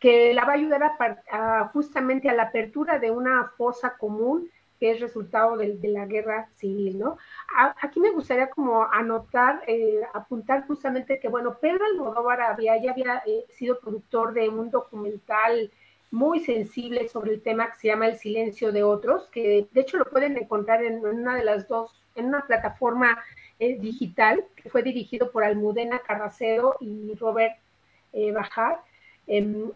que 0.00 0.34
la 0.34 0.44
va 0.44 0.52
a 0.52 0.56
ayudar 0.56 1.70
justamente 1.72 2.28
a 2.28 2.34
la 2.34 2.44
apertura 2.44 2.98
de 2.98 3.10
una 3.10 3.52
fosa 3.56 3.96
común 3.98 4.50
que 4.78 4.90
es 4.90 5.00
resultado 5.00 5.56
de, 5.56 5.78
la 5.82 6.06
guerra 6.06 6.48
civil, 6.56 6.98
¿no? 6.98 7.18
aquí 7.80 8.00
me 8.00 8.10
gustaría 8.10 8.50
como 8.50 8.84
anotar, 8.84 9.62
eh, 9.66 10.02
apuntar 10.12 10.66
justamente 10.66 11.18
que, 11.18 11.28
bueno, 11.28 11.58
Pedro 11.58 11.84
Almodóvar 11.86 12.40
había, 12.40 12.80
ya 12.82 12.92
había 12.92 13.22
eh, 13.26 13.44
sido 13.50 13.78
productor 13.80 14.34
de 14.34 14.48
un 14.48 14.70
documental 14.70 15.70
muy 16.10 16.40
sensible 16.40 17.08
sobre 17.08 17.32
el 17.34 17.42
tema 17.42 17.70
que 17.70 17.78
se 17.78 17.88
llama 17.88 18.06
El 18.06 18.16
silencio 18.16 18.72
de 18.72 18.82
otros, 18.82 19.28
que 19.30 19.66
de 19.70 19.80
hecho 19.80 19.96
lo 19.96 20.04
pueden 20.06 20.36
encontrar 20.36 20.82
en 20.82 21.04
una 21.04 21.36
de 21.36 21.44
las 21.44 21.68
dos, 21.68 22.04
en 22.14 22.26
una 22.26 22.46
plataforma 22.46 23.18
eh, 23.58 23.78
digital, 23.78 24.44
que 24.54 24.68
fue 24.70 24.82
dirigido 24.82 25.30
por 25.30 25.44
Almudena 25.44 26.00
Carracedo 26.00 26.76
y 26.80 27.14
Robert 27.14 27.56
Bajar, 28.32 28.80
em, 29.26 29.70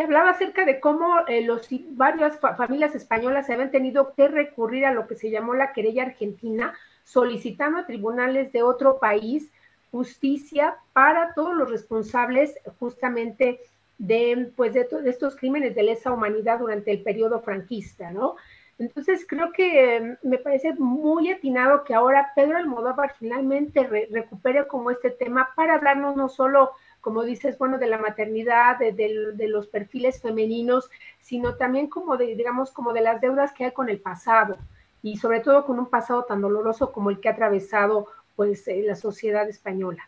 hablaba 0.00 0.30
acerca 0.30 0.64
de 0.64 0.80
cómo 0.80 1.26
eh, 1.26 1.42
los, 1.42 1.68
varias 1.90 2.38
familias 2.38 2.94
españolas 2.94 3.46
se 3.46 3.54
habían 3.54 3.70
tenido 3.70 4.12
que 4.14 4.28
recurrir 4.28 4.86
a 4.86 4.92
lo 4.92 5.06
que 5.06 5.14
se 5.14 5.30
llamó 5.30 5.54
la 5.54 5.72
querella 5.72 6.04
argentina, 6.04 6.74
solicitando 7.04 7.78
a 7.78 7.86
tribunales 7.86 8.52
de 8.52 8.62
otro 8.62 8.98
país 8.98 9.50
justicia 9.90 10.76
para 10.92 11.32
todos 11.34 11.54
los 11.54 11.70
responsables 11.70 12.54
justamente 12.78 13.60
de, 13.96 14.52
pues 14.54 14.74
de, 14.74 14.84
de 14.84 15.10
estos 15.10 15.34
crímenes 15.36 15.74
de 15.74 15.82
lesa 15.82 16.12
humanidad 16.12 16.58
durante 16.58 16.90
el 16.90 17.02
periodo 17.02 17.40
franquista, 17.40 18.10
¿no? 18.10 18.36
Entonces 18.78 19.26
creo 19.28 19.50
que 19.52 19.96
em, 19.96 20.16
me 20.22 20.38
parece 20.38 20.72
muy 20.74 21.30
atinado 21.30 21.82
que 21.82 21.94
ahora 21.94 22.30
Pedro 22.36 22.58
Almodóvar 22.58 23.14
finalmente 23.18 23.84
recupere 24.10 24.66
como 24.68 24.90
este 24.90 25.10
tema 25.10 25.50
para 25.56 25.74
hablarnos 25.74 26.16
no 26.16 26.28
solo, 26.28 26.70
como 27.08 27.24
dices, 27.24 27.56
bueno, 27.56 27.78
de 27.78 27.86
la 27.86 27.96
maternidad, 27.96 28.78
de, 28.78 29.48
los 29.48 29.66
perfiles 29.66 30.20
femeninos, 30.20 30.90
sino 31.20 31.54
también 31.54 31.86
como 31.86 32.18
de, 32.18 32.36
digamos, 32.36 32.70
como 32.70 32.92
de 32.92 33.00
las 33.00 33.22
deudas 33.22 33.52
que 33.52 33.64
hay 33.64 33.72
con 33.72 33.88
el 33.88 33.98
pasado 33.98 34.58
y 35.02 35.16
sobre 35.16 35.40
todo 35.40 35.64
con 35.64 35.78
un 35.78 35.86
pasado 35.86 36.24
tan 36.24 36.42
doloroso 36.42 36.92
como 36.92 37.08
el 37.08 37.18
que 37.18 37.30
ha 37.30 37.32
atravesado 37.32 38.08
pues 38.36 38.68
eh, 38.68 38.82
la 38.84 38.94
sociedad 38.94 39.48
española. 39.48 40.06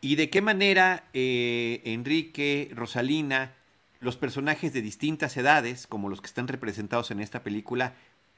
¿Y 0.00 0.14
de 0.14 0.30
qué 0.30 0.40
manera 0.40 1.02
eh, 1.12 1.82
Enrique, 1.84 2.70
Rosalina, 2.76 3.54
los 3.98 4.16
personajes 4.16 4.72
de 4.72 4.82
distintas 4.82 5.36
edades, 5.36 5.88
como 5.88 6.08
los 6.08 6.20
que 6.20 6.28
están 6.28 6.46
representados 6.46 7.10
en 7.10 7.18
esta 7.18 7.42
película, 7.42 7.94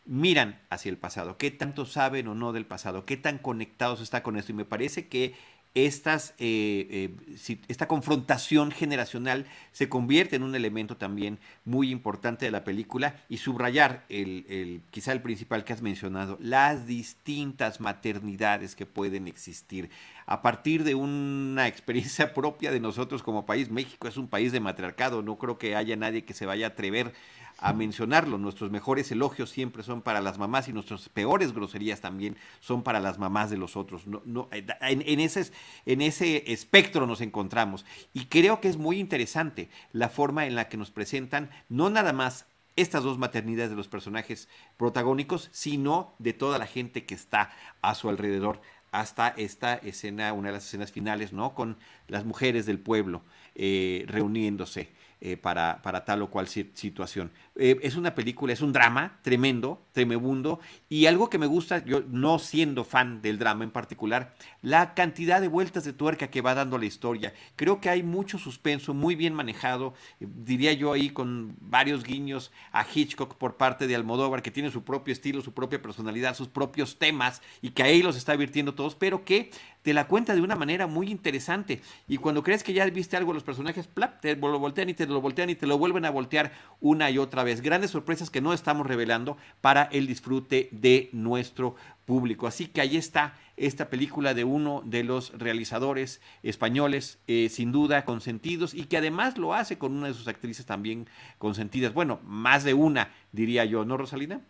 miran 0.06 0.58
hacia 0.70 0.88
el 0.88 0.96
pasado, 0.96 1.36
qué 1.36 1.50
tanto 1.50 1.84
saben 1.84 2.26
o 2.28 2.34
no 2.34 2.54
del 2.54 2.64
pasado, 2.64 3.04
qué 3.04 3.18
tan 3.18 3.36
conectados 3.36 4.00
está 4.00 4.22
con 4.22 4.38
esto. 4.38 4.52
Y 4.52 4.54
me 4.54 4.64
parece 4.64 5.08
que 5.08 5.34
estas, 5.74 6.34
eh, 6.38 7.14
eh, 7.48 7.58
esta 7.68 7.86
confrontación 7.86 8.72
generacional 8.72 9.46
se 9.72 9.88
convierte 9.88 10.36
en 10.36 10.42
un 10.42 10.54
elemento 10.54 10.96
también 10.96 11.38
muy 11.64 11.90
importante 11.90 12.44
de 12.44 12.50
la 12.50 12.64
película 12.64 13.16
y 13.28 13.36
subrayar 13.36 14.04
el, 14.08 14.82
quizá 14.90 15.12
el 15.12 15.22
principal 15.22 15.64
que 15.64 15.72
has 15.72 15.82
mencionado, 15.82 16.38
las 16.40 16.86
distintas 16.86 17.80
maternidades 17.80 18.74
que 18.74 18.86
pueden 18.86 19.28
existir. 19.28 19.90
A 20.26 20.42
partir 20.42 20.82
de 20.82 20.94
una 20.94 21.66
experiencia 21.68 22.34
propia 22.34 22.72
de 22.72 22.80
nosotros 22.80 23.22
como 23.22 23.46
país, 23.46 23.70
México 23.70 24.08
es 24.08 24.16
un 24.16 24.28
país 24.28 24.52
de 24.52 24.60
matriarcado, 24.60 25.22
no 25.22 25.38
creo 25.38 25.56
que 25.56 25.76
haya 25.76 25.96
nadie 25.96 26.24
que 26.24 26.34
se 26.34 26.46
vaya 26.46 26.66
a 26.66 26.70
atrever 26.70 27.12
a 27.61 27.72
mencionarlo. 27.72 28.38
Nuestros 28.38 28.70
mejores 28.70 29.11
elogios 29.12 29.50
siempre 29.50 29.82
son 29.82 30.02
para 30.02 30.20
las 30.20 30.38
mamás 30.38 30.68
y 30.68 30.72
nuestras 30.72 31.08
peores 31.08 31.52
groserías 31.52 32.00
también 32.00 32.36
son 32.61 32.82
para 32.82 33.00
las 33.00 33.18
mamás 33.18 33.50
de 33.50 33.58
los 33.58 33.76
otros. 33.76 34.06
No, 34.06 34.22
no, 34.24 34.48
eh, 34.50 34.66
en, 34.80 35.20
ese, 35.20 35.50
en 35.86 36.02
ese 36.02 36.52
espectro 36.52 37.06
nos 37.06 37.20
encontramos. 37.20 37.84
Y 38.12 38.26
creo 38.26 38.61
que 38.61 38.68
es 38.68 38.76
muy 38.76 38.98
interesante 38.98 39.68
la 39.92 40.08
forma 40.08 40.46
en 40.46 40.54
la 40.54 40.68
que 40.68 40.76
nos 40.76 40.90
presentan 40.90 41.50
no 41.68 41.90
nada 41.90 42.12
más 42.12 42.46
estas 42.76 43.04
dos 43.04 43.18
maternidades 43.18 43.70
de 43.70 43.76
los 43.76 43.88
personajes 43.88 44.48
protagónicos, 44.76 45.50
sino 45.52 46.14
de 46.18 46.32
toda 46.32 46.58
la 46.58 46.66
gente 46.66 47.04
que 47.04 47.14
está 47.14 47.52
a 47.82 47.94
su 47.94 48.08
alrededor 48.08 48.61
hasta 48.90 49.28
esta 49.28 49.74
escena, 49.74 50.32
una 50.32 50.48
de 50.48 50.54
las 50.54 50.66
escenas 50.66 50.90
finales, 50.90 51.32
¿no? 51.32 51.54
Con 51.54 51.76
las 52.08 52.24
mujeres 52.24 52.66
del 52.66 52.78
pueblo 52.78 53.22
eh, 53.54 54.04
reuniéndose. 54.08 54.88
Eh, 55.22 55.36
para, 55.36 55.82
para, 55.82 56.06
tal 56.06 56.22
o 56.22 56.30
cual 56.30 56.48
situación. 56.48 57.30
Eh, 57.62 57.78
es 57.82 57.96
una 57.96 58.14
película, 58.14 58.54
es 58.54 58.62
un 58.62 58.72
drama 58.72 59.18
tremendo, 59.20 59.82
tremebundo, 59.92 60.61
y 60.88 61.04
algo 61.04 61.28
que 61.28 61.36
me 61.36 61.44
gusta, 61.44 61.84
yo 61.84 62.00
no 62.08 62.38
siendo 62.38 62.84
fan 62.84 63.20
del 63.20 63.38
drama 63.38 63.64
en 63.64 63.70
particular, 63.70 64.34
la 64.62 64.94
cantidad 64.94 65.42
de 65.42 65.48
vueltas 65.48 65.84
de 65.84 65.92
tuerca 65.92 66.30
que 66.30 66.40
va 66.40 66.54
dando 66.54 66.78
la 66.78 66.86
historia. 66.86 67.34
Creo 67.56 67.78
que 67.78 67.90
hay 67.90 68.02
mucho 68.02 68.38
suspenso, 68.38 68.94
muy 68.94 69.14
bien 69.14 69.34
manejado, 69.34 69.92
eh, 70.20 70.26
diría 70.26 70.72
yo 70.72 70.94
ahí 70.94 71.11
con 71.11 71.54
varios 71.61 72.02
guiños 72.02 72.50
a 72.72 72.82
Hitchcock 72.82 73.34
por 73.34 73.58
parte 73.58 73.86
de 73.86 73.94
Almodóvar, 73.94 74.40
que 74.40 74.50
tiene 74.50 74.70
su 74.70 74.82
propio 74.82 75.12
estilo, 75.12 75.42
su 75.42 75.52
propia 75.52 75.82
personalidad, 75.82 76.34
sus 76.34 76.48
propios 76.48 76.98
temas, 76.98 77.42
y 77.61 77.72
que 77.72 77.82
ahí 77.82 78.02
los 78.02 78.16
está 78.16 78.36
virtiendo 78.36 78.74
todos, 78.74 78.94
pero 78.94 79.22
que 79.22 79.50
te 79.82 79.94
la 79.94 80.06
cuenta 80.06 80.34
de 80.34 80.40
una 80.40 80.56
manera 80.56 80.86
muy 80.86 81.11
interesante. 81.11 81.80
Y 82.06 82.18
cuando 82.18 82.42
crees 82.42 82.62
que 82.62 82.72
ya 82.72 82.84
viste 82.86 83.16
algo, 83.16 83.32
los 83.32 83.42
personajes, 83.42 83.86
plap, 83.86 84.20
te 84.20 84.36
lo 84.36 84.58
voltean 84.58 84.88
y 84.88 84.94
te 84.94 85.06
lo 85.06 85.20
voltean 85.20 85.50
y 85.50 85.54
te 85.54 85.66
lo 85.66 85.78
vuelven 85.78 86.04
a 86.04 86.11
voltear 86.11 86.52
una 86.80 87.11
y 87.11 87.18
otra 87.18 87.44
vez. 87.44 87.49
Grandes 87.61 87.90
sorpresas 87.90 88.30
que 88.30 88.40
no 88.40 88.53
estamos 88.53 88.86
revelando 88.86 89.36
para 89.61 89.84
el 89.92 90.07
disfrute 90.07 90.68
de 90.70 91.09
nuestro 91.12 91.74
público. 92.07 92.46
Así 92.46 92.66
que 92.68 92.80
ahí 92.80 92.96
está 92.96 93.34
esta 93.57 93.90
película 93.90 94.32
de 94.34 94.44
uno 94.44 94.82
de 94.84 95.05
los 95.05 95.36
realizadores 95.38 96.20
españoles, 96.42 97.18
eh, 97.26 97.48
sin 97.51 97.72
duda 97.72 98.05
consentidos, 98.05 98.74
y 98.74 98.84
que 98.84 98.96
además 98.96 99.36
lo 99.36 99.55
hace 99.55 99.78
con 99.78 99.92
una 99.92 100.09
de 100.09 100.14
sus 100.14 100.28
actrices 100.28 100.64
también 100.66 101.07
consentidas. 101.38 101.92
Bueno, 101.92 102.20
más 102.24 102.64
de 102.64 102.74
una, 102.74 103.12
diría 103.32 103.64
yo, 103.64 103.84
¿no, 103.84 103.96
Rosalina? 103.96 104.40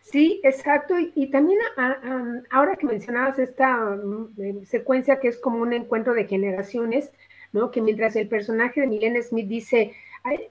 Sí, 0.00 0.40
exacto. 0.42 0.94
Y, 1.14 1.26
también 1.30 1.58
ahora 2.50 2.76
que 2.76 2.86
mencionabas 2.86 3.38
esta 3.38 3.76
mm, 3.76 4.64
secuencia 4.64 5.20
que 5.20 5.28
es 5.28 5.38
como 5.38 5.58
un 5.58 5.72
encuentro 5.72 6.14
de 6.14 6.26
generaciones, 6.26 7.10
¿no? 7.52 7.70
Que 7.70 7.82
mientras 7.82 8.16
el 8.16 8.28
personaje 8.28 8.80
de 8.80 8.86
Milena 8.86 9.22
Smith 9.22 9.48
dice, 9.48 9.92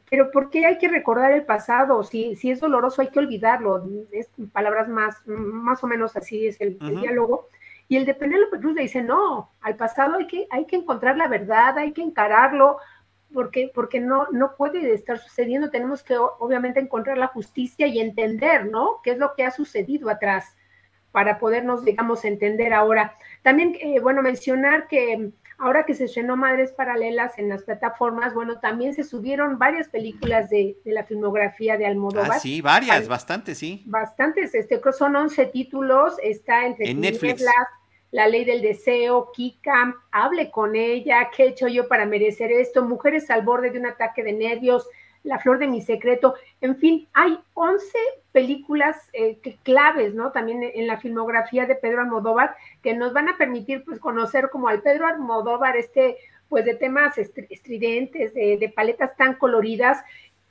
pero 0.10 0.32
¿por 0.32 0.50
qué 0.50 0.66
hay 0.66 0.78
que 0.78 0.88
recordar 0.88 1.32
el 1.32 1.44
pasado? 1.44 2.04
Si, 2.04 2.36
si 2.36 2.52
es 2.52 2.60
doloroso 2.60 3.02
hay 3.02 3.10
que 3.10 3.20
olvidarlo. 3.20 3.84
Es 4.12 4.30
palabras 4.52 4.88
más, 4.88 5.26
más 5.26 5.84
o 5.84 5.88
menos 5.88 6.16
así 6.16 6.48
es 6.48 6.60
el, 6.62 6.78
diálogo. 6.80 7.48
Y 7.88 7.98
el 7.98 8.06
de 8.06 8.14
Penélope 8.14 8.60
Cruz 8.60 8.76
le 8.76 8.84
dice, 8.84 9.02
no, 9.02 9.52
al 9.62 9.76
pasado 9.76 10.18
hay 10.18 10.28
que, 10.28 10.48
hay 10.50 10.66
que 10.66 10.76
encontrar 10.76 11.18
la 11.18 11.28
verdad, 11.28 11.78
hay 11.78 11.94
que 11.94 12.02
encararlo, 12.02 12.78
porque, 13.34 13.72
porque 13.74 14.00
no, 14.00 14.28
no 14.32 14.56
puede 14.56 14.94
estar 14.94 15.18
sucediendo. 15.20 15.70
Tenemos 15.70 16.04
que 16.04 16.18
obviamente 16.18 16.80
encontrar 16.80 17.18
la 17.18 17.28
justicia 17.28 17.88
y 17.88 18.00
entender, 18.00 18.66
¿no? 18.66 19.02
¿Qué 19.04 19.12
es 19.12 19.18
lo 19.18 19.34
que 19.36 19.46
ha 19.46 19.52
sucedido 19.52 20.10
atrás 20.10 20.56
para 21.12 21.40
podernos, 21.40 21.86
digamos, 21.86 22.26
entender 22.26 22.74
ahora? 22.74 23.16
También, 23.42 23.76
eh, 23.80 24.00
bueno, 24.00 24.22
mencionar 24.22 24.88
que 24.88 25.32
ahora 25.58 25.86
que 25.86 25.94
se 25.94 26.06
estrenó 26.06 26.38
Madres 26.38 26.72
Paralelas 26.72 27.38
en 27.38 27.50
las 27.50 27.64
plataformas, 27.64 28.34
bueno, 28.34 28.60
también 28.60 28.94
se 28.94 29.04
subieron 29.04 29.58
varias 29.58 29.90
películas 29.90 30.50
de, 30.50 30.78
la 30.86 31.04
filmografía 31.04 31.78
de 31.78 31.86
Almodóvar. 31.86 32.32
Ah, 32.34 32.40
sí, 32.40 32.62
varias, 32.62 33.08
bastantes, 33.08 33.58
sí. 33.58 33.84
Bastantes, 33.88 34.54
este, 34.54 34.80
son 34.92 35.16
11 35.16 35.46
títulos, 35.48 36.16
está 36.22 36.66
entre 36.66 36.90
en 36.90 37.02
Netflix. 37.02 37.44
La 38.12 38.28
ley 38.28 38.46
del 38.46 38.62
deseo, 38.62 39.32
Kika, 39.34 39.94
hable 40.12 40.50
con 40.50 40.78
ella, 40.78 41.30
¿qué 41.36 41.44
he 41.44 41.48
hecho 41.50 41.68
yo 41.68 41.90
para 41.90 42.06
merecer 42.06 42.54
esto? 42.54 42.86
Mujeres 42.86 43.30
al 43.30 43.42
borde 43.42 43.70
de 43.70 43.80
un 43.80 43.86
ataque 43.86 44.24
de 44.24 44.32
nervios, 44.32 44.88
La 45.28 45.40
flor 45.40 45.60
de 45.60 45.68
mi 45.68 45.82
secreto, 45.82 46.36
en 46.62 46.78
fin, 46.78 47.08
hay 47.14 47.40
11 47.54 47.98
películas 48.32 49.10
eh, 49.14 49.38
claves, 49.64 50.14
¿no? 50.14 50.32
También 50.32 50.64
en 50.64 50.88
la 50.88 50.98
filmografía 50.98 51.66
de 51.66 51.76
Pedro 51.76 52.02
Almodóvar 52.02 52.56
que 52.82 52.94
nos 52.94 53.14
van 53.14 53.30
a 53.30 53.38
permitir, 53.38 53.84
pues, 53.84 54.00
conocer 54.00 54.50
como 54.50 54.68
al 54.68 54.82
Pedro 54.82 55.06
Almodóvar, 55.06 55.76
este, 55.78 56.18
pues, 56.50 56.66
de 56.66 56.76
temas 56.76 57.18
estridentes, 57.18 58.34
de, 58.34 58.74
paletas 58.76 59.16
tan 59.16 59.36
coloridas 59.36 60.04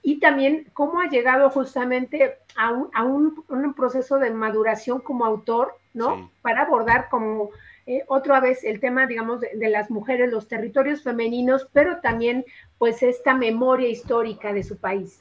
y 0.03 0.21
también 0.21 0.67
cómo 0.73 1.01
ha 1.01 1.09
llegado 1.09 1.51
justamente 1.51 2.37
a 2.57 2.71
un, 3.03 3.45
un 3.49 3.75
proceso 3.75 4.19
de 4.19 4.31
maduración 4.31 5.01
como 5.01 5.25
autor 5.25 5.75
¿no? 5.97 6.31
Para 6.43 6.63
abordar 6.63 7.09
como 7.09 7.51
eh, 7.87 8.03
otra 8.09 8.41
vez 8.41 8.65
el 8.65 8.81
tema, 8.81 9.07
digamos, 9.07 9.41
de, 9.41 9.69
las 9.69 9.91
mujeres, 9.91 10.31
los 10.31 10.49
territorios 10.49 11.03
femeninos, 11.03 11.69
pero 11.73 12.01
también 12.01 12.45
pues 12.79 13.03
esta 13.03 13.35
memoria 13.35 13.89
histórica 13.89 14.53
de 14.53 14.65
su 14.65 14.77
país. 14.77 15.21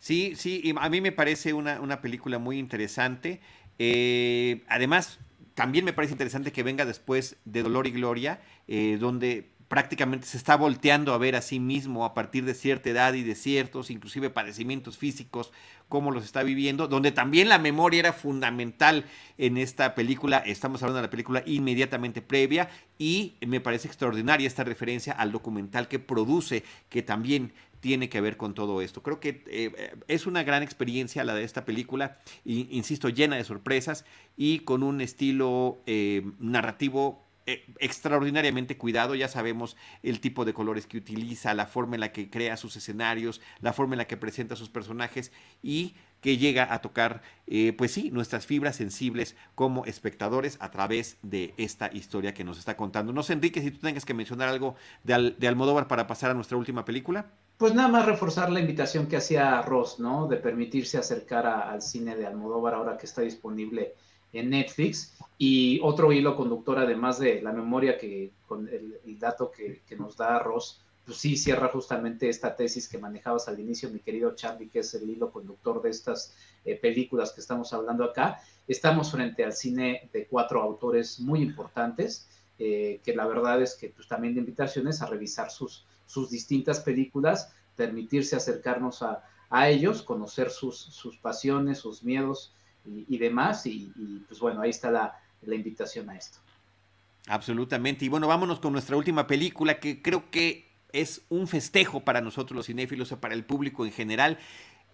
Sí, 0.00 0.34
sí, 0.34 0.74
a 0.76 0.88
mí 0.88 1.00
me 1.00 1.12
parece 1.12 1.52
una, 1.52 2.00
película 2.00 2.38
muy 2.40 2.58
interesante. 2.58 3.40
Eh, 3.78 4.62
además, 4.66 5.20
también 5.54 5.84
me 5.84 5.92
parece 5.92 6.14
interesante 6.14 6.50
que 6.50 6.64
venga 6.64 6.84
después 6.84 7.36
de 7.44 7.62
Dolor 7.62 7.86
y 7.86 7.92
Gloria, 7.92 8.40
eh, 8.66 8.96
donde 8.98 9.51
prácticamente 9.72 10.26
se 10.26 10.36
está 10.36 10.54
volteando 10.54 11.14
a 11.14 11.18
ver 11.18 11.34
a 11.34 11.40
sí 11.40 11.58
mismo 11.58 12.04
a 12.04 12.12
partir 12.12 12.44
de 12.44 12.52
cierta 12.52 12.90
edad 12.90 13.14
y 13.14 13.22
de 13.22 13.34
ciertos, 13.34 13.90
inclusive 13.90 14.28
padecimientos 14.28 14.98
físicos, 14.98 15.50
cómo 15.88 16.10
los 16.10 16.26
está 16.26 16.42
viviendo, 16.42 16.88
donde 16.88 17.10
también 17.10 17.48
la 17.48 17.58
memoria 17.58 18.00
era 18.00 18.12
fundamental 18.12 19.06
en 19.38 19.56
esta 19.56 19.94
película, 19.94 20.36
estamos 20.44 20.82
hablando 20.82 20.98
de 20.98 21.06
la 21.06 21.10
película 21.10 21.42
inmediatamente 21.46 22.20
previa, 22.20 22.68
y 22.98 23.36
me 23.46 23.62
parece 23.62 23.88
extraordinaria 23.88 24.46
esta 24.46 24.62
referencia 24.62 25.14
al 25.14 25.32
documental 25.32 25.88
que 25.88 25.98
produce, 25.98 26.64
que 26.90 27.00
también 27.00 27.54
tiene 27.80 28.10
que 28.10 28.20
ver 28.20 28.36
con 28.36 28.52
todo 28.52 28.82
esto. 28.82 29.02
Creo 29.02 29.20
que 29.20 29.42
eh, 29.46 29.94
es 30.06 30.26
una 30.26 30.42
gran 30.42 30.62
experiencia 30.62 31.24
la 31.24 31.34
de 31.34 31.44
esta 31.44 31.64
película, 31.64 32.18
insisto, 32.44 33.08
llena 33.08 33.36
de 33.36 33.44
sorpresas 33.44 34.04
y 34.36 34.58
con 34.58 34.82
un 34.82 35.00
estilo 35.00 35.78
eh, 35.86 36.30
narrativo 36.40 37.31
eh, 37.46 37.64
extraordinariamente 37.78 38.76
cuidado, 38.76 39.14
ya 39.14 39.28
sabemos 39.28 39.76
el 40.02 40.20
tipo 40.20 40.44
de 40.44 40.54
colores 40.54 40.86
que 40.86 40.98
utiliza, 40.98 41.54
la 41.54 41.66
forma 41.66 41.96
en 41.96 42.00
la 42.00 42.12
que 42.12 42.30
crea 42.30 42.56
sus 42.56 42.76
escenarios, 42.76 43.40
la 43.60 43.72
forma 43.72 43.94
en 43.94 43.98
la 43.98 44.06
que 44.06 44.16
presenta 44.16 44.56
sus 44.56 44.68
personajes 44.68 45.32
y 45.62 45.94
que 46.20 46.38
llega 46.38 46.72
a 46.72 46.80
tocar, 46.80 47.22
eh, 47.48 47.72
pues 47.76 47.90
sí, 47.90 48.10
nuestras 48.12 48.46
fibras 48.46 48.76
sensibles 48.76 49.34
como 49.56 49.84
espectadores 49.86 50.56
a 50.60 50.70
través 50.70 51.18
de 51.22 51.52
esta 51.56 51.90
historia 51.92 52.32
que 52.32 52.44
nos 52.44 52.58
está 52.58 52.76
contando. 52.76 53.12
No 53.12 53.24
sé, 53.24 53.32
Enrique, 53.32 53.60
si 53.60 53.72
tú 53.72 53.80
tengas 53.80 54.04
que 54.04 54.14
mencionar 54.14 54.48
algo 54.48 54.76
de, 55.02 55.34
de 55.36 55.48
Almodóvar 55.48 55.88
para 55.88 56.06
pasar 56.06 56.30
a 56.30 56.34
nuestra 56.34 56.56
última 56.56 56.84
película. 56.84 57.26
Pues 57.56 57.74
nada 57.74 57.88
más 57.88 58.06
reforzar 58.06 58.50
la 58.50 58.60
invitación 58.60 59.06
que 59.06 59.16
hacía 59.16 59.60
Ross, 59.62 59.98
¿no? 59.98 60.28
De 60.28 60.36
permitirse 60.36 60.96
acercar 60.96 61.46
al 61.46 61.82
cine 61.82 62.16
de 62.16 62.26
Almodóvar 62.26 62.74
ahora 62.74 62.96
que 62.96 63.06
está 63.06 63.22
disponible 63.22 63.94
en 64.32 64.50
Netflix. 64.50 65.14
Y 65.38 65.80
otro 65.82 66.12
hilo 66.12 66.36
conductor, 66.36 66.78
además 66.78 67.18
de 67.18 67.42
la 67.42 67.52
memoria 67.52 67.98
que 67.98 68.32
con 68.46 68.68
el, 68.68 69.18
dato 69.18 69.50
que, 69.50 69.82
nos 69.96 70.16
da 70.16 70.38
Ross, 70.38 70.82
pues 71.04 71.18
sí 71.18 71.36
cierra 71.36 71.68
justamente 71.68 72.28
esta 72.28 72.54
tesis 72.54 72.88
que 72.88 72.98
manejabas 72.98 73.48
al 73.48 73.58
inicio, 73.58 73.90
mi 73.90 74.00
querido 74.00 74.34
Charlie, 74.34 74.68
que 74.68 74.80
es 74.80 74.94
el 74.94 75.10
hilo 75.10 75.32
conductor 75.32 75.82
de 75.82 75.90
estas 75.90 76.34
eh, 76.64 76.76
películas 76.76 77.32
que 77.32 77.40
estamos 77.40 77.72
hablando 77.72 78.04
acá. 78.04 78.40
Estamos 78.68 79.10
frente 79.10 79.44
al 79.44 79.52
cine 79.52 80.08
de 80.12 80.26
cuatro 80.26 80.62
autores 80.62 81.18
muy 81.18 81.42
importantes, 81.42 82.28
eh, 82.58 83.00
que 83.04 83.16
la 83.16 83.26
verdad 83.26 83.60
es 83.60 83.74
que 83.74 83.88
pues 83.88 84.06
también 84.06 84.34
de 84.34 84.40
invitaciones 84.40 85.02
a 85.02 85.06
revisar 85.06 85.50
sus, 85.50 85.86
sus 86.06 86.30
distintas 86.30 86.80
películas, 86.80 87.52
permitirse 87.74 88.36
acercarnos 88.36 89.02
a, 89.02 89.24
a 89.50 89.68
ellos, 89.68 90.02
conocer 90.02 90.50
sus, 90.50 90.78
sus 90.78 91.18
pasiones, 91.18 91.78
sus 91.78 92.04
miedos, 92.04 92.54
y, 92.84 93.18
demás. 93.18 93.66
Y, 93.66 93.92
pues 94.28 94.40
bueno, 94.40 94.62
ahí 94.62 94.70
está 94.70 94.90
la, 94.90 95.18
invitación 95.54 96.08
a 96.10 96.16
esto. 96.16 96.38
Absolutamente. 97.26 98.04
Y 98.04 98.08
bueno, 98.08 98.28
vámonos 98.28 98.60
con 98.60 98.72
nuestra 98.72 98.96
última 98.96 99.26
película 99.26 99.78
que 99.78 100.02
creo 100.02 100.30
que 100.30 100.68
es 100.92 101.22
un 101.28 101.48
festejo 101.48 102.00
para 102.00 102.20
nosotros 102.20 102.56
los 102.56 102.66
cinéfilos 102.66 103.12
o 103.12 103.20
para 103.20 103.34
el 103.34 103.44
público 103.44 103.86
en 103.86 103.92
general. 103.92 104.38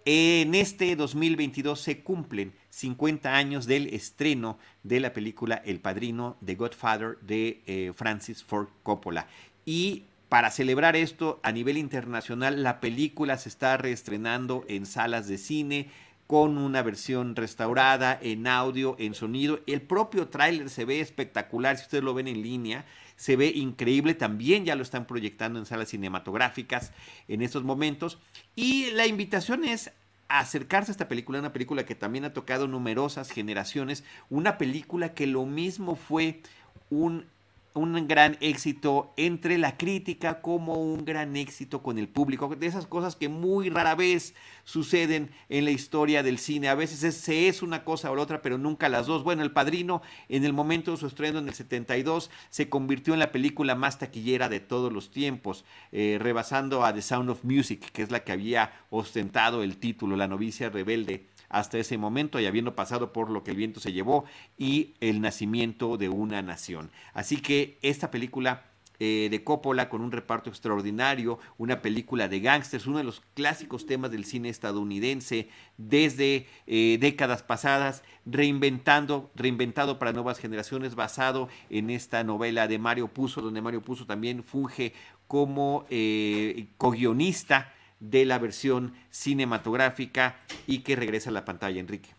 En 0.05 0.55
este 0.55 0.95
2022 0.95 1.79
se 1.79 2.01
cumplen 2.03 2.53
50 2.69 3.35
años 3.35 3.65
del 3.65 3.87
estreno 3.87 4.57
de 4.83 5.01
la 5.01 5.11
película 5.11 5.61
El 5.65 5.81
Padrino 5.81 6.37
de 6.39 6.55
Godfather 6.55 7.17
de 7.21 7.61
eh, 7.65 7.91
Francis 7.95 8.43
Ford 8.43 8.69
Coppola. 8.81 9.27
Y 9.65 10.05
para 10.29 10.51
celebrar 10.51 10.95
esto 10.95 11.39
a 11.41 11.51
nivel 11.51 11.77
internacional, 11.77 12.61
la 12.61 12.79
película 12.79 13.37
se 13.37 13.49
está 13.49 13.77
reestrenando 13.77 14.63
en 14.67 14.85
salas 14.85 15.27
de 15.27 15.39
cine, 15.39 15.89
con 16.29 16.59
una 16.59 16.83
versión 16.83 17.35
restaurada 17.35 18.19
en 18.21 18.45
audio, 18.45 18.95
en 18.99 19.15
sonido. 19.15 19.61
El 19.65 19.81
propio 19.81 20.27
tráiler 20.27 20.69
se 20.69 20.85
ve 20.85 20.99
espectacular, 21.01 21.75
si 21.75 21.85
ustedes 21.85 22.03
lo 22.03 22.13
ven 22.13 22.27
en 22.27 22.43
línea, 22.43 22.85
se 23.15 23.35
ve 23.35 23.47
increíble, 23.47 24.13
también 24.13 24.63
ya 24.63 24.75
lo 24.75 24.83
están 24.83 25.07
proyectando 25.07 25.57
en 25.57 25.65
salas 25.65 25.89
cinematográficas 25.89 26.93
en 27.27 27.41
estos 27.41 27.63
momentos. 27.63 28.19
Y 28.55 28.91
la 28.91 29.07
invitación 29.07 29.65
es 29.65 29.91
acercarse 30.27 30.91
a 30.91 30.93
esta 30.93 31.07
película, 31.07 31.39
una 31.39 31.51
película 31.51 31.87
que 31.87 31.95
también 31.95 32.25
ha 32.25 32.33
tocado 32.33 32.67
numerosas 32.67 33.31
generaciones, 33.31 34.03
una 34.29 34.59
película 34.59 35.15
que 35.15 35.25
lo 35.25 35.47
mismo 35.47 35.95
fue 35.95 36.43
un 36.91 37.25
un 37.73 38.07
gran 38.07 38.37
éxito 38.41 39.13
entre 39.15 39.57
la 39.57 39.77
crítica 39.77 40.41
como 40.41 40.73
un 40.73 41.05
gran 41.05 41.35
éxito 41.37 41.83
con 41.83 41.97
el 41.97 42.07
público, 42.07 42.55
de 42.55 42.67
esas 42.67 42.87
cosas 42.87 43.15
que 43.15 43.29
muy 43.29 43.69
rara 43.69 43.95
vez 43.95 44.33
suceden 44.63 45.31
en 45.49 45.65
la 45.65 45.71
historia 45.71 46.23
del 46.23 46.39
cine. 46.39 46.69
A 46.69 46.75
veces 46.75 47.03
es, 47.03 47.15
se 47.15 47.47
es 47.47 47.61
una 47.61 47.83
cosa 47.83 48.11
o 48.11 48.15
la 48.15 48.23
otra, 48.23 48.41
pero 48.41 48.57
nunca 48.57 48.89
las 48.89 49.07
dos. 49.07 49.23
Bueno, 49.23 49.43
El 49.43 49.51
Padrino 49.51 50.01
en 50.29 50.45
el 50.45 50.53
momento 50.53 50.91
de 50.91 50.97
su 50.97 51.07
estreno 51.07 51.39
en 51.39 51.47
el 51.47 51.53
72 51.53 52.31
se 52.49 52.69
convirtió 52.69 53.13
en 53.13 53.19
la 53.19 53.31
película 53.31 53.75
más 53.75 53.99
taquillera 53.99 54.49
de 54.49 54.59
todos 54.59 54.91
los 54.91 55.11
tiempos, 55.11 55.63
eh, 55.91 56.17
rebasando 56.19 56.83
a 56.83 56.93
The 56.93 57.01
Sound 57.01 57.29
of 57.29 57.43
Music, 57.43 57.91
que 57.91 58.01
es 58.01 58.11
la 58.11 58.23
que 58.23 58.31
había 58.31 58.73
ostentado 58.89 59.63
el 59.63 59.77
título, 59.77 60.15
La 60.15 60.27
novicia 60.27 60.69
rebelde 60.69 61.28
hasta 61.49 61.77
ese 61.77 61.97
momento 61.97 62.39
y 62.39 62.45
habiendo 62.45 62.75
pasado 62.75 63.11
por 63.11 63.29
lo 63.29 63.43
que 63.43 63.51
el 63.51 63.57
viento 63.57 63.79
se 63.79 63.91
llevó 63.91 64.25
y 64.57 64.93
el 65.01 65.21
nacimiento 65.21 65.97
de 65.97 66.09
una 66.09 66.41
nación. 66.41 66.91
Así 67.13 67.41
que 67.41 67.77
esta 67.81 68.11
película 68.11 68.63
eh, 69.01 69.29
de 69.31 69.45
Coppola 69.45 69.87
con 69.87 70.01
un 70.01 70.11
reparto 70.11 70.49
extraordinario, 70.49 71.39
una 71.57 71.81
película 71.81 72.27
de 72.27 72.41
gángsters, 72.41 72.85
uno 72.85 72.97
de 72.97 73.05
los 73.05 73.21
clásicos 73.33 73.85
temas 73.85 74.11
del 74.11 74.25
cine 74.25 74.49
estadounidense 74.49 75.47
desde 75.77 76.47
eh, 76.67 76.97
décadas 76.99 77.41
pasadas, 77.41 78.03
reinventando, 78.25 79.31
reinventado 79.35 79.99
para 79.99 80.11
nuevas 80.11 80.37
generaciones, 80.37 80.95
basado 80.95 81.47
en 81.69 81.91
esta 81.91 82.25
novela 82.25 82.67
de 82.67 82.77
Mario 82.77 83.07
Puzo, 83.07 83.41
donde 83.41 83.61
Mario 83.61 83.81
Puzo 83.81 84.05
también 84.05 84.43
funge 84.43 84.91
como 85.27 85.85
eh, 85.89 86.67
co-guionista 86.77 87.73
de 87.99 88.25
la 88.25 88.39
versión 88.39 88.93
cinematográfica 89.09 90.39
y 90.67 90.79
que 90.79 90.95
regresa 90.95 91.29
a 91.29 91.33
la 91.33 91.45
pantalla, 91.45 91.79
Enrique. 91.79 92.09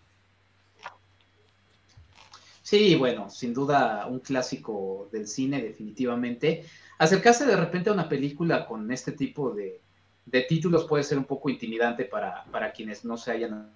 Sí, 2.63 2.95
bueno, 2.95 3.31
sin 3.31 3.53
duda 3.53 4.07
un 4.07 4.21
clásico 4.21 5.09
del 5.11 5.27
cine, 5.27 5.61
definitivamente. 5.61 6.65
Acercarse 6.99 7.45
de 7.45 7.57
repente 7.57 7.91
a 7.91 7.95
una 7.95 8.09
película 8.09 8.67
con 8.67 8.93
este 8.93 9.13
tipo 9.13 9.53
de, 9.53 9.81
títulos 10.49 10.85
puede 10.85 11.03
ser 11.03 11.19
un 11.19 11.25
poco 11.25 11.51
intimidante 11.51 12.05
para, 12.05 12.45
para, 12.45 12.71
quienes 12.71 13.05
no 13.05 13.17
se 13.17 13.33
hayan. 13.33 13.73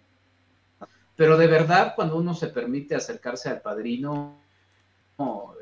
Pero 1.17 1.37
de 1.37 1.47
verdad, 1.49 1.95
cuando 1.97 2.17
uno 2.17 2.35
se 2.35 2.49
permite 2.49 2.95
acercarse 2.95 3.49
al 3.49 3.63
padrino, 3.63 4.39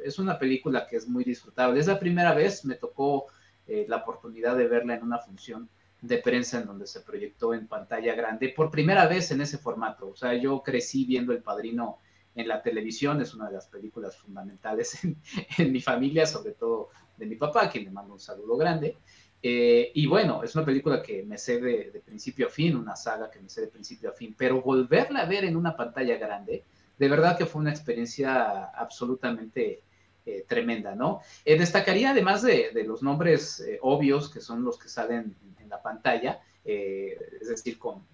es 0.05 0.19
una 0.19 0.39
película 0.39 0.87
que 0.87 0.97
es 0.97 1.09
muy 1.09 1.25
disfrutable. 1.25 1.81
Es 1.81 1.87
la 1.87 1.99
primera 1.99 2.35
vez, 2.35 2.65
me 2.65 2.75
tocó 2.75 3.27
eh, 3.67 3.87
la 3.89 3.97
oportunidad 3.97 4.57
de 4.57 4.67
verla 4.67 4.95
en 4.95 5.05
una 5.05 5.19
función 5.19 5.69
de 6.03 6.19
prensa 6.19 6.59
en 6.61 6.67
donde 6.67 6.87
se 6.87 7.01
proyectó 7.01 7.55
en 7.55 7.69
pantalla 7.69 8.15
grande, 8.15 8.49
por 8.51 8.71
primera 8.71 9.07
vez 9.07 9.31
en 9.31 9.41
ese 9.41 9.57
formato. 9.57 10.09
O 10.09 10.17
sea, 10.17 10.35
yo 10.35 10.61
crecí 10.63 11.05
viendo 11.05 11.33
El 11.33 11.43
Padrino 11.43 12.01
en 12.35 12.49
la 12.49 12.61
televisión, 12.61 13.21
es 13.23 13.35
una 13.35 13.47
de 13.47 13.53
las 13.53 13.69
películas 13.69 14.17
fundamentales 14.17 14.99
en, 15.59 15.73
mi 15.73 15.81
familia, 15.81 16.27
sobre 16.27 16.53
todo 16.53 16.89
de 17.17 17.27
mi 17.27 17.37
papá, 17.37 17.71
quien 17.71 17.85
le 17.85 17.91
mando 17.91 18.15
un 18.15 18.21
saludo 18.21 18.57
grande. 18.57 18.97
Eh, 19.41 19.93
y 19.95 20.07
bueno, 20.07 20.43
es 20.43 20.55
una 20.57 20.65
película 20.65 21.01
que 21.01 21.23
me 21.23 21.39
sé 21.39 21.61
de, 21.61 22.03
principio 22.05 22.49
a 22.49 22.51
fin, 22.51 22.77
una 22.77 22.97
saga 22.97 23.31
que 23.31 23.41
me 23.41 23.49
sé 23.49 23.61
de 23.63 23.67
principio 23.69 24.11
a 24.11 24.13
fin, 24.13 24.35
pero 24.37 24.61
volverla 24.61 25.21
a 25.21 25.27
ver 25.27 25.45
en 25.45 25.57
una 25.57 25.77
pantalla 25.77 26.17
grande, 26.17 26.65
de 26.99 27.09
verdad 27.09 27.39
que 27.39 27.47
fue 27.47 27.61
una 27.61 27.71
experiencia 27.71 28.65
absolutamente 28.67 29.83
eh, 30.27 30.45
tremenda, 30.49 30.95
¿no? 30.95 31.21
Eh, 31.45 31.59
destacaría 31.59 32.11
además 32.11 32.43
de, 32.43 32.71
los 32.87 33.03
nombres 33.03 33.65
obvios, 33.81 34.31
que 34.31 34.41
son 34.41 34.65
los 34.65 34.79
que 34.79 34.89
salen 34.89 35.37
en, 35.61 35.69
la 35.69 35.81
pantalla, 35.81 36.41
es 36.65 37.49
decir, 37.49 37.79
con, 37.79 38.05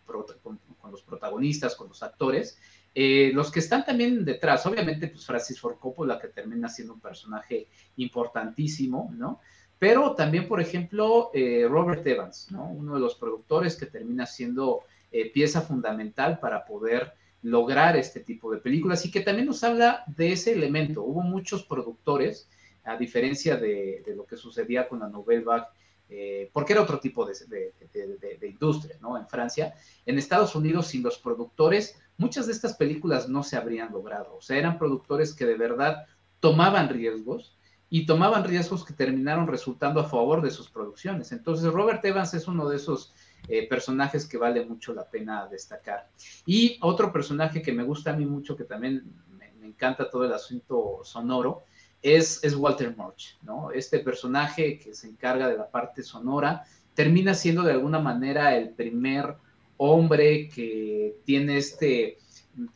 los 0.90 1.02
protagonistas, 1.02 1.74
con 1.74 1.88
los 1.88 2.02
actores, 2.04 2.56
eh, 3.00 3.30
los 3.32 3.52
que 3.52 3.60
están 3.60 3.84
también 3.84 4.24
detrás, 4.24 4.66
obviamente, 4.66 5.08
pues 5.08 5.24
Francis 5.24 5.60
Ford 5.60 5.76
Coppola, 5.78 6.18
que 6.18 6.28
termina 6.28 6.68
siendo 6.68 6.94
un 6.94 7.00
personaje 7.00 7.68
importantísimo, 7.96 9.12
¿no? 9.16 9.40
Pero 9.78 10.16
también, 10.16 10.48
por 10.48 10.60
ejemplo, 10.60 11.30
eh, 11.32 11.66
Robert 11.68 12.04
Evans, 12.04 12.50
¿no? 12.50 12.68
Uno 12.68 12.94
de 12.94 13.00
los 13.00 13.14
productores 13.14 13.76
que 13.76 13.86
termina 13.86 14.26
siendo 14.26 14.80
eh, 15.12 15.30
pieza 15.30 15.60
fundamental 15.60 16.40
para 16.40 16.64
poder 16.64 17.12
lograr 17.42 17.96
este 17.96 18.20
tipo 18.20 18.50
de 18.50 18.58
películas 18.58 19.04
y 19.04 19.10
que 19.10 19.20
también 19.20 19.46
nos 19.46 19.62
habla 19.64 20.04
de 20.06 20.32
ese 20.32 20.52
elemento. 20.52 21.02
Hubo 21.02 21.22
muchos 21.22 21.64
productores, 21.64 22.48
a 22.84 22.96
diferencia 22.96 23.56
de, 23.56 24.02
lo 24.16 24.24
que 24.26 24.36
sucedía 24.36 24.88
con 24.88 25.00
la 25.00 25.08
Nouvelle 25.08 25.44
Vague 25.44 25.66
eh, 26.10 26.48
porque 26.52 26.72
era 26.72 26.82
otro 26.82 26.98
tipo 26.98 27.26
de, 27.26 27.72
industria, 28.42 28.96
¿no? 29.00 29.18
En 29.18 29.28
Francia. 29.28 29.74
En 30.06 30.18
Estados 30.18 30.54
Unidos, 30.54 30.86
sin 30.86 31.02
los 31.02 31.18
productores, 31.18 32.00
muchas 32.16 32.46
de 32.46 32.52
estas 32.52 32.74
películas 32.74 33.28
no 33.28 33.42
se 33.42 33.56
habrían 33.56 33.92
logrado. 33.92 34.36
O 34.36 34.40
sea, 34.40 34.56
eran 34.56 34.78
productores 34.78 35.34
que 35.34 35.44
de 35.44 35.56
verdad 35.56 36.06
tomaban 36.40 36.88
riesgos 36.88 37.56
y 37.90 38.06
tomaban 38.06 38.44
riesgos 38.44 38.84
que 38.84 38.94
terminaron 38.94 39.46
resultando 39.46 40.00
a 40.00 40.08
favor 40.08 40.40
de 40.40 40.50
sus 40.50 40.70
producciones. 40.70 41.32
Entonces, 41.32 41.70
Robert 41.72 42.04
Evans 42.04 42.32
es 42.34 42.48
uno 42.48 42.68
de 42.68 42.76
esos 42.76 43.12
eh, 43.46 43.68
personajes 43.68 44.26
que 44.26 44.36
vale 44.36 44.64
mucho 44.64 44.92
la 44.92 45.08
pena 45.08 45.46
destacar. 45.46 46.10
Y 46.44 46.78
otro 46.82 47.12
personaje 47.12 47.62
que 47.62 47.72
me 47.72 47.82
gusta 47.82 48.12
a 48.12 48.16
mí 48.16 48.26
mucho, 48.26 48.56
que 48.56 48.64
también 48.64 49.04
me, 49.38 49.66
encanta 49.66 50.10
todo 50.10 50.24
el 50.24 50.32
asunto 50.32 51.00
sonoro, 51.04 51.62
es, 52.02 52.42
Walter 52.56 52.96
Murch, 52.96 53.38
¿no? 53.42 53.70
Este 53.70 54.00
personaje 54.00 54.78
que 54.78 54.94
se 54.94 55.08
encarga 55.08 55.48
de 55.48 55.56
la 55.56 55.70
parte 55.70 56.02
sonora 56.02 56.64
termina 56.94 57.34
siendo 57.34 57.62
de 57.62 57.72
alguna 57.72 57.98
manera 57.98 58.56
el 58.56 58.70
primer 58.70 59.34
hombre 59.76 60.48
que 60.48 61.16
tiene 61.24 61.58
este 61.58 62.18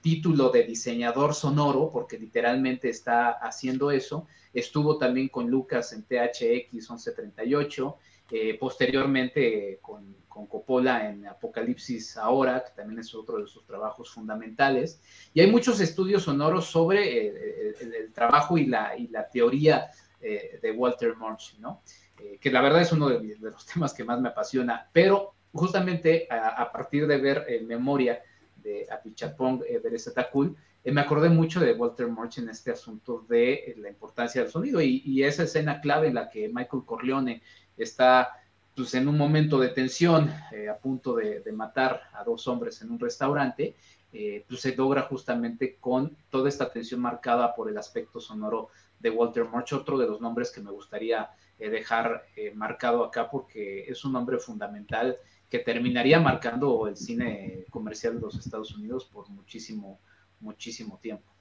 título 0.01 0.51
de 0.51 0.65
diseñador 0.65 1.35
sonoro, 1.35 1.91
porque 1.91 2.19
literalmente 2.19 2.89
está 2.89 3.31
haciendo 3.31 3.91
eso. 3.91 4.27
Estuvo 4.55 4.97
también 4.97 5.29
con 5.29 5.51
Lucas 5.51 5.93
en 5.93 6.05
THX 6.05 6.73
1138, 6.73 7.97
eh, 8.31 8.57
posteriormente 8.59 9.79
con 9.83 10.22
con 10.33 10.47
Coppola 10.47 11.09
en 11.09 11.27
Apocalipsis 11.27 12.17
Ahora, 12.17 12.65
que 12.65 12.73
también 12.75 13.01
es 13.01 13.15
otro 13.15 13.39
de 13.39 13.47
sus 13.47 13.65
trabajos 13.67 14.11
fundamentales. 14.11 15.01
Y 15.35 15.41
hay 15.41 15.51
muchos 15.51 15.81
estudios 15.81 16.23
sonoros 16.25 16.67
sobre 16.67 17.27
eh, 17.27 17.75
el, 17.81 18.13
trabajo 18.13 18.57
y 18.59 18.67
la, 18.67 18.97
y 18.97 19.09
la 19.09 19.29
teoría 19.29 19.91
eh, 20.21 20.61
de 20.63 20.71
Walter 20.71 21.17
Murch, 21.17 21.59
¿no? 21.59 21.83
Eh, 22.21 22.39
que 22.41 22.51
la 22.51 22.61
verdad 22.61 22.83
es 22.83 22.93
uno 22.93 23.09
de, 23.09 23.37
los 23.41 23.67
temas 23.73 23.93
que 23.93 24.05
más 24.05 24.21
me 24.21 24.29
apasiona, 24.29 24.89
pero 24.93 25.35
justamente 25.53 26.29
a, 26.31 26.71
partir 26.73 27.07
de 27.07 27.19
ver 27.19 27.45
en 27.49 27.67
memoria 27.67 28.23
de 28.57 28.87
Apichapong 28.91 29.65
eh, 29.69 29.81
Beresetakul, 29.83 30.57
me 30.85 31.01
acordé 31.01 31.29
mucho 31.29 31.61
de 31.61 31.75
Walter 31.75 32.07
Murch 32.07 32.39
en 32.39 32.49
este 32.49 32.71
asunto 32.71 33.25
de 33.29 33.75
la 33.79 33.89
importancia 33.89 34.43
del 34.43 34.51
sonido 34.51 34.81
y, 34.81 35.03
y 35.05 35.25
esa 35.25 35.43
escena 35.43 35.81
clave 35.81 36.09
en 36.09 36.15
la 36.15 36.31
que 36.31 36.49
Michael 36.49 36.85
Corleone 36.87 37.43
está 37.77 38.42
pues 38.75 38.95
en 38.95 39.09
un 39.09 39.19
momento 39.19 39.59
de 39.59 39.69
tensión, 39.69 40.33
eh, 40.53 40.69
a 40.69 40.79
punto 40.79 41.15
de, 41.15 41.43
matar 41.53 42.03
a 42.15 42.25
dos 42.25 42.49
hombres 42.49 42.81
en 42.83 42.91
un 42.91 42.99
restaurante, 42.99 43.75
eh, 44.13 44.45
pues 44.49 44.61
se 44.61 44.75
logra 44.75 45.03
justamente 45.03 45.77
con 45.77 46.17
toda 46.31 46.49
esta 46.49 46.71
tensión 46.71 47.01
marcada 47.01 47.55
por 47.55 47.69
el 47.69 47.79
aspecto 47.79 48.21
sonoro 48.21 48.69
de 48.99 49.11
Walter 49.11 49.45
Murch, 49.45 49.73
otro 49.73 49.99
de 49.99 50.07
los 50.07 50.21
nombres 50.21 50.51
que 50.51 50.61
me 50.61 50.71
gustaría 50.71 51.31
eh, 51.59 51.69
dejar 51.69 52.25
marcado 52.55 53.05
acá 53.05 53.31
porque 53.31 53.85
es 53.85 54.05
un 54.05 54.13
nombre 54.13 54.39
fundamental 54.39 55.17
que 55.51 55.59
terminaría 55.59 56.19
marcando 56.19 56.87
el 56.89 56.97
cine 56.97 57.67
comercial 57.71 58.15
de 58.15 58.21
los 58.21 58.39
Estados 58.39 58.75
Unidos 58.75 59.05
por 59.05 59.29
muchísimo, 59.29 60.01
muchísimo 60.41 60.99
tiempo. 60.99 61.32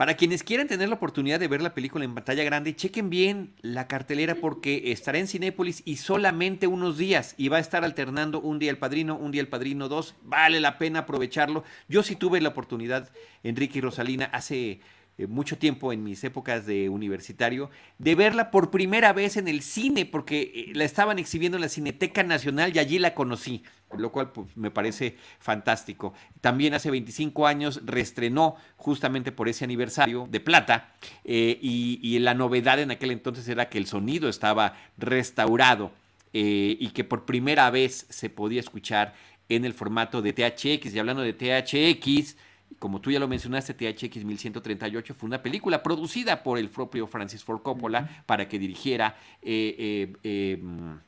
Para 0.00 0.14
quienes 0.14 0.42
quieran 0.42 0.66
tener 0.66 0.88
la 0.88 0.94
oportunidad 0.94 1.38
de 1.38 1.46
ver 1.46 1.60
la 1.60 1.74
película 1.74 2.06
en 2.06 2.14
pantalla 2.14 2.42
grande, 2.42 2.74
chequen 2.74 3.10
bien 3.10 3.52
la 3.60 3.86
cartelera 3.86 4.34
porque 4.34 4.92
estará 4.92 5.18
en 5.18 5.28
Cinépolis 5.28 5.82
y 5.84 5.96
solamente 5.96 6.66
unos 6.66 6.96
días 6.96 7.34
y 7.36 7.48
va 7.48 7.58
a 7.58 7.60
estar 7.60 7.84
alternando 7.84 8.40
un 8.40 8.58
día 8.58 8.70
el 8.70 8.78
Padrino, 8.78 9.14
un 9.16 9.30
día 9.30 9.42
el 9.42 9.48
Padrino 9.48 9.90
2. 9.90 10.14
Vale 10.22 10.58
la 10.58 10.78
pena 10.78 11.00
aprovecharlo. 11.00 11.64
Yo 11.86 12.02
sí 12.02 12.16
tuve 12.16 12.40
la 12.40 12.48
oportunidad, 12.48 13.10
Enrique 13.42 13.76
y 13.76 13.82
Rosalina, 13.82 14.24
hace 14.24 14.80
eh, 15.20 15.26
mucho 15.26 15.58
tiempo 15.58 15.92
en 15.92 16.02
mis 16.02 16.24
épocas 16.24 16.64
de 16.64 16.88
universitario, 16.88 17.68
de 17.98 18.14
verla 18.14 18.50
por 18.50 18.70
primera 18.70 19.12
vez 19.12 19.36
en 19.36 19.48
el 19.48 19.60
cine, 19.60 20.06
porque 20.06 20.50
eh, 20.54 20.72
la 20.74 20.84
estaban 20.84 21.18
exhibiendo 21.18 21.58
en 21.58 21.60
la 21.60 21.68
Cineteca 21.68 22.22
Nacional 22.22 22.74
y 22.74 22.78
allí 22.78 22.98
la 22.98 23.12
conocí, 23.12 23.62
lo 23.98 24.12
cual 24.12 24.32
pues, 24.32 24.56
me 24.56 24.70
parece 24.70 25.18
fantástico. 25.38 26.14
También 26.40 26.72
hace 26.72 26.90
25 26.90 27.46
años 27.46 27.82
reestrenó 27.84 28.56
justamente 28.78 29.30
por 29.30 29.50
ese 29.50 29.62
aniversario 29.64 30.26
de 30.30 30.40
plata 30.40 30.94
eh, 31.24 31.58
y, 31.60 32.18
la 32.20 32.32
novedad 32.34 32.78
en 32.78 32.90
aquel 32.90 33.10
entonces 33.10 33.46
era 33.48 33.68
que 33.68 33.78
el 33.78 33.86
sonido 33.86 34.28
estaba 34.28 34.74
restaurado 34.98 35.92
y 36.32 36.88
que 36.90 37.02
por 37.02 37.24
primera 37.24 37.68
vez 37.70 38.06
se 38.08 38.30
podía 38.30 38.60
escuchar 38.60 39.14
en 39.48 39.64
el 39.64 39.74
formato 39.74 40.22
de 40.22 40.32
THX. 40.32 40.94
Y 40.94 40.98
hablando 40.98 41.22
de 41.22 41.32
THX, 41.32 42.36
como 42.78 43.00
tú 43.00 43.10
ya 43.10 43.18
lo 43.18 43.28
mencionaste, 43.28 43.74
THX 43.74 44.24
1138 44.24 45.14
fue 45.14 45.26
una 45.26 45.42
película 45.42 45.82
producida 45.82 46.42
por 46.42 46.58
el 46.58 46.70
propio 46.70 47.06
Francis 47.06 47.44
Ford 47.44 47.62
Coppola 47.62 48.24
para 48.26 48.48
que 48.48 48.58
dirigiera 48.58 49.16
eh, 49.42 50.12
eh, 50.22 50.54
em, 50.54 50.98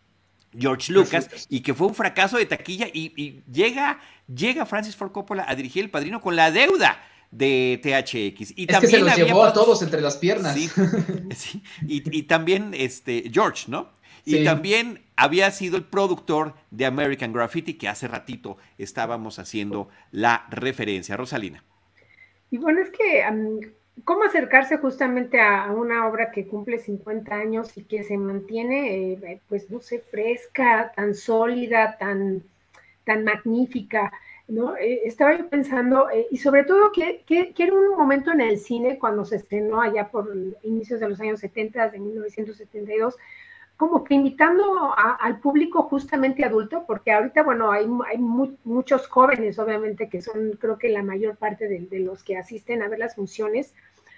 George 0.57 0.93
Lucas 0.93 1.47
y 1.49 1.61
que 1.61 1.73
fue 1.73 1.87
un 1.87 1.95
fracaso 1.95 2.37
de 2.37 2.47
taquilla 2.47 2.87
y, 2.93 3.43
llega, 3.51 4.01
llega 4.27 4.67
Francis 4.67 4.97
Ford 4.97 5.13
Coppola 5.13 5.47
a 5.49 5.55
dirigir 5.55 5.85
El 5.85 5.91
Padrino 5.91 6.21
con 6.21 6.37
la 6.37 6.51
deuda 6.51 7.03
de 7.31 7.81
THX. 7.83 8.53
Y 8.57 8.67
también 8.67 8.91
se 8.91 8.99
los 9.01 9.17
llevó 9.17 9.45
a 9.45 9.53
todos 9.55 9.83
entre 9.83 10.03
las 10.03 10.19
piernas. 10.19 10.57
y, 11.89 12.19
y, 12.19 12.23
también 12.25 12.73
este, 12.75 13.31
George, 13.33 13.65
¿no? 13.69 13.89
Y 14.25 14.45
también 14.45 15.01
había 15.17 15.51
sido 15.51 15.77
el 15.77 15.85
productor 15.85 16.55
de 16.71 16.87
American 16.87 17.33
Graffiti, 17.33 17.75
que 17.75 17.89
hace 17.89 18.09
ratito 18.09 18.57
estábamos 18.79 19.39
haciendo 19.39 19.89
la 20.11 20.47
referencia. 20.51 21.17
Rosalina. 21.17 21.65
Y 22.51 22.59
bueno, 22.59 22.81
es 22.81 22.91
que, 22.91 23.25
¿cómo 24.05 24.25
acercarse 24.25 24.77
justamente 24.77 25.41
a 25.41 25.73
una 25.73 26.07
obra 26.07 26.31
que 26.31 26.47
cumple 26.47 26.79
50 26.79 27.35
años 27.35 27.77
y 27.77 27.85
que 27.85 28.05
se 28.05 28.17
mantiene, 28.17 29.13
eh, 29.13 29.41
pues, 29.49 29.71
no 29.71 29.81
sé, 29.81 30.01
fresca, 30.01 30.93
tan 30.95 31.15
sólida, 31.15 31.97
tan, 31.99 32.43
tan 33.05 33.25
magnífica? 33.25 34.13
¿no? 34.49 34.77
Eh, 34.77 35.01
estaba 35.05 35.37
yo 35.37 35.49
pensando, 35.49 36.11
eh, 36.11 36.27
y 36.31 36.37
sobre 36.37 36.65
todo 36.65 36.93
que, 36.93 37.23
que, 37.27 37.55
era 37.57 37.73
un 37.73 37.97
momento 37.97 38.33
en 38.33 38.41
el 38.41 38.59
cine 38.59 38.99
cuando 38.99 39.25
se 39.25 39.37
estrenó 39.37 39.81
allá 39.81 40.09
por 40.09 40.31
inicios 40.63 41.01
de 41.01 41.09
los 41.09 41.21
años 41.21 41.41
70, 41.41 41.89
de 41.89 41.99
1972, 41.99 43.17
como 43.83 44.05
que 44.05 44.15
invitando 44.15 44.95
al 44.97 45.41
público 45.41 45.83
justamente 45.83 46.45
adulto, 46.45 46.85
porque 46.87 47.11
ahorita, 47.11 47.43
bueno, 47.43 47.73
hay, 47.73 47.85
hay 48.09 48.17
muchos 48.17 49.09
jóvenes, 49.09 49.59
obviamente, 49.59 50.09
que 50.09 50.23
son, 50.23 50.53
creo 50.53 50.79
que 50.79 50.89
la 50.89 51.03
mayor 51.03 51.37
parte 51.37 51.67
de, 51.67 51.99
los 51.99 52.23
que 52.23 52.37
asisten 52.37 52.81
a 52.81 52.89
ver 52.89 53.01
las 53.01 53.17
funciones, 53.17 53.75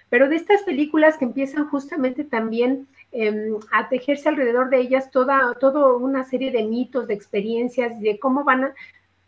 pero 0.07 0.29
de 0.29 0.35
estas 0.35 0.61
películas 0.61 1.17
que 1.17 1.25
empiezan 1.25 1.67
justamente 1.67 2.23
también 2.23 2.87
em, 3.11 3.55
a 3.71 3.89
tejerse 3.89 4.29
alrededor 4.29 4.69
de 4.69 4.81
ellas 4.81 5.09
toda, 5.09 5.55
toda 5.59 5.95
una 5.95 6.25
serie 6.25 6.51
de 6.51 6.61
mitos, 6.61 7.07
de 7.07 7.15
experiencias, 7.15 7.99
de 7.99 8.19
cómo 8.19 8.43
van 8.43 8.65
a, 8.65 8.73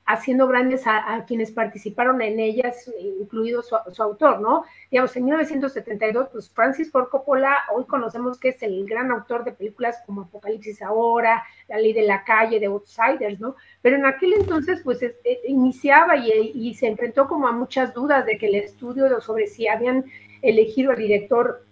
haciendo 0.08 0.47
grandes 0.47 0.88
a, 0.88 1.26
quienes 1.28 1.51
participaron 1.51 2.22
en 2.22 2.39
ellas, 2.39 2.89
incluido 3.20 3.62
su, 3.62 3.76
autor, 4.01 4.39
¿no? 4.39 4.64
Digamos, 4.89 5.14
en 5.18 5.26
1972, 5.26 6.30
pues 6.32 6.49
Francis 6.49 6.89
Ford 6.89 7.10
Coppola, 7.10 7.58
hoy 7.76 7.84
conocemos 7.86 8.39
que 8.39 8.49
es 8.49 8.64
el 8.64 8.86
gran 8.86 9.12
autor 9.12 9.43
de 9.43 9.51
películas 9.51 10.01
como 10.05 10.22
Apocalipsis 10.22 10.82
Ahora, 10.82 11.43
La 11.68 11.78
Ley 11.78 11.91
de 11.91 12.03
la 12.03 12.24
Calle, 12.24 12.58
de 12.62 12.68
Outsiders, 12.68 13.41
¿no? 13.41 13.58
Pero 13.82 13.97
en 13.97 14.05
aquel 14.05 14.34
entonces, 14.34 14.80
pues 14.82 15.03
e, 15.03 15.18
iniciaba 15.45 16.16
y, 16.16 16.53
y, 16.55 16.74
se 16.76 16.88
enfrentó 16.88 17.28
como 17.28 17.49
a 17.49 17.51
muchas 17.51 17.93
dudas 17.93 18.26
de 18.26 18.38
que 18.38 18.47
el 18.47 18.55
estudio 18.55 19.20
sobre 19.20 19.47
si 19.47 19.68
habían 19.68 20.05
elegido 20.41 20.91
al 20.91 20.97
director 20.97 21.66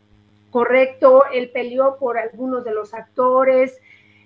correcto, 0.52 1.24
él 1.32 1.52
peleó 1.52 1.98
por 1.98 2.18
algunos 2.18 2.66
de 2.66 2.74
los 2.74 2.94
actores, 2.94 3.80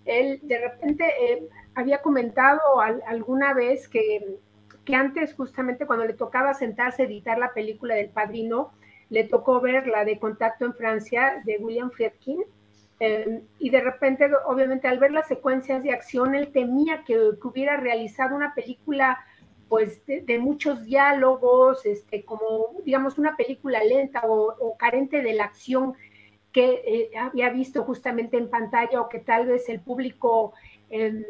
él 0.06 0.40
de 0.42 0.58
repente 0.58 1.06
eh, 1.06 1.44
había 1.76 2.02
comentado 2.02 2.60
alguna 3.08 3.54
vez 3.54 3.88
que, 3.88 4.38
que, 4.86 4.96
antes 4.96 5.34
justamente 5.34 5.86
cuando 5.86 6.06
le 6.06 6.14
tocaba 6.14 6.54
sentarse 6.54 7.04
a 7.04 7.06
editar 7.06 7.38
la 7.38 7.54
película 7.54 7.96
del 7.96 8.10
padrino, 8.10 8.72
le 9.10 9.24
tocó 9.24 9.60
ver 9.60 9.88
la 9.88 10.06
de 10.06 10.20
Contacto 10.20 10.66
en 10.66 10.74
Francia 10.74 11.42
de 11.46 11.58
William 11.58 11.92
Friedkin. 11.92 12.44
Eh, 13.00 13.44
y 13.60 13.70
de 13.70 13.82
repente, 13.82 14.30
obviamente, 14.46 14.88
al 14.88 15.00
ver 15.00 15.12
las 15.12 15.28
secuencias 15.28 15.84
de 15.84 15.92
acción, 15.92 16.36
él 16.36 16.52
temía 16.52 17.04
que, 17.06 17.18
hubiera 17.44 17.78
realizado 17.78 18.36
una 18.36 18.54
película 18.54 19.18
pues 19.70 20.02
de, 20.08 20.40
muchos 20.40 20.84
diálogos, 20.84 21.86
este, 21.86 22.26
como 22.26 22.72
digamos 22.84 23.20
una 23.20 23.38
película 23.38 23.84
lenta 23.84 24.24
o, 24.26 24.76
carente 24.78 25.22
de 25.22 25.34
la 25.34 25.44
acción 25.44 25.94
que 26.52 26.82
eh, 26.84 27.12
había 27.16 27.52
visto 27.52 27.84
justamente 27.84 28.38
en 28.38 28.50
pantalla 28.50 29.00
o 29.00 29.10
que 29.10 29.20
tal 29.20 29.46
vez 29.46 29.70
el 29.70 29.80
público 29.80 30.54
em, 30.90 31.24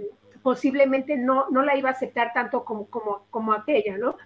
posiblemente 0.44 1.18
no, 1.18 1.50
no 1.50 1.62
la 1.62 1.78
iba 1.78 1.90
a 1.90 1.94
aceptar 1.94 2.34
tanto 2.34 2.66
como, 2.66 2.88
como, 2.90 3.26
como 3.30 3.54
aquella, 3.54 3.98
¿no? 3.98 4.18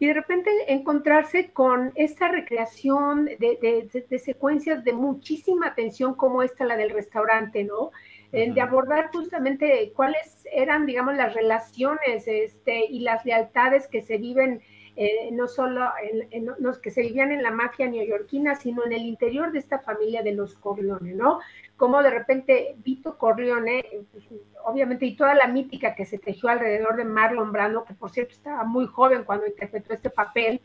Y 0.00 0.06
de 0.06 0.14
repente 0.14 0.50
encontrarse 0.68 1.50
con 1.50 1.90
esta 1.96 2.28
recreación 2.28 3.24
de, 3.24 3.88
de, 4.08 4.18
secuencias 4.18 4.84
de 4.84 4.92
muchísima 4.92 5.66
atención 5.66 6.14
como 6.14 6.42
esta, 6.42 6.64
la 6.64 6.76
del 6.76 6.90
restaurante, 6.90 7.64
¿no? 7.64 7.90
de 8.30 8.60
abordar 8.60 9.10
justamente 9.10 9.90
cuáles 9.96 10.46
eran, 10.52 10.84
digamos, 10.84 11.16
las 11.16 11.32
relaciones 11.32 12.28
este, 12.28 12.84
y 12.84 13.00
las 13.00 13.24
lealtades 13.24 13.88
que 13.88 14.02
se 14.02 14.18
viven 14.18 14.60
eh, 15.00 15.30
no 15.30 15.46
solo 15.46 15.92
en, 16.32 16.50
los 16.58 16.80
que 16.80 16.90
se 16.90 17.02
vivían 17.02 17.30
en 17.30 17.44
la 17.44 17.52
mafia 17.52 17.86
neoyorquina, 17.86 18.56
sino 18.56 18.84
en 18.84 18.92
el 18.92 19.02
interior 19.02 19.52
de 19.52 19.60
esta 19.60 19.78
familia 19.78 20.24
de 20.24 20.32
los 20.32 20.56
Corleone, 20.56 21.12
¿no? 21.12 21.38
Como 21.76 22.02
de 22.02 22.10
repente 22.10 22.74
Vito 22.78 23.16
Corleone, 23.16 23.86
pues, 24.10 24.24
obviamente, 24.64 25.06
y 25.06 25.14
toda 25.14 25.36
la 25.36 25.46
mítica 25.46 25.94
que 25.94 26.04
se 26.04 26.18
tejió 26.18 26.48
alrededor 26.48 26.96
de 26.96 27.04
Marlon 27.04 27.52
Brando, 27.52 27.84
que 27.84 27.94
por 27.94 28.10
cierto 28.10 28.32
estaba 28.32 28.64
muy 28.64 28.88
joven 28.88 29.22
cuando 29.22 29.46
interpretó 29.46 29.94
este 29.94 30.10
papel, 30.10 30.60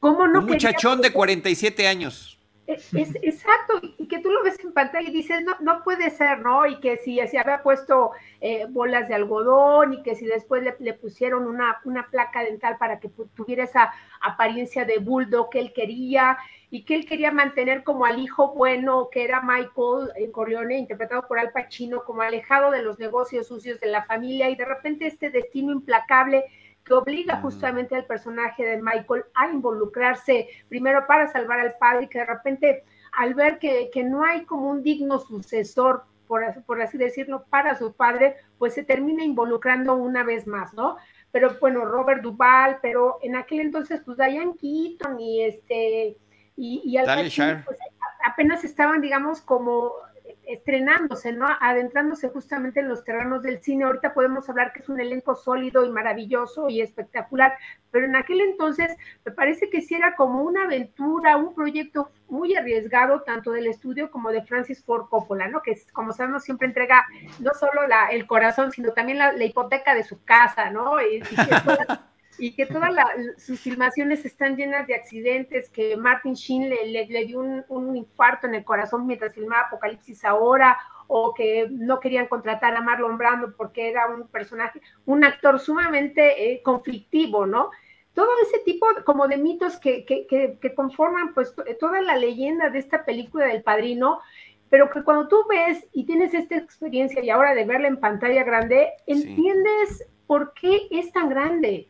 ¿cómo 0.00 0.26
no? 0.26 0.40
Un 0.40 0.44
muchachón 0.44 1.00
de 1.00 1.10
47 1.10 1.88
años. 1.88 2.37
Es, 2.68 3.14
exacto, 3.22 3.80
y 3.96 4.06
que 4.08 4.18
tú 4.18 4.30
lo 4.30 4.42
ves 4.42 4.62
en 4.62 4.74
pantalla 4.74 5.08
y 5.08 5.10
dices, 5.10 5.42
no, 5.42 5.56
no 5.60 5.82
puede 5.82 6.10
ser, 6.10 6.40
¿no? 6.40 6.66
Y 6.66 6.78
que 6.80 6.98
si 6.98 7.18
se 7.26 7.38
había 7.38 7.62
puesto 7.62 8.10
eh, 8.42 8.66
bolas 8.68 9.08
de 9.08 9.14
algodón 9.14 9.94
y 9.94 10.02
que 10.02 10.14
si 10.14 10.26
después 10.26 10.62
le, 10.78 10.92
pusieron 10.92 11.46
una, 11.46 11.80
una, 11.84 12.10
placa 12.10 12.44
dental 12.44 12.76
para 12.76 13.00
que 13.00 13.08
tuviera 13.34 13.64
esa 13.64 13.90
apariencia 14.20 14.84
de 14.84 14.98
bulldog 14.98 15.48
que 15.48 15.60
él 15.60 15.72
quería 15.72 16.36
y 16.70 16.84
que 16.84 16.94
él 16.94 17.06
quería 17.06 17.32
mantener 17.32 17.84
como 17.84 18.04
al 18.04 18.18
hijo 18.18 18.52
bueno 18.54 19.08
que 19.10 19.24
era 19.24 19.40
Michael 19.40 20.10
en 20.16 20.30
Corleone, 20.30 20.76
interpretado 20.76 21.26
por 21.26 21.38
Al 21.38 21.52
Pacino, 21.52 22.04
como 22.04 22.20
alejado 22.20 22.70
de 22.70 22.82
los 22.82 22.98
negocios 22.98 23.46
sucios 23.46 23.80
de 23.80 23.86
la 23.86 24.04
familia 24.04 24.50
y 24.50 24.56
de 24.56 24.66
repente 24.66 25.06
este 25.06 25.30
destino 25.30 25.72
implacable 25.72 26.44
que 26.88 26.94
obliga 26.94 27.36
justamente 27.42 27.94
al 27.94 28.06
personaje 28.06 28.64
de 28.64 28.80
Michael 28.80 29.24
a 29.34 29.48
involucrarse 29.48 30.48
primero 30.68 31.06
para 31.06 31.28
salvar 31.28 31.60
al 31.60 31.74
padre 31.78 32.04
y 32.04 32.08
que 32.08 32.20
de 32.20 32.24
repente 32.24 32.84
al 33.12 33.34
ver 33.34 33.58
que, 33.58 33.90
no 34.04 34.24
hay 34.24 34.44
como 34.44 34.70
un 34.70 34.82
digno 34.82 35.18
sucesor, 35.18 36.04
por, 36.26 36.42
por 36.64 36.80
así 36.80 36.96
decirlo, 36.96 37.44
para 37.50 37.76
su 37.76 37.92
padre, 37.92 38.36
pues 38.58 38.74
se 38.74 38.84
termina 38.84 39.24
involucrando 39.24 39.94
una 39.96 40.24
vez 40.24 40.46
más, 40.46 40.72
¿no? 40.74 40.96
Pero 41.30 41.56
bueno, 41.60 41.84
Robert 41.84 42.22
Duvall, 42.22 42.78
pero 42.80 43.18
en 43.22 43.36
aquel 43.36 43.60
entonces, 43.60 44.02
pues 44.04 44.16
Diane 44.16 44.54
Keaton 44.58 45.20
y 45.20 45.42
este, 45.42 46.16
y, 46.56 46.82
y 46.84 46.96
al 46.96 47.06
pues, 47.64 47.78
apenas 48.24 48.64
estaban, 48.64 49.00
digamos, 49.00 49.40
como 49.40 49.92
estrenándose, 50.48 51.32
¿no? 51.32 51.46
Adentrándose 51.60 52.30
justamente 52.30 52.80
en 52.80 52.88
los 52.88 53.04
terrenos 53.04 53.42
del 53.42 53.62
cine. 53.62 53.84
Ahorita 53.84 54.14
podemos 54.14 54.48
hablar 54.48 54.72
que 54.72 54.80
es 54.80 54.88
un 54.88 54.98
elenco 54.98 55.34
sólido 55.34 55.84
y 55.84 55.90
maravilloso 55.90 56.70
y 56.70 56.80
espectacular, 56.80 57.52
pero 57.90 58.06
en 58.06 58.16
aquel 58.16 58.40
entonces 58.40 58.96
me 59.26 59.32
parece 59.32 59.68
que 59.68 59.82
sí 59.82 59.94
era 59.94 60.16
como 60.16 60.42
una 60.42 60.64
aventura, 60.64 61.36
un 61.36 61.54
proyecto 61.54 62.10
muy 62.28 62.56
arriesgado, 62.56 63.22
tanto 63.22 63.52
del 63.52 63.66
estudio 63.66 64.10
como 64.10 64.30
de 64.30 64.42
Francis 64.42 64.82
Ford 64.82 65.08
Coppola, 65.10 65.48
¿no? 65.48 65.60
Que 65.60 65.78
como 65.92 66.12
sabemos 66.14 66.44
siempre 66.44 66.66
entrega 66.66 67.06
no 67.40 67.52
solo 67.52 67.86
la, 67.86 68.06
el 68.06 68.26
corazón, 68.26 68.72
sino 68.72 68.92
también 68.92 69.18
la, 69.18 69.44
hipoteca 69.44 69.94
de 69.94 70.02
su 70.02 70.24
casa, 70.24 70.70
¿no? 70.70 70.98
Y, 71.02 71.16
y 71.16 71.22
que 72.54 72.66
todas 72.66 72.92
sus 73.36 73.60
filmaciones 73.60 74.24
están 74.24 74.56
llenas 74.56 74.86
de 74.86 74.94
accidentes, 74.94 75.68
que 75.68 75.96
Martin 75.96 76.34
Sheen 76.34 76.70
le, 76.70 77.06
le, 77.06 77.24
dio 77.24 77.40
un, 77.40 77.96
infarto 77.96 78.46
en 78.46 78.54
el 78.54 78.64
corazón 78.64 79.06
mientras 79.06 79.34
filmaba 79.34 79.66
Apocalipsis 79.66 80.24
ahora, 80.24 80.78
o 81.08 81.34
que 81.34 81.68
no 81.70 81.98
querían 81.98 82.28
contratar 82.28 82.76
a 82.76 82.80
Marlon 82.80 83.18
Brando 83.18 83.54
porque 83.56 83.88
era 83.88 84.06
un 84.08 84.28
personaje, 84.28 84.80
un 85.06 85.24
actor 85.24 85.58
sumamente 85.58 86.52
eh, 86.52 86.62
conflictivo, 86.62 87.46
¿no? 87.46 87.70
Todo 88.14 88.30
ese 88.42 88.58
tipo 88.60 88.86
como 89.04 89.26
de 89.26 89.38
mitos 89.38 89.78
que, 89.78 90.04
que, 90.04 90.26
que, 90.26 90.74
conforman 90.74 91.34
pues 91.34 91.54
toda 91.80 92.00
la 92.02 92.16
leyenda 92.16 92.68
de 92.68 92.78
esta 92.78 93.04
película 93.04 93.46
del 93.46 93.62
padrino, 93.62 94.20
pero 94.70 94.90
que 94.90 95.02
cuando 95.02 95.28
tú 95.28 95.44
ves 95.48 95.86
y 95.92 96.04
tienes 96.04 96.34
esta 96.34 96.56
experiencia 96.56 97.24
y 97.24 97.30
ahora 97.30 97.54
de 97.54 97.64
verla 97.64 97.88
en 97.88 98.00
pantalla 98.00 98.44
grande, 98.44 98.90
entiendes 99.06 100.04
por 100.26 100.52
qué 100.52 100.88
es 100.90 101.10
tan 101.12 101.30
grande 101.30 101.88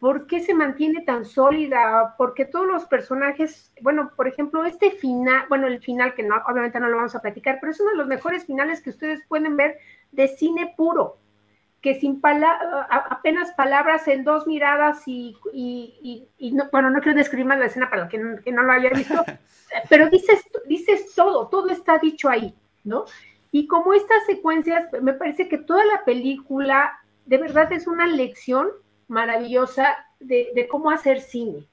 ¿Por 0.00 0.26
qué 0.26 0.40
se 0.40 0.54
mantiene 0.54 1.02
tan 1.02 1.26
sólida? 1.26 2.14
Porque 2.16 2.46
todos 2.46 2.66
los 2.66 2.86
personajes, 2.86 3.70
bueno, 3.82 4.12
por 4.16 4.26
ejemplo, 4.26 4.64
este 4.64 4.92
final, 4.92 5.44
bueno, 5.50 5.66
el 5.66 5.80
final 5.80 6.14
que 6.14 6.22
no, 6.22 6.36
obviamente 6.48 6.80
no 6.80 6.88
lo 6.88 6.96
vamos 6.96 7.14
a 7.14 7.20
platicar, 7.20 7.58
pero 7.60 7.70
es 7.70 7.80
uno 7.80 7.90
de 7.90 7.98
los 7.98 8.06
mejores 8.06 8.46
finales 8.46 8.80
que 8.80 8.88
ustedes 8.88 9.20
pueden 9.28 9.58
ver 9.58 9.76
de 10.10 10.26
cine 10.28 10.72
puro, 10.74 11.18
que 11.82 12.00
sin 12.00 12.18
apenas 12.24 13.52
palabras 13.52 14.08
en 14.08 14.24
dos 14.24 14.46
miradas 14.46 15.02
y, 15.06 15.36
no, 16.54 16.68
bueno, 16.72 16.88
no 16.88 17.00
quiero 17.00 17.18
describir 17.18 17.44
más 17.44 17.58
la 17.58 17.66
escena 17.66 17.90
para 17.90 18.04
los 18.04 18.10
que 18.10 18.52
no, 18.52 18.62
lo 18.62 18.72
haya 18.72 18.88
visto, 18.88 19.22
pero 19.90 20.08
dices, 20.08 20.42
dices 20.66 21.14
todo, 21.14 21.48
todo 21.48 21.68
está 21.68 21.98
dicho 21.98 22.30
ahí, 22.30 22.54
¿no? 22.84 23.04
Y 23.52 23.66
como 23.66 23.92
estas 23.92 24.24
secuencias, 24.24 24.86
me 25.02 25.12
parece 25.12 25.46
que 25.46 25.58
toda 25.58 25.84
la 25.84 26.06
película 26.06 26.98
de 27.26 27.36
verdad 27.36 27.70
es 27.72 27.86
una 27.86 28.06
lección 28.06 28.68
maravillosa 29.10 29.96
de, 30.20 30.66
cómo 30.70 30.90
hacer 30.90 31.20
cine, 31.20 31.66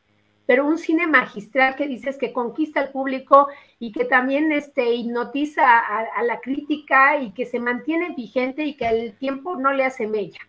pero 0.46 0.66
un 0.66 0.78
cine 0.78 1.08
magistral 1.08 1.76
que 1.76 1.88
dices 1.88 2.18
que 2.18 2.34
conquista 2.34 2.82
al 2.82 2.92
público 2.92 3.48
y 3.80 3.92
que 3.92 4.06
también 4.06 4.52
este, 4.52 4.96
hipnotiza 4.96 5.64
a, 5.80 6.24
la 6.24 6.42
crítica 6.42 7.22
y 7.22 7.32
que 7.32 7.46
se 7.46 7.60
mantiene 7.60 8.14
vigente 8.16 8.66
y 8.66 8.76
que 8.76 8.88
el 8.88 9.18
tiempo 9.18 9.56
no 9.56 9.72
le 9.72 9.86
hace 9.86 10.08
mella. 10.08 10.40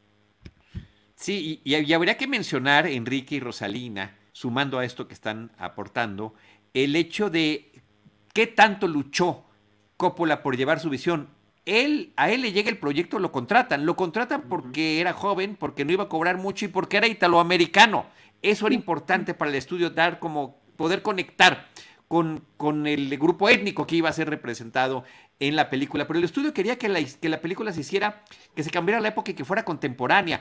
Sí, 1.15 1.61
y, 1.63 1.93
habría 1.93 2.17
que 2.17 2.27
mencionar, 2.27 2.87
Enrique 2.87 3.35
y 3.35 3.41
Rosalina, 3.41 4.17
sumando 4.33 4.79
a 4.79 4.85
esto 4.85 5.09
que 5.09 5.15
están 5.15 5.53
aportando, 5.59 6.35
el 6.73 6.97
hecho 6.97 7.29
de 7.29 7.73
qué 8.33 8.47
tanto 8.47 8.87
luchó 8.87 9.45
Coppola 9.97 10.43
por 10.43 10.57
llevar 10.57 10.79
su 10.79 10.91
visión 10.91 11.29
él, 11.69 12.13
a 12.17 12.31
él 12.31 12.41
le 12.41 12.53
llega 12.53 12.71
el 12.71 12.79
proyecto, 12.79 13.19
lo 13.19 13.31
contratan. 13.31 13.85
Lo 13.85 13.95
contratan 13.95 14.43
porque 14.49 15.01
era 15.01 15.13
joven, 15.13 15.55
porque 15.55 15.85
no 15.85 15.93
iba 15.93 16.05
a 16.05 16.09
cobrar 16.09 16.39
mucho 16.39 16.65
y 16.65 16.69
porque 16.69 16.97
era 16.97 17.07
italoamericano. 17.07 18.07
Eso 18.41 18.67
era 18.67 18.75
importante 18.75 19.35
para 19.35 19.51
el 19.51 19.57
estudio, 19.57 19.91
dar 19.91 20.19
como 20.19 20.57
poder 20.77 21.03
conectar 21.03 21.69
con, 22.09 22.43
con, 22.57 22.87
el 22.87 23.17
grupo 23.19 23.51
étnico 23.51 23.87
que 23.87 23.97
iba 23.97 24.09
a 24.09 24.15
ser 24.15 24.31
representado 24.31 25.05
en 25.41 25.57
la 25.57 25.69
película. 25.69 26.07
Pero 26.07 26.19
el 26.19 26.25
estudio 26.25 26.55
quería 26.55 26.79
que 26.79 26.89
la, 26.89 27.01
que 27.05 27.29
la 27.29 27.43
película 27.43 27.71
se 27.73 27.83
hiciera, 27.83 28.25
que 28.57 28.63
se 28.63 28.71
cambiara 28.71 29.03
la 29.03 29.09
época 29.09 29.33
y 29.33 29.35
que 29.35 29.45
fuera 29.45 29.65
contemporánea. 29.65 30.41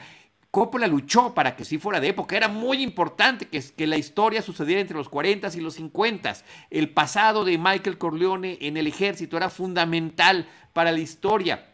Coppola 0.52 0.88
luchó 0.88 1.34
para 1.34 1.56
que 1.56 1.66
sí 1.66 1.78
fuera 1.78 2.00
de 2.00 2.10
época. 2.10 2.38
Era 2.38 2.48
muy 2.48 2.82
importante 2.82 3.48
que, 3.48 3.62
que 3.76 3.88
la 3.88 3.98
historia 3.98 4.42
sucediera 4.42 4.82
entre 4.82 4.98
los 4.98 5.10
40 5.10 5.50
y 5.56 5.60
los 5.60 5.76
50. 5.76 6.36
El 6.70 6.90
pasado 6.90 7.44
de 7.46 7.58
Michael 7.58 7.98
Corleone 7.98 8.58
en 8.62 8.78
el 8.78 8.88
ejército 8.88 9.38
era 9.38 9.50
fundamental 9.50 10.48
para 10.74 10.92
la 10.92 11.00
historia 11.00 11.74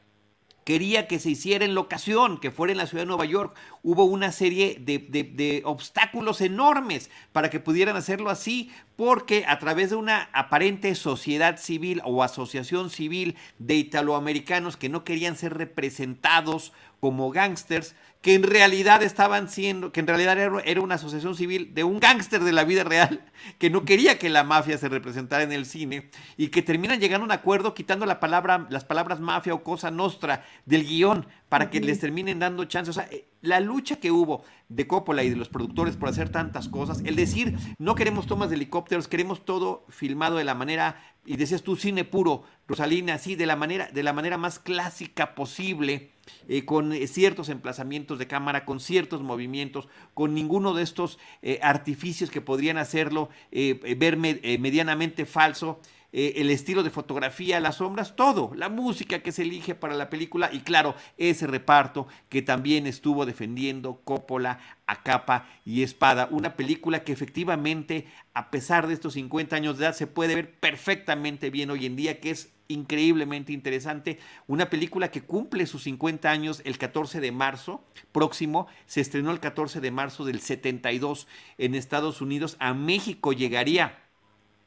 quería 0.63 1.07
que 1.07 1.19
se 1.19 1.29
hiciera 1.29 1.65
en 1.65 1.75
locación, 1.75 2.39
que 2.39 2.51
fuera 2.51 2.71
en 2.71 2.77
la 2.77 2.87
ciudad 2.87 3.03
de 3.03 3.07
Nueva 3.07 3.25
York. 3.25 3.55
Hubo 3.81 4.05
una 4.05 4.31
serie 4.31 4.77
de, 4.79 5.61
obstáculos 5.65 6.41
enormes 6.41 7.09
para 7.31 7.49
que 7.49 7.59
pudieran 7.59 7.95
hacerlo 7.95 8.29
así, 8.29 8.71
porque 8.95 9.45
a 9.47 9.59
través 9.59 9.89
de 9.89 9.95
una 9.95 10.29
aparente 10.33 10.93
sociedad 10.95 11.57
civil 11.57 12.01
o 12.05 12.23
asociación 12.23 12.89
civil 12.89 13.35
de 13.59 13.75
italoamericanos 13.75 14.77
que 14.77 14.89
no 14.89 15.03
querían 15.03 15.35
ser 15.35 15.57
representados 15.57 16.73
como 16.99 17.31
gángsters, 17.31 17.95
que 18.21 18.35
en 18.35 18.43
realidad 18.43 19.03
estaban 19.03 19.49
siendo, 19.49 19.91
que 19.91 19.99
en 19.99 20.07
realidad 20.07 20.39
era, 20.63 20.79
una 20.79 20.95
asociación 20.95 21.35
civil 21.35 21.73
de 21.73 21.83
un 21.83 21.99
gángster 21.99 22.41
de 22.41 22.53
la 22.53 22.63
vida 22.63 22.85
real, 22.85 23.21
que 23.59 23.69
no 23.69 23.83
quería 23.83 24.17
que 24.17 24.29
la 24.29 24.45
mafia 24.45 24.77
se 24.77 24.87
representara 24.87 25.43
en 25.43 25.51
el 25.51 25.65
cine, 25.65 26.09
y 26.37 26.47
que 26.47 26.61
terminan 26.61 27.01
llegando 27.01 27.25
a 27.25 27.25
un 27.25 27.31
acuerdo 27.33 27.73
quitando 27.73 28.05
la 28.05 28.21
palabra, 28.21 28.67
las 28.69 28.85
palabras 28.85 29.19
mafia 29.19 29.53
o 29.53 29.63
cosa 29.63 29.91
nostra 29.91 30.45
del 30.65 30.85
guion, 30.85 31.27
para 31.53 31.69
que 31.69 31.79
les 31.79 31.99
terminen 31.99 32.39
dando 32.39 32.65
chance. 32.65 32.89
O 32.89 32.93
sea, 32.95 33.07
eh, 33.11 33.27
la 33.41 33.59
lucha 33.59 33.97
que 33.97 34.09
hubo 34.09 34.43
de 34.69 34.87
Coppola 34.87 35.23
y 35.23 35.29
de 35.29 35.35
los 35.35 35.49
productores 35.49 35.95
por 35.95 36.09
hacer 36.09 36.29
tantas 36.29 36.67
cosas, 36.67 37.03
el 37.05 37.15
decir, 37.15 37.55
no 37.77 37.93
queremos 37.93 38.25
tomas 38.25 38.49
de 38.49 38.55
helicópteros, 38.55 39.07
queremos 39.07 39.45
todo 39.45 39.85
filmado 39.87 40.37
de 40.37 40.45
la 40.45 40.55
manera, 40.55 40.99
y 41.27 41.37
decías 41.37 41.61
tú, 41.61 41.75
cine 41.75 42.05
puro, 42.05 42.41
Rosalina, 42.67 43.13
así, 43.13 43.35
de 43.35 43.45
la 43.45 43.55
manera, 43.55 43.87
de 43.93 44.01
la 44.01 44.13
manera 44.13 44.39
más 44.39 44.57
clásica 44.57 45.35
posible, 45.35 46.09
eh, 46.47 46.65
con 46.65 46.91
eh, 46.91 47.05
ciertos 47.05 47.49
emplazamientos 47.49 48.17
de 48.17 48.25
cámara, 48.25 48.65
con 48.65 48.79
ciertos 48.79 49.21
movimientos, 49.21 49.87
con 50.15 50.33
ninguno 50.33 50.73
de 50.73 50.81
estos 50.81 51.19
artificios 51.61 52.31
que 52.31 52.41
podrían 52.41 52.79
hacerlo 52.79 53.29
ver 53.51 54.17
medianamente 54.17 55.27
falso. 55.27 55.79
Eh, 56.15 56.33
el 56.37 56.51
estilo 56.51 56.83
de 56.83 56.91
fotografía, 56.91 57.59
las 57.59 57.77
sombras, 57.77 58.15
todo, 58.15 58.51
la 58.55 58.69
música 58.69 59.23
que 59.23 59.31
se 59.31 59.41
elige 59.41 59.73
para 59.73 59.95
la 59.95 60.11
película 60.11 60.51
y 60.53 60.59
claro, 60.59 60.93
ese 61.17 61.47
reparto 61.47 62.07
que 62.29 62.43
también 62.43 62.85
estuvo 62.85 63.25
defendiendo 63.25 64.01
Coppola 64.03 64.59
a 64.85 65.01
capa 65.01 65.49
y 65.65 65.81
espada. 65.81 66.27
Una 66.29 66.55
película 66.55 67.03
que 67.03 67.13
efectivamente, 67.13 68.05
a 68.35 68.51
pesar 68.51 68.85
de 68.87 68.93
estos 68.93 69.13
50 69.13 69.55
años 69.55 69.79
de 69.79 69.85
edad, 69.85 69.95
se 69.95 70.05
puede 70.05 70.35
ver 70.35 70.53
perfectamente 70.53 71.49
bien 71.49 71.71
hoy 71.71 71.87
en 71.87 71.95
día, 71.95 72.19
que 72.19 72.29
es 72.29 72.53
increíblemente 72.67 73.51
interesante. 73.51 74.19
Una 74.45 74.69
película 74.69 75.09
que 75.09 75.21
cumple 75.21 75.65
sus 75.65 75.83
50 75.83 76.29
años 76.29 76.61
el 76.63 76.77
14 76.77 77.21
de 77.21 77.31
marzo 77.31 77.83
próximo. 78.11 78.67
Se 78.85 79.01
estrenó 79.01 79.31
el 79.31 79.39
14 79.39 79.81
de 79.81 79.89
marzo 79.89 80.25
del 80.25 80.41
72 80.41 81.27
en 81.57 81.73
Estados 81.73 82.21
Unidos. 82.21 82.55
A 82.59 82.75
México 82.75 83.33
llegaría 83.33 84.02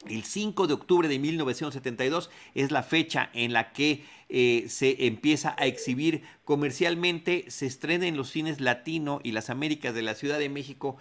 el 0.09 0.24
5 0.24 0.66
de 0.66 0.74
octubre 0.74 1.09
de 1.09 1.18
1972 1.18 2.30
es 2.55 2.70
la 2.70 2.82
fecha 2.82 3.30
en 3.32 3.53
la 3.53 3.72
que 3.72 4.05
eh, 4.28 4.66
se 4.68 5.07
empieza 5.07 5.55
a 5.59 5.66
exhibir 5.66 6.22
comercialmente, 6.44 7.44
se 7.49 7.66
estrena 7.66 8.07
en 8.07 8.16
los 8.16 8.30
cines 8.30 8.61
latino 8.61 9.20
y 9.22 9.32
las 9.32 9.51
Américas 9.51 9.94
de 9.94 10.03
la 10.03 10.14
Ciudad 10.14 10.38
de 10.38 10.49
México 10.49 10.97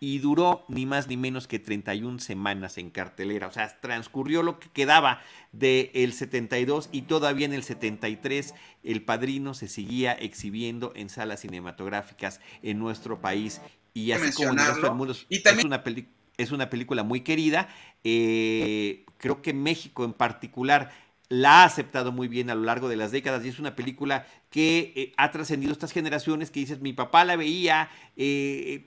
y 0.00 0.18
duró 0.18 0.64
ni 0.68 0.86
más 0.86 1.08
ni 1.08 1.16
menos 1.16 1.48
que 1.48 1.58
31 1.58 2.20
semanas 2.20 2.78
en 2.78 2.90
cartelera. 2.90 3.48
O 3.48 3.52
sea, 3.52 3.80
transcurrió 3.80 4.42
lo 4.42 4.60
que 4.60 4.68
quedaba 4.70 5.22
del 5.52 5.90
el 5.92 6.12
72 6.12 6.88
y 6.92 7.02
todavía 7.02 7.46
en 7.46 7.52
el 7.52 7.64
73 7.64 8.54
El 8.84 9.02
Padrino 9.02 9.54
se 9.54 9.66
seguía 9.66 10.12
exhibiendo 10.12 10.92
en 10.94 11.08
salas 11.08 11.40
cinematográficas 11.40 12.40
en 12.62 12.78
nuestro 12.78 13.20
país. 13.20 13.60
Y 13.92 14.12
así 14.12 14.32
como 14.32 14.50
en 14.50 14.60
el 14.60 14.66
resto 14.66 14.82
del 14.82 14.94
mundo, 14.94 15.16
y 15.28 15.42
también... 15.42 15.60
es 15.60 15.64
una 15.64 15.82
película 15.82 16.17
es 16.38 16.52
una 16.52 16.70
película 16.70 17.02
muy 17.02 17.20
querida. 17.20 17.68
Eh, 18.04 19.04
creo 19.18 19.42
que 19.42 19.52
México 19.52 20.04
en 20.04 20.14
particular 20.14 20.90
la 21.28 21.60
ha 21.60 21.64
aceptado 21.64 22.10
muy 22.10 22.26
bien 22.26 22.48
a 22.48 22.54
lo 22.54 22.62
largo 22.62 22.88
de 22.88 22.96
las 22.96 23.10
décadas 23.10 23.44
y 23.44 23.48
es 23.48 23.58
una 23.58 23.76
película 23.76 24.26
que 24.48 24.94
eh, 24.96 25.12
ha 25.18 25.30
trascendido 25.30 25.72
estas 25.72 25.92
generaciones 25.92 26.50
que 26.50 26.60
dices, 26.60 26.80
mi 26.80 26.94
papá 26.94 27.26
la 27.26 27.36
veía, 27.36 27.90
eh, 28.16 28.86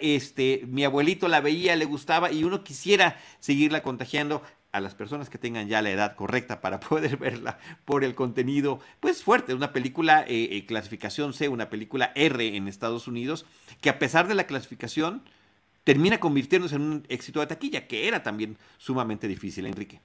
este, 0.00 0.62
mi 0.68 0.84
abuelito 0.84 1.26
la 1.26 1.40
veía, 1.40 1.74
le 1.74 1.86
gustaba 1.86 2.30
y 2.30 2.44
uno 2.44 2.62
quisiera 2.62 3.18
seguirla 3.40 3.82
contagiando 3.82 4.40
a 4.70 4.80
las 4.80 4.94
personas 4.94 5.28
que 5.28 5.38
tengan 5.38 5.66
ya 5.66 5.82
la 5.82 5.90
edad 5.90 6.14
correcta 6.14 6.60
para 6.60 6.78
poder 6.88 7.16
verla 7.16 7.58
por 7.84 8.04
el 8.04 8.14
contenido, 8.14 8.78
pues 9.00 9.24
fuerte, 9.24 9.54
una 9.54 9.72
película 9.72 10.26
clasificación 10.68 11.32
C, 11.32 11.48
una 11.48 11.70
película 11.70 12.12
R 12.14 12.56
en 12.56 12.68
Estados 12.68 13.08
Unidos, 13.08 13.46
que 13.80 13.90
a 13.90 13.98
pesar 13.98 14.28
de 14.28 14.36
la 14.36 14.44
clasificación, 14.44 15.24
termina 15.84 16.18
convirtiéndose 16.18 16.76
en 16.76 16.82
un 16.82 17.06
éxito 17.08 17.40
de 17.40 17.46
taquilla, 17.46 17.86
que 17.86 18.06
era 18.06 18.22
también 18.22 18.56
sumamente 18.78 19.26
difícil, 19.28 19.66
Enrique. 19.66 20.00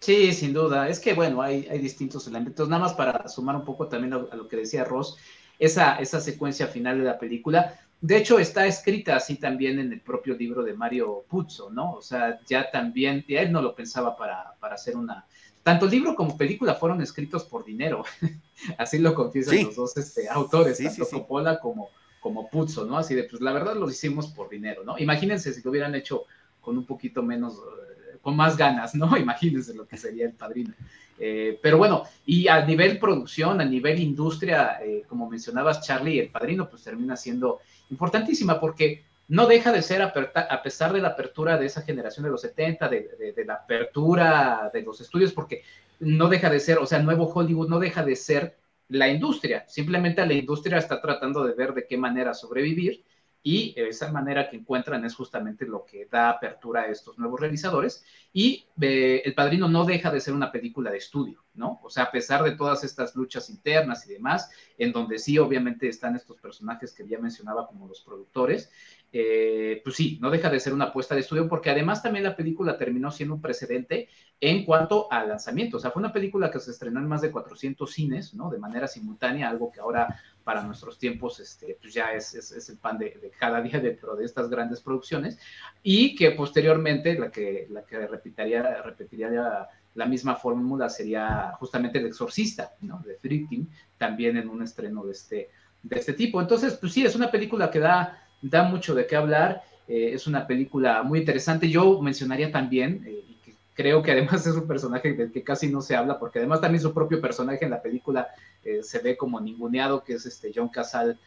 Sí, 0.00 0.32
sin 0.32 0.52
duda. 0.52 0.88
Es 0.88 0.98
que, 0.98 1.12
bueno, 1.12 1.42
hay, 1.42 1.66
hay 1.70 1.78
distintos 1.78 2.26
elementos. 2.26 2.68
Nada 2.68 2.82
más 2.82 2.94
para 2.94 3.28
sumar 3.28 3.56
un 3.56 3.64
poco 3.64 3.86
también 3.86 4.14
a, 4.14 4.18
lo 4.18 4.48
que 4.48 4.56
decía 4.56 4.84
Ross, 4.84 5.16
esa, 5.58 5.96
esa 5.96 6.20
secuencia 6.20 6.66
final 6.66 6.98
de 6.98 7.04
la 7.04 7.18
película, 7.18 7.78
de 8.00 8.16
hecho, 8.16 8.38
está 8.38 8.66
escrita 8.66 9.16
así 9.16 9.36
también 9.36 9.78
en 9.78 9.92
el 9.92 10.00
propio 10.00 10.34
libro 10.34 10.62
de 10.62 10.72
Mario 10.72 11.24
Puzo, 11.28 11.68
¿no? 11.70 11.92
O 11.92 12.02
sea, 12.02 12.40
ya 12.46 12.70
también, 12.70 13.24
y 13.28 13.34
él 13.34 13.52
no 13.52 13.60
lo 13.60 13.74
pensaba 13.74 14.16
para, 14.16 14.54
para 14.58 14.74
hacer 14.76 14.96
una... 14.96 15.26
Tanto 15.62 15.84
el 15.84 15.90
libro 15.90 16.14
como 16.14 16.38
película 16.38 16.74
fueron 16.74 17.02
escritos 17.02 17.44
por 17.44 17.62
dinero, 17.62 18.02
así 18.78 18.98
lo 18.98 19.14
confiesan 19.14 19.64
los 19.64 19.76
dos 19.76 19.96
este, 19.98 20.26
autores, 20.30 20.78
tanto 20.78 21.06
Coppola 21.10 21.60
como, 21.60 21.90
como 22.20 22.48
Puzzo, 22.48 22.84
¿no? 22.84 22.98
Así 22.98 23.14
de, 23.14 23.24
pues 23.24 23.40
la 23.42 23.52
verdad 23.52 23.74
lo 23.74 23.88
hicimos 23.88 24.28
por 24.28 24.48
dinero, 24.48 24.84
¿no? 24.84 24.98
Imagínense 24.98 25.52
si 25.52 25.62
lo 25.62 25.70
hubieran 25.70 25.94
hecho 25.94 26.24
con 26.60 26.76
un 26.76 26.84
poquito 26.84 27.22
menos, 27.22 27.54
eh, 27.54 28.18
con 28.20 28.36
más 28.36 28.56
ganas, 28.56 28.94
¿no? 28.94 29.16
Imagínense 29.16 29.74
lo 29.74 29.86
que 29.88 29.96
sería 29.96 30.26
el 30.26 30.32
padrino. 30.32 30.74
Eh, 31.18 31.58
pero 31.60 31.78
bueno, 31.78 32.04
y 32.24 32.48
a 32.48 32.64
nivel 32.64 32.98
producción, 32.98 33.60
a 33.60 33.64
nivel 33.64 33.98
industria, 33.98 34.78
eh, 34.82 35.02
como 35.08 35.28
mencionabas, 35.28 35.82
Charlie, 35.82 36.20
el 36.20 36.28
padrino, 36.28 36.68
pues 36.68 36.82
termina 36.82 37.16
siendo 37.16 37.60
importantísima 37.90 38.60
porque 38.60 39.04
no 39.28 39.46
deja 39.46 39.70
de 39.70 39.82
ser, 39.82 40.02
a 40.02 40.62
pesar 40.62 40.92
de 40.92 41.00
la 41.00 41.08
apertura 41.08 41.56
de 41.56 41.66
esa 41.66 41.82
generación 41.82 42.24
de 42.24 42.30
los 42.30 42.40
70, 42.40 42.88
de, 42.88 43.32
de, 43.36 43.44
la 43.44 43.54
apertura 43.54 44.70
de 44.74 44.82
los 44.82 45.00
estudios, 45.00 45.32
porque 45.32 45.62
no 46.00 46.28
deja 46.28 46.50
de 46.50 46.58
ser, 46.58 46.78
o 46.78 46.86
sea, 46.86 46.98
nuevo 46.98 47.26
Hollywood 47.32 47.68
no 47.68 47.78
deja 47.78 48.02
de 48.02 48.16
ser 48.16 48.56
la 48.90 49.08
industria. 49.08 49.64
Simplemente 49.68 50.24
la 50.26 50.34
industria 50.34 50.78
está 50.78 51.00
tratando 51.00 51.44
de 51.44 51.54
ver 51.54 51.72
de 51.72 51.86
qué 51.86 51.96
manera 51.96 52.34
sobrevivir 52.34 53.04
y 53.42 53.72
esa 53.76 54.12
manera 54.12 54.50
que 54.50 54.56
encuentran 54.56 55.02
es 55.04 55.14
justamente 55.14 55.64
lo 55.64 55.86
que 55.86 56.04
da 56.04 56.28
apertura 56.28 56.82
a 56.82 56.86
estos 56.88 57.18
nuevos 57.18 57.40
realizadores. 57.40 58.04
Y 58.32 58.66
eh, 58.80 59.22
El 59.24 59.34
Padrino 59.34 59.66
no 59.66 59.84
deja 59.84 60.10
de 60.10 60.20
ser 60.20 60.34
una 60.34 60.52
película 60.52 60.90
de 60.90 60.98
estudio, 60.98 61.42
¿no? 61.54 61.80
O 61.82 61.88
sea, 61.88 62.04
a 62.04 62.10
pesar 62.10 62.42
de 62.42 62.52
todas 62.52 62.84
estas 62.84 63.16
luchas 63.16 63.48
internas 63.48 64.06
y 64.06 64.12
demás, 64.12 64.50
en 64.76 64.92
donde 64.92 65.18
sí 65.18 65.38
obviamente 65.38 65.88
están 65.88 66.16
estos 66.16 66.38
personajes 66.38 66.92
que 66.92 67.08
ya 67.08 67.18
mencionaba 67.18 67.66
como 67.66 67.88
los 67.88 68.02
productores, 68.02 68.70
eh, 69.12 69.80
pues 69.82 69.96
sí, 69.96 70.18
no 70.20 70.30
deja 70.30 70.48
de 70.50 70.60
ser 70.60 70.72
una 70.72 70.86
apuesta 70.86 71.14
de 71.14 71.22
estudio, 71.22 71.48
porque 71.48 71.70
además 71.70 72.02
también 72.02 72.22
la 72.22 72.36
película 72.36 72.78
terminó 72.78 73.10
siendo 73.10 73.34
un 73.34 73.40
precedente 73.40 74.08
en 74.40 74.64
cuanto 74.64 75.10
al 75.10 75.28
lanzamiento. 75.28 75.78
O 75.78 75.80
sea, 75.80 75.90
fue 75.90 76.00
una 76.00 76.12
película 76.12 76.50
que 76.50 76.60
se 76.60 76.70
estrenó 76.70 77.00
en 77.00 77.08
más 77.08 77.20
de 77.20 77.32
400 77.32 77.90
cines, 77.90 78.34
¿no? 78.34 78.50
De 78.50 78.58
manera 78.58 78.86
simultánea, 78.86 79.48
algo 79.48 79.72
que 79.72 79.80
ahora 79.80 80.20
para 80.44 80.62
nuestros 80.62 80.98
tiempos 80.98 81.40
este, 81.40 81.76
pues 81.80 81.92
ya 81.92 82.12
es, 82.12 82.34
es, 82.34 82.68
el 82.68 82.78
pan 82.78 82.98
de, 82.98 83.32
cada 83.38 83.60
día 83.60 83.80
dentro 83.80 84.14
de 84.14 84.24
estas 84.24 84.48
grandes 84.48 84.80
producciones, 84.80 85.38
y 85.82 86.14
que 86.14 86.30
posteriormente 86.30 87.18
la 87.18 87.32
que, 87.32 87.66
la 87.70 87.82
que 87.82 88.06
repetiría, 88.06 88.80
repetiría 88.82 89.68
la, 89.94 90.06
misma 90.06 90.36
fórmula 90.36 90.88
sería 90.88 91.52
justamente 91.58 91.98
El 91.98 92.06
Exorcista, 92.06 92.74
¿no? 92.80 93.02
De 93.04 93.16
Friedkin, 93.16 93.68
también 93.98 94.36
en 94.36 94.48
un 94.48 94.62
estreno 94.62 95.04
de 95.04 95.12
este, 95.12 95.50
de 95.82 95.98
este 95.98 96.12
tipo. 96.12 96.40
Entonces, 96.40 96.74
pues 96.74 96.92
sí, 96.92 97.04
es 97.04 97.16
una 97.16 97.30
película 97.30 97.70
que 97.70 97.80
da 97.80 98.29
da 98.42 98.64
mucho 98.64 98.94
de 98.94 99.06
qué 99.06 99.16
hablar. 99.16 99.62
Eh, 99.88 100.14
es 100.14 100.26
una 100.26 100.46
película 100.46 101.02
muy 101.02 101.18
interesante. 101.18 101.68
Yo 101.68 102.00
mencionaría 102.00 102.52
también, 102.52 103.02
eh, 103.06 103.24
que 103.44 103.54
creo 103.74 104.02
que 104.02 104.12
además 104.12 104.46
es 104.46 104.54
un 104.54 104.66
personaje 104.66 105.12
del 105.14 105.32
que 105.32 105.42
casi 105.42 105.68
no 105.68 105.82
se 105.82 105.96
habla, 105.96 106.18
porque 106.18 106.38
además 106.38 106.60
también 106.60 106.82
su 106.82 106.94
propio 106.94 107.20
personaje 107.20 107.64
en 107.64 107.72
la 107.72 107.82
película 107.82 108.28
eh, 108.64 108.82
se 108.82 109.00
ve 109.00 109.16
como 109.16 109.40
ninguneado, 109.40 110.04
que 110.04 110.14
es 110.14 110.26
este 110.26 110.52
John 110.54 110.68
Casal 110.68 111.18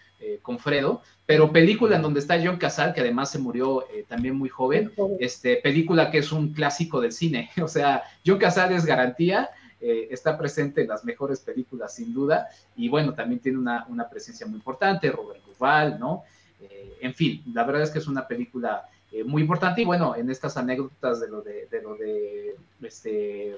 con 0.42 0.58
Fredo, 0.58 1.02
pero 1.26 1.52
película 1.52 1.98
en 1.98 2.02
donde 2.02 2.22
está 2.22 2.42
John 2.42 2.56
Casal, 2.56 2.94
que 2.94 3.02
además 3.02 3.30
se 3.30 3.40
murió 3.40 3.84
también 4.08 4.38
muy 4.38 4.48
joven, 4.48 4.90
este, 5.20 5.58
película 5.58 6.10
que 6.12 6.20
es 6.20 6.32
un 6.32 6.54
clásico 6.54 7.02
del 7.02 7.12
cine, 7.12 7.50
o 7.62 7.68
sea, 7.68 8.04
John 8.26 8.38
Casal 8.38 8.72
es 8.72 8.86
garantía, 8.86 9.50
está 9.82 10.38
presente 10.38 10.84
en 10.84 10.88
las 10.88 11.04
mejores 11.04 11.42
películas 11.42 11.96
sin 11.96 12.14
duda, 12.14 12.48
y 12.78 12.88
bueno, 12.88 13.14
también 13.14 13.42
tiene 13.42 13.58
una, 13.58 13.86
una 13.90 14.08
presencia 14.08 14.48
muy 14.48 14.56
importante, 14.56 15.12
Robert 15.12 15.44
Duval, 15.44 16.00
¿no? 16.00 16.24
Eh, 16.70 16.98
en 17.02 17.14
fin, 17.14 17.44
la 17.54 17.64
verdad 17.64 17.84
es 17.84 17.92
que 17.92 18.00
es 18.00 18.08
una 18.08 18.28
película 18.28 18.88
eh, 19.12 19.24
muy 19.24 19.42
importante 19.42 19.82
y 19.82 19.86
bueno, 19.86 20.16
en 20.16 20.30
estas 20.30 20.58
anécdotas 20.58 21.20
de 21.20 21.30
lo 21.30 21.42
de, 21.42 21.68
lo 21.82 21.96
de 21.96 22.56
este, 22.82 23.56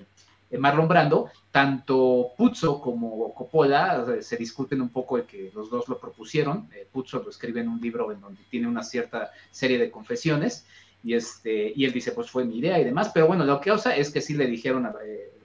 Marlon 0.58 0.88
Brando, 0.88 1.30
tanto 1.52 2.32
Puzo 2.38 2.82
como 2.82 3.34
Coppola 3.34 4.06
se 4.22 4.38
discuten 4.38 4.82
un 4.82 4.90
poco 4.90 5.18
de 5.18 5.24
que 5.24 5.52
los 5.54 5.70
dos 5.70 5.88
lo 5.88 6.00
propusieron. 6.00 6.70
Puzo 6.92 7.22
lo 7.24 7.30
escribe 7.30 7.62
en 7.62 7.70
un 7.70 7.80
libro 7.80 8.12
en 8.12 8.22
donde 8.22 8.42
tiene 8.50 8.68
una 8.68 8.84
cierta 8.84 9.32
serie 9.52 9.78
de 9.78 9.92
confesiones 9.92 10.66
y, 11.04 11.14
este, 11.14 11.72
y 11.76 11.86
él 11.86 11.94
dice, 11.94 12.12
pues 12.12 12.32
fue 12.32 12.46
mi 12.46 12.58
idea 12.58 12.80
y 12.80 12.84
demás, 12.84 13.12
pero 13.14 13.28
bueno, 13.28 13.46
lo 13.46 13.62
que 13.62 13.72
osa 13.72 13.96
es 13.96 14.12
que 14.12 14.22
sí 14.22 14.34
le 14.34 14.48
dijeron 14.48 14.88
a 14.88 14.96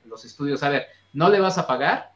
los 0.06 0.24
estudios, 0.24 0.62
a 0.62 0.70
ver, 0.70 0.86
no 1.12 1.28
le 1.28 1.38
vas 1.38 1.58
a 1.58 1.66
pagar, 1.66 2.12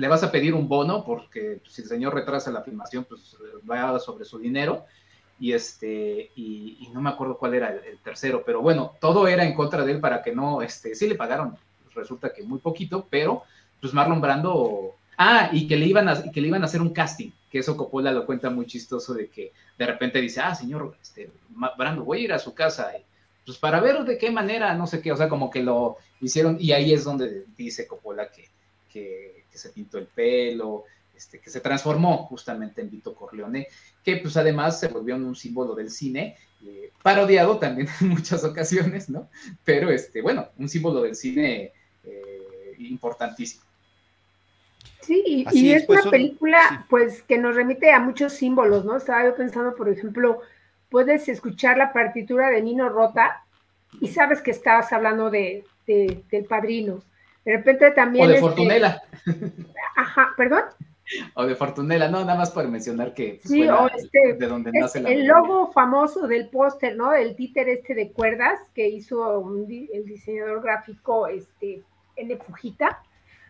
le 0.00 0.08
vas 0.08 0.22
a 0.22 0.32
pedir 0.32 0.54
un 0.54 0.66
bono 0.66 1.04
porque 1.04 1.60
pues, 1.60 1.74
si 1.74 1.82
el 1.82 1.88
señor 1.88 2.14
retrasa 2.14 2.50
la 2.50 2.62
filmación, 2.62 3.04
pues 3.04 3.36
va 3.70 3.98
sobre 4.00 4.24
su 4.24 4.38
dinero. 4.38 4.86
Y, 5.38 5.52
este, 5.52 6.30
y, 6.36 6.88
no 6.92 7.00
me 7.00 7.10
acuerdo 7.10 7.38
cuál 7.38 7.54
era 7.54 7.70
el, 7.70 7.98
tercero, 7.98 8.42
pero 8.44 8.60
bueno, 8.60 8.94
todo 9.00 9.26
era 9.26 9.44
en 9.44 9.54
contra 9.54 9.84
de 9.84 9.92
él 9.92 10.00
para 10.00 10.22
que 10.22 10.34
no, 10.34 10.60
este, 10.60 10.94
sí 10.94 11.08
le 11.08 11.14
pagaron, 11.14 11.56
resulta 11.94 12.32
que 12.32 12.42
muy 12.42 12.58
poquito, 12.58 13.06
pero 13.08 13.44
pues 13.80 13.94
Marlon 13.94 14.20
Brando, 14.20 14.96
ah, 15.16 15.48
y 15.50 15.66
que 15.66 15.78
le 15.78 15.86
iban 15.86 16.10
a, 16.10 16.30
que 16.30 16.40
le 16.42 16.48
iban 16.48 16.60
a 16.60 16.66
hacer 16.66 16.82
un 16.82 16.92
casting, 16.92 17.30
que 17.50 17.60
eso 17.60 17.74
Coppola 17.74 18.12
lo 18.12 18.26
cuenta 18.26 18.50
muy 18.50 18.66
chistoso 18.66 19.14
de 19.14 19.28
que 19.28 19.52
de 19.78 19.86
repente 19.86 20.20
dice, 20.20 20.40
ah, 20.40 20.54
señor, 20.54 20.94
este, 21.00 21.30
Brando, 21.78 22.04
voy 22.04 22.18
a 22.18 22.24
ir 22.24 22.32
a 22.34 22.38
su 22.38 22.52
casa, 22.52 22.92
pues 23.46 23.56
para 23.56 23.80
ver 23.80 24.04
de 24.04 24.18
qué 24.18 24.30
manera, 24.30 24.74
no 24.74 24.86
sé 24.86 25.00
qué, 25.00 25.10
o 25.10 25.16
sea, 25.16 25.30
como 25.30 25.50
que 25.50 25.62
lo 25.62 25.96
hicieron, 26.20 26.58
y 26.60 26.72
ahí 26.72 26.92
es 26.92 27.04
donde 27.04 27.46
dice 27.56 27.86
Coppola 27.86 28.30
que, 28.30 28.50
que, 28.92 29.39
se 29.58 29.70
pintó 29.70 29.98
el 29.98 30.06
pelo, 30.06 30.84
este, 31.16 31.38
que 31.38 31.50
se 31.50 31.60
transformó 31.60 32.24
justamente 32.26 32.80
en 32.80 32.90
Vito 32.90 33.14
Corleone, 33.14 33.68
que 34.02 34.16
pues 34.16 34.36
además 34.36 34.80
se 34.80 34.88
volvió 34.88 35.16
un 35.16 35.36
símbolo 35.36 35.74
del 35.74 35.90
cine, 35.90 36.36
eh, 36.64 36.92
parodiado 37.02 37.58
también 37.58 37.88
en 38.00 38.08
muchas 38.08 38.44
ocasiones, 38.44 39.10
¿no? 39.10 39.28
Pero 39.64 39.90
este, 39.90 40.22
bueno, 40.22 40.48
un 40.58 40.68
símbolo 40.68 41.02
del 41.02 41.14
cine 41.14 41.72
eh, 42.04 42.74
importantísimo. 42.78 43.64
Sí, 45.00 45.44
y, 45.52 45.72
es, 45.72 45.84
pues, 45.86 46.02
una 46.02 46.10
película 46.10 46.86
pues 46.88 47.22
que 47.22 47.38
nos 47.38 47.56
remite 47.56 47.90
a 47.90 48.00
muchos 48.00 48.34
símbolos, 48.34 48.84
¿no? 48.84 48.96
Estaba 48.96 49.24
yo 49.24 49.34
pensando, 49.34 49.74
por 49.74 49.88
ejemplo, 49.88 50.40
puedes 50.88 51.28
escuchar 51.28 51.78
la 51.78 51.92
partitura 51.92 52.48
de 52.48 52.62
Nino 52.62 52.88
Rota 52.88 53.42
y 54.00 54.08
sabes 54.08 54.40
que 54.40 54.50
estabas 54.50 54.92
hablando 54.92 55.30
de, 55.30 55.64
del 55.86 56.44
padrino. 56.48 57.02
De 57.44 57.56
repente 57.56 57.90
también. 57.92 58.24
O 58.24 58.28
de 58.28 58.34
este 58.34 58.46
Fortunela. 58.46 59.02
Ajá, 59.96 60.34
perdón. 60.36 60.62
O 61.34 61.44
de 61.44 61.56
Fortunela, 61.56 62.08
no, 62.08 62.20
nada 62.20 62.36
más 62.36 62.50
para 62.50 62.68
mencionar 62.68 63.14
que 63.14 63.40
sí, 63.44 63.68
o 63.68 63.88
este, 63.88 64.34
de 64.34 64.46
donde 64.46 64.70
nace 64.72 65.00
la 65.00 65.10
El 65.10 65.26
logo 65.26 65.72
famoso 65.72 66.26
del 66.28 66.48
póster, 66.48 66.96
¿no? 66.96 67.12
El 67.12 67.34
títer 67.34 67.68
este 67.68 67.94
de 67.94 68.12
cuerdas 68.12 68.60
que 68.74 68.88
hizo 68.88 69.44
el 69.68 70.04
diseñador 70.04 70.62
gráfico 70.62 71.26
este, 71.26 71.82
N. 72.14 72.36
Fujita, 72.36 73.02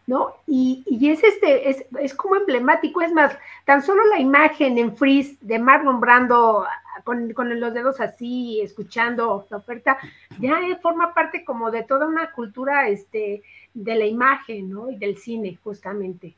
¿no? 0.06 0.36
Y, 0.46 0.84
y 0.86 1.10
es 1.10 1.22
este, 1.22 1.68
es, 1.68 1.84
es, 2.00 2.14
como 2.14 2.36
emblemático, 2.36 3.02
es 3.02 3.12
más, 3.12 3.36
tan 3.66 3.82
solo 3.82 4.06
la 4.06 4.18
imagen 4.18 4.78
en 4.78 4.96
freeze 4.96 5.36
de 5.42 5.58
Marlon 5.58 6.00
Brando 6.00 6.66
con, 7.04 7.60
los 7.60 7.74
dedos 7.74 8.00
así, 8.00 8.60
escuchando 8.60 9.46
la 9.50 9.56
oferta, 9.56 9.98
ya 10.38 10.58
forma 10.82 11.14
parte 11.14 11.44
como 11.44 11.70
de 11.70 11.82
toda 11.82 12.06
una 12.06 12.32
cultura 12.32 12.88
este, 12.88 13.42
de 13.74 13.94
la 13.94 14.06
imagen, 14.06 14.70
¿no? 14.70 14.90
Y 14.90 14.96
del 14.96 15.16
cine, 15.16 15.58
justamente. 15.62 16.34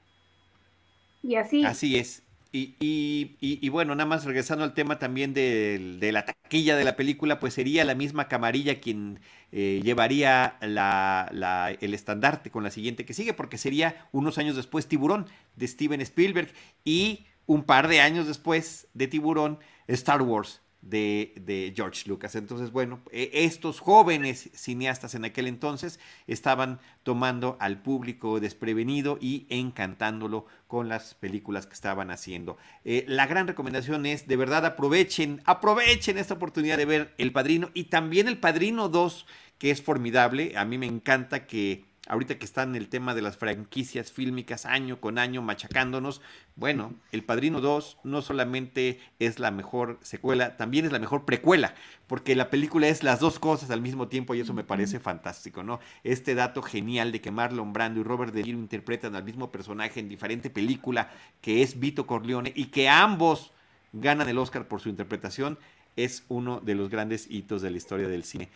Y 1.23 1.37
así. 1.37 1.65
Así 1.65 1.99
es. 1.99 2.23
Y, 2.55 2.75
y, 2.81 3.37
y, 3.41 3.69
bueno, 3.71 3.95
nada 3.95 4.07
más 4.07 4.27
regresando 4.27 4.63
al 4.63 4.75
tema 4.75 4.99
también 4.99 5.33
de, 5.33 5.97
de, 5.99 6.13
la 6.13 6.27
taquilla 6.27 6.77
de 6.77 6.85
la 6.85 6.97
película, 6.97 7.41
pues 7.41 7.55
sería 7.55 7.83
la 7.87 7.95
misma 7.95 8.29
camarilla 8.29 8.79
quien 8.79 9.21
eh, 9.53 9.81
llevaría 9.83 10.59
la, 10.61 11.31
la, 11.33 11.71
el 11.81 11.95
estandarte 11.95 12.51
con 12.51 12.63
la 12.63 12.71
siguiente 12.71 13.07
que 13.07 13.15
sigue, 13.15 13.33
porque 13.33 13.57
sería 13.57 14.07
unos 14.13 14.37
años 14.37 14.55
después 14.55 14.87
Tiburón 14.87 15.25
de 15.57 15.67
Steven 15.67 16.03
Spielberg 16.03 16.53
y 16.85 17.25
un 17.47 17.65
par 17.65 17.89
de 17.89 18.03
años 18.03 18.27
después 18.27 18.87
de 18.93 19.09
Tiburón 19.09 19.59
Star 19.89 20.23
Wars 20.23 20.63
de, 20.83 21.73
George 21.75 22.09
Lucas. 22.09 22.35
Entonces, 22.35 22.73
bueno, 22.73 23.01
e, 23.11 23.31
estos 23.33 23.81
jóvenes 23.81 24.51
cineastas 24.53 25.15
en 25.15 25.25
aquel 25.25 25.47
entonces 25.47 26.01
estaban 26.27 26.81
tomando 27.03 27.57
al 27.61 27.81
público 27.83 28.41
desprevenido 28.41 29.19
y 29.21 29.47
encantándolo 29.49 30.47
con 30.67 30.89
las 30.89 31.15
películas 31.15 31.67
que 31.67 31.75
estaban 31.75 32.11
haciendo. 32.11 32.59
Eh, 32.85 33.05
la 33.09 33.27
gran 33.27 33.47
recomendación 33.47 34.07
es, 34.07 34.27
de 34.27 34.37
verdad, 34.37 34.67
aprovechen, 34.67 35.41
aprovechen 35.45 36.19
esta 36.19 36.35
oportunidad 36.35 36.77
de 36.77 36.85
ver 36.85 37.15
El 37.19 37.33
Padrino 37.33 37.71
y 37.75 37.85
también 37.85 38.29
El 38.29 38.39
Padrino 38.39 38.89
2, 38.89 39.27
que 39.59 39.71
es 39.71 39.81
formidable. 39.81 40.55
A 40.57 40.65
mí 40.65 40.79
me 40.79 40.87
encanta 40.87 41.47
que 41.47 41.92
ahorita 42.09 42.37
que 42.39 42.45
están 42.45 42.71
en 42.71 42.77
el 42.77 42.89
tema 42.89 43.15
de 43.15 43.23
las 43.23 43.37
franquicias 43.37 44.11
fílmicas 44.11 44.67
año 44.67 45.01
con 45.01 45.19
año 45.19 45.41
machacándonos, 45.41 46.21
bueno, 46.57 46.95
El 47.13 47.23
Padrino 47.23 47.61
2 47.61 47.99
no 48.03 48.23
solamente 48.23 49.01
es 49.21 49.39
la 49.39 49.51
mejor 49.53 49.99
secuela, 50.03 50.57
también 50.57 50.85
es 50.85 50.93
la 50.93 50.99
mejor 50.99 51.25
precuela, 51.25 51.75
porque 52.09 52.35
la 52.35 52.51
película 52.51 52.89
es 52.89 53.05
las 53.05 53.21
dos 53.21 53.39
cosas 53.39 53.71
al 53.71 53.81
mismo 53.81 54.09
tiempo 54.09 54.35
y 54.35 54.41
eso 54.41 54.53
me 54.53 54.65
parece 54.65 54.99
fantástico, 54.99 55.63
¿no? 55.63 55.79
Este 56.03 56.35
dato 56.35 56.61
genial 56.63 57.13
de 57.13 57.21
que 57.21 57.31
Marlon 57.31 57.73
Brando 57.73 58.01
y 58.01 58.03
Robert 58.03 58.35
De 58.35 58.43
Niro 58.43 58.59
interpretan 58.59 59.15
al 59.15 59.25
mismo 59.25 59.53
personaje 59.53 60.01
en 60.01 60.09
diferente 60.09 60.51
película, 60.51 61.11
que 61.41 61.63
es 61.63 61.79
Vito 61.79 62.07
Corleone, 62.07 62.53
y 62.57 62.67
que 62.67 62.89
ambos 62.89 63.53
ganan 63.93 64.29
el 64.29 64.39
Oscar 64.39 64.67
por 64.67 64.81
su 64.81 64.89
interpretación, 64.89 65.59
es 65.95 66.25
uno 66.29 66.61
de 66.61 66.75
los 66.75 66.89
grandes 66.89 67.31
hitos 67.31 67.61
de 67.61 67.71
la 67.71 67.77
historia 67.77 68.09
del 68.09 68.25
cine 68.25 68.49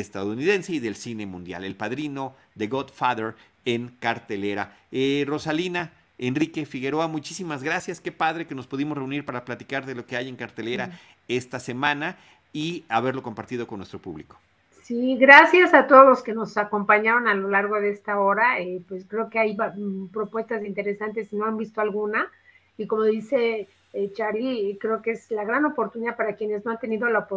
estadounidense 0.00 0.72
y 0.72 0.78
del 0.80 0.96
cine 0.96 1.26
mundial. 1.26 1.64
El 1.64 1.76
padrino 1.76 2.34
de 2.54 2.66
Godfather 2.68 3.34
en 3.64 3.88
cartelera. 4.00 4.76
Eh, 4.90 5.24
Rosalina, 5.26 5.92
Enrique 6.18 6.66
Figueroa, 6.66 7.08
muchísimas 7.08 7.62
gracias. 7.62 8.00
Qué 8.00 8.12
padre 8.12 8.46
que 8.46 8.54
nos 8.54 8.66
pudimos 8.66 8.96
reunir 8.96 9.24
para 9.24 9.44
platicar 9.44 9.86
de 9.86 9.94
lo 9.94 10.06
que 10.06 10.16
hay 10.16 10.28
en 10.28 10.36
cartelera 10.36 10.98
esta 11.28 11.58
semana 11.58 12.16
y 12.52 12.84
haberlo 12.88 13.22
compartido 13.22 13.66
con 13.66 13.78
nuestro 13.78 13.98
público. 13.98 14.38
Sí, 14.82 15.16
gracias 15.16 15.72
a 15.72 15.86
todos 15.86 16.06
los 16.06 16.22
que 16.22 16.34
nos 16.34 16.58
acompañaron 16.58 17.26
a 17.26 17.34
lo 17.34 17.48
largo 17.48 17.80
de 17.80 17.90
esta 17.90 18.20
hora. 18.20 18.60
Eh, 18.60 18.82
pues 18.86 19.06
creo 19.08 19.30
que 19.30 19.38
hay 19.38 19.56
mm, 19.56 20.08
propuestas 20.08 20.64
interesantes 20.64 21.28
si 21.28 21.36
no 21.36 21.46
han 21.46 21.56
visto 21.56 21.80
alguna. 21.80 22.30
Y 22.76 22.86
como 22.86 23.04
dice 23.04 23.66
eh, 23.94 24.12
Charlie, 24.12 24.76
creo 24.80 25.00
que 25.00 25.12
es 25.12 25.30
la 25.30 25.44
gran 25.44 25.64
oportunidad 25.64 26.16
para 26.16 26.34
quienes 26.34 26.64
no 26.64 26.72
han 26.72 26.80
tenido 26.80 27.08
la, 27.08 27.28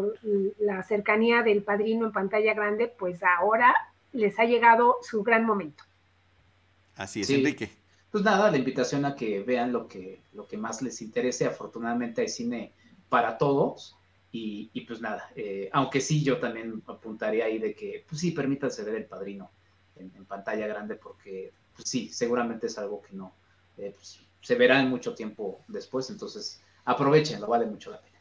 la 0.58 0.82
cercanía 0.82 1.44
del 1.44 1.62
padrino 1.62 2.08
en 2.08 2.12
pantalla 2.12 2.56
grande, 2.56 2.88
pues 2.88 3.22
ahora 3.24 3.76
les 4.12 4.40
ha 4.40 4.46
llegado 4.46 4.98
su 5.04 5.22
gran 5.22 5.46
momento. 5.46 5.84
Así 6.96 7.22
es, 7.22 7.30
Enrique. 7.30 7.70
Pues 8.12 8.24
nada, 8.24 8.50
la 8.50 8.58
invitación 8.58 9.06
a 9.06 9.16
que 9.16 9.42
vean 9.44 9.72
lo 9.72 9.88
que, 9.88 10.20
lo 10.34 10.48
que 10.48 10.58
más 10.58 10.82
les 10.82 11.00
interese. 11.04 11.46
Afortunadamente 11.46 12.22
hay 12.22 12.30
cine 12.30 12.74
para 13.08 13.38
todos. 13.38 13.96
Y, 14.32 14.82
pues 14.82 15.02
nada, 15.02 15.32
eh, 15.36 15.68
aunque 15.74 16.00
sí 16.00 16.24
yo 16.24 16.40
también 16.40 16.84
apuntaría 16.86 17.46
ahí 17.46 17.58
de 17.58 17.74
que, 17.74 18.06
pues 18.08 18.22
sí, 18.22 18.32
permítanse 18.32 18.84
ver 18.84 18.94
el 18.94 19.06
padrino 19.06 19.50
en, 19.96 20.12
pantalla 20.26 20.68
grande 20.68 20.96
porque, 20.96 21.54
pues 21.76 21.90
sí, 21.90 22.10
seguramente 22.10 22.68
es 22.68 22.78
algo 22.78 23.02
que 23.02 23.16
no, 23.16 23.34
eh, 23.78 23.92
pues, 23.96 24.20
se 24.48 24.56
verá 24.56 24.80
en 24.80 24.90
mucho 24.90 25.14
tiempo 25.14 25.66
después, 25.68 26.10
entonces 26.10 26.62
aprovechenlo, 26.86 27.48
vale 27.48 27.66
mucho 27.66 27.92
la 27.92 28.00
pena. 28.00 28.18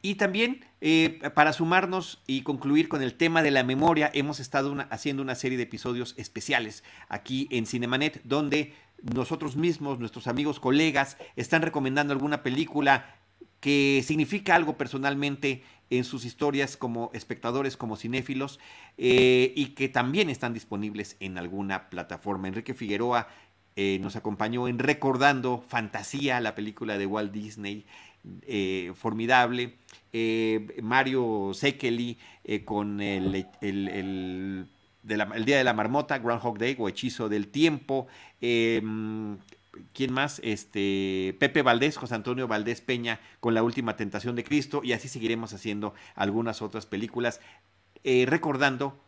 Y 0.00 0.14
también, 0.14 0.64
eh, 0.80 1.20
para 1.34 1.52
sumarnos 1.52 2.22
y 2.26 2.40
concluir 2.40 2.88
con 2.88 3.02
el 3.02 3.12
tema 3.12 3.42
de 3.42 3.50
la 3.50 3.62
memoria, 3.62 4.10
hemos 4.14 4.40
estado 4.40 4.74
haciendo 4.88 5.22
una 5.22 5.34
serie 5.34 5.58
de 5.58 5.64
episodios 5.64 6.14
especiales 6.16 6.82
aquí 7.10 7.46
en 7.50 7.66
Cinemanet, 7.66 8.22
donde 8.24 8.74
nosotros 9.14 9.54
mismos, 9.54 9.98
nuestros 9.98 10.28
amigos, 10.28 10.58
colegas, 10.58 11.18
están 11.36 11.60
recomendando 11.60 12.14
alguna 12.14 12.42
película 12.42 13.14
que 13.60 14.02
significa 14.06 14.54
algo 14.54 14.78
personalmente 14.78 15.62
en 15.90 16.04
sus 16.04 16.24
historias 16.24 16.78
como 16.78 17.10
espectadores, 17.12 17.76
como 17.76 17.96
cinéfilos, 17.96 18.58
eh, 18.96 19.52
y 19.54 19.74
que 19.74 19.90
también 19.90 20.30
están 20.30 20.54
disponibles 20.54 21.18
en 21.20 21.36
alguna 21.36 21.90
plataforma. 21.90 22.48
Enrique 22.48 22.72
Figueroa 22.72 23.28
eh, 23.74 23.98
nos 24.00 24.16
acompañó 24.16 24.68
en 24.68 24.78
Recordando 24.78 25.64
Fantasía, 25.66 26.40
la 26.40 26.54
película 26.54 26.98
de 26.98 27.06
Walt 27.06 27.32
Disney, 27.32 27.86
eh, 28.42 28.92
formidable. 28.94 29.76
Eh, 30.12 30.78
Mario 30.82 31.52
Sekeli 31.54 32.18
con 32.66 33.00
el, 33.00 33.46
el, 33.62 34.66
Día 35.02 35.58
de 35.58 35.64
la 35.64 35.72
Marmota, 35.72 36.18
Groundhog 36.18 36.58
Day 36.58 36.76
o 36.78 36.88
Hechizo 36.88 37.30
del 37.30 37.48
Tiempo. 37.48 38.08
Em, 38.40 39.38
¿Quién 39.94 40.12
más? 40.12 40.38
Este, 40.44 41.34
Pepe 41.40 41.62
Valdés, 41.62 41.96
José 41.96 42.14
Antonio 42.14 42.46
Valdés 42.46 42.82
Peña 42.82 43.20
con 43.40 43.54
La 43.54 43.62
Última 43.62 43.96
Tentación 43.96 44.36
de 44.36 44.44
Cristo 44.44 44.82
y 44.84 44.92
así 44.92 45.08
seguiremos 45.08 45.54
haciendo 45.54 45.94
algunas 46.14 46.60
otras 46.60 46.84
películas 46.84 47.40
recordando 48.04 48.98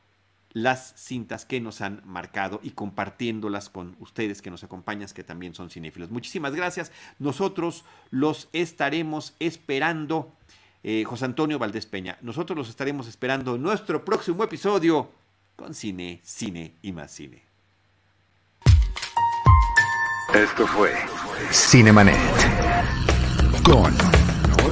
las 0.54 0.94
cintas 0.96 1.44
que 1.44 1.60
nos 1.60 1.80
han 1.80 2.00
marcado 2.06 2.60
y 2.62 2.70
compartiéndolas 2.70 3.68
con 3.68 3.96
ustedes 3.98 4.40
que 4.40 4.50
nos 4.50 4.64
acompañan, 4.64 5.08
que 5.12 5.24
también 5.24 5.52
son 5.52 5.68
cinéfilos. 5.68 6.10
Muchísimas 6.10 6.54
gracias. 6.54 6.92
Nosotros 7.18 7.84
los 8.10 8.48
estaremos 8.52 9.34
esperando, 9.40 10.32
eh, 10.82 11.04
José 11.04 11.26
Antonio 11.26 11.58
Valdés 11.58 11.86
Peña, 11.86 12.16
nosotros 12.22 12.56
los 12.56 12.68
estaremos 12.68 13.08
esperando 13.08 13.56
en 13.56 13.62
nuestro 13.62 14.04
próximo 14.04 14.44
episodio 14.44 15.10
con 15.56 15.74
cine, 15.74 16.20
cine 16.22 16.74
y 16.82 16.92
más 16.92 17.10
cine. 17.10 17.42
Esto 20.32 20.66
fue 20.66 20.92
Cinemanet 21.50 22.16
con 23.64 23.92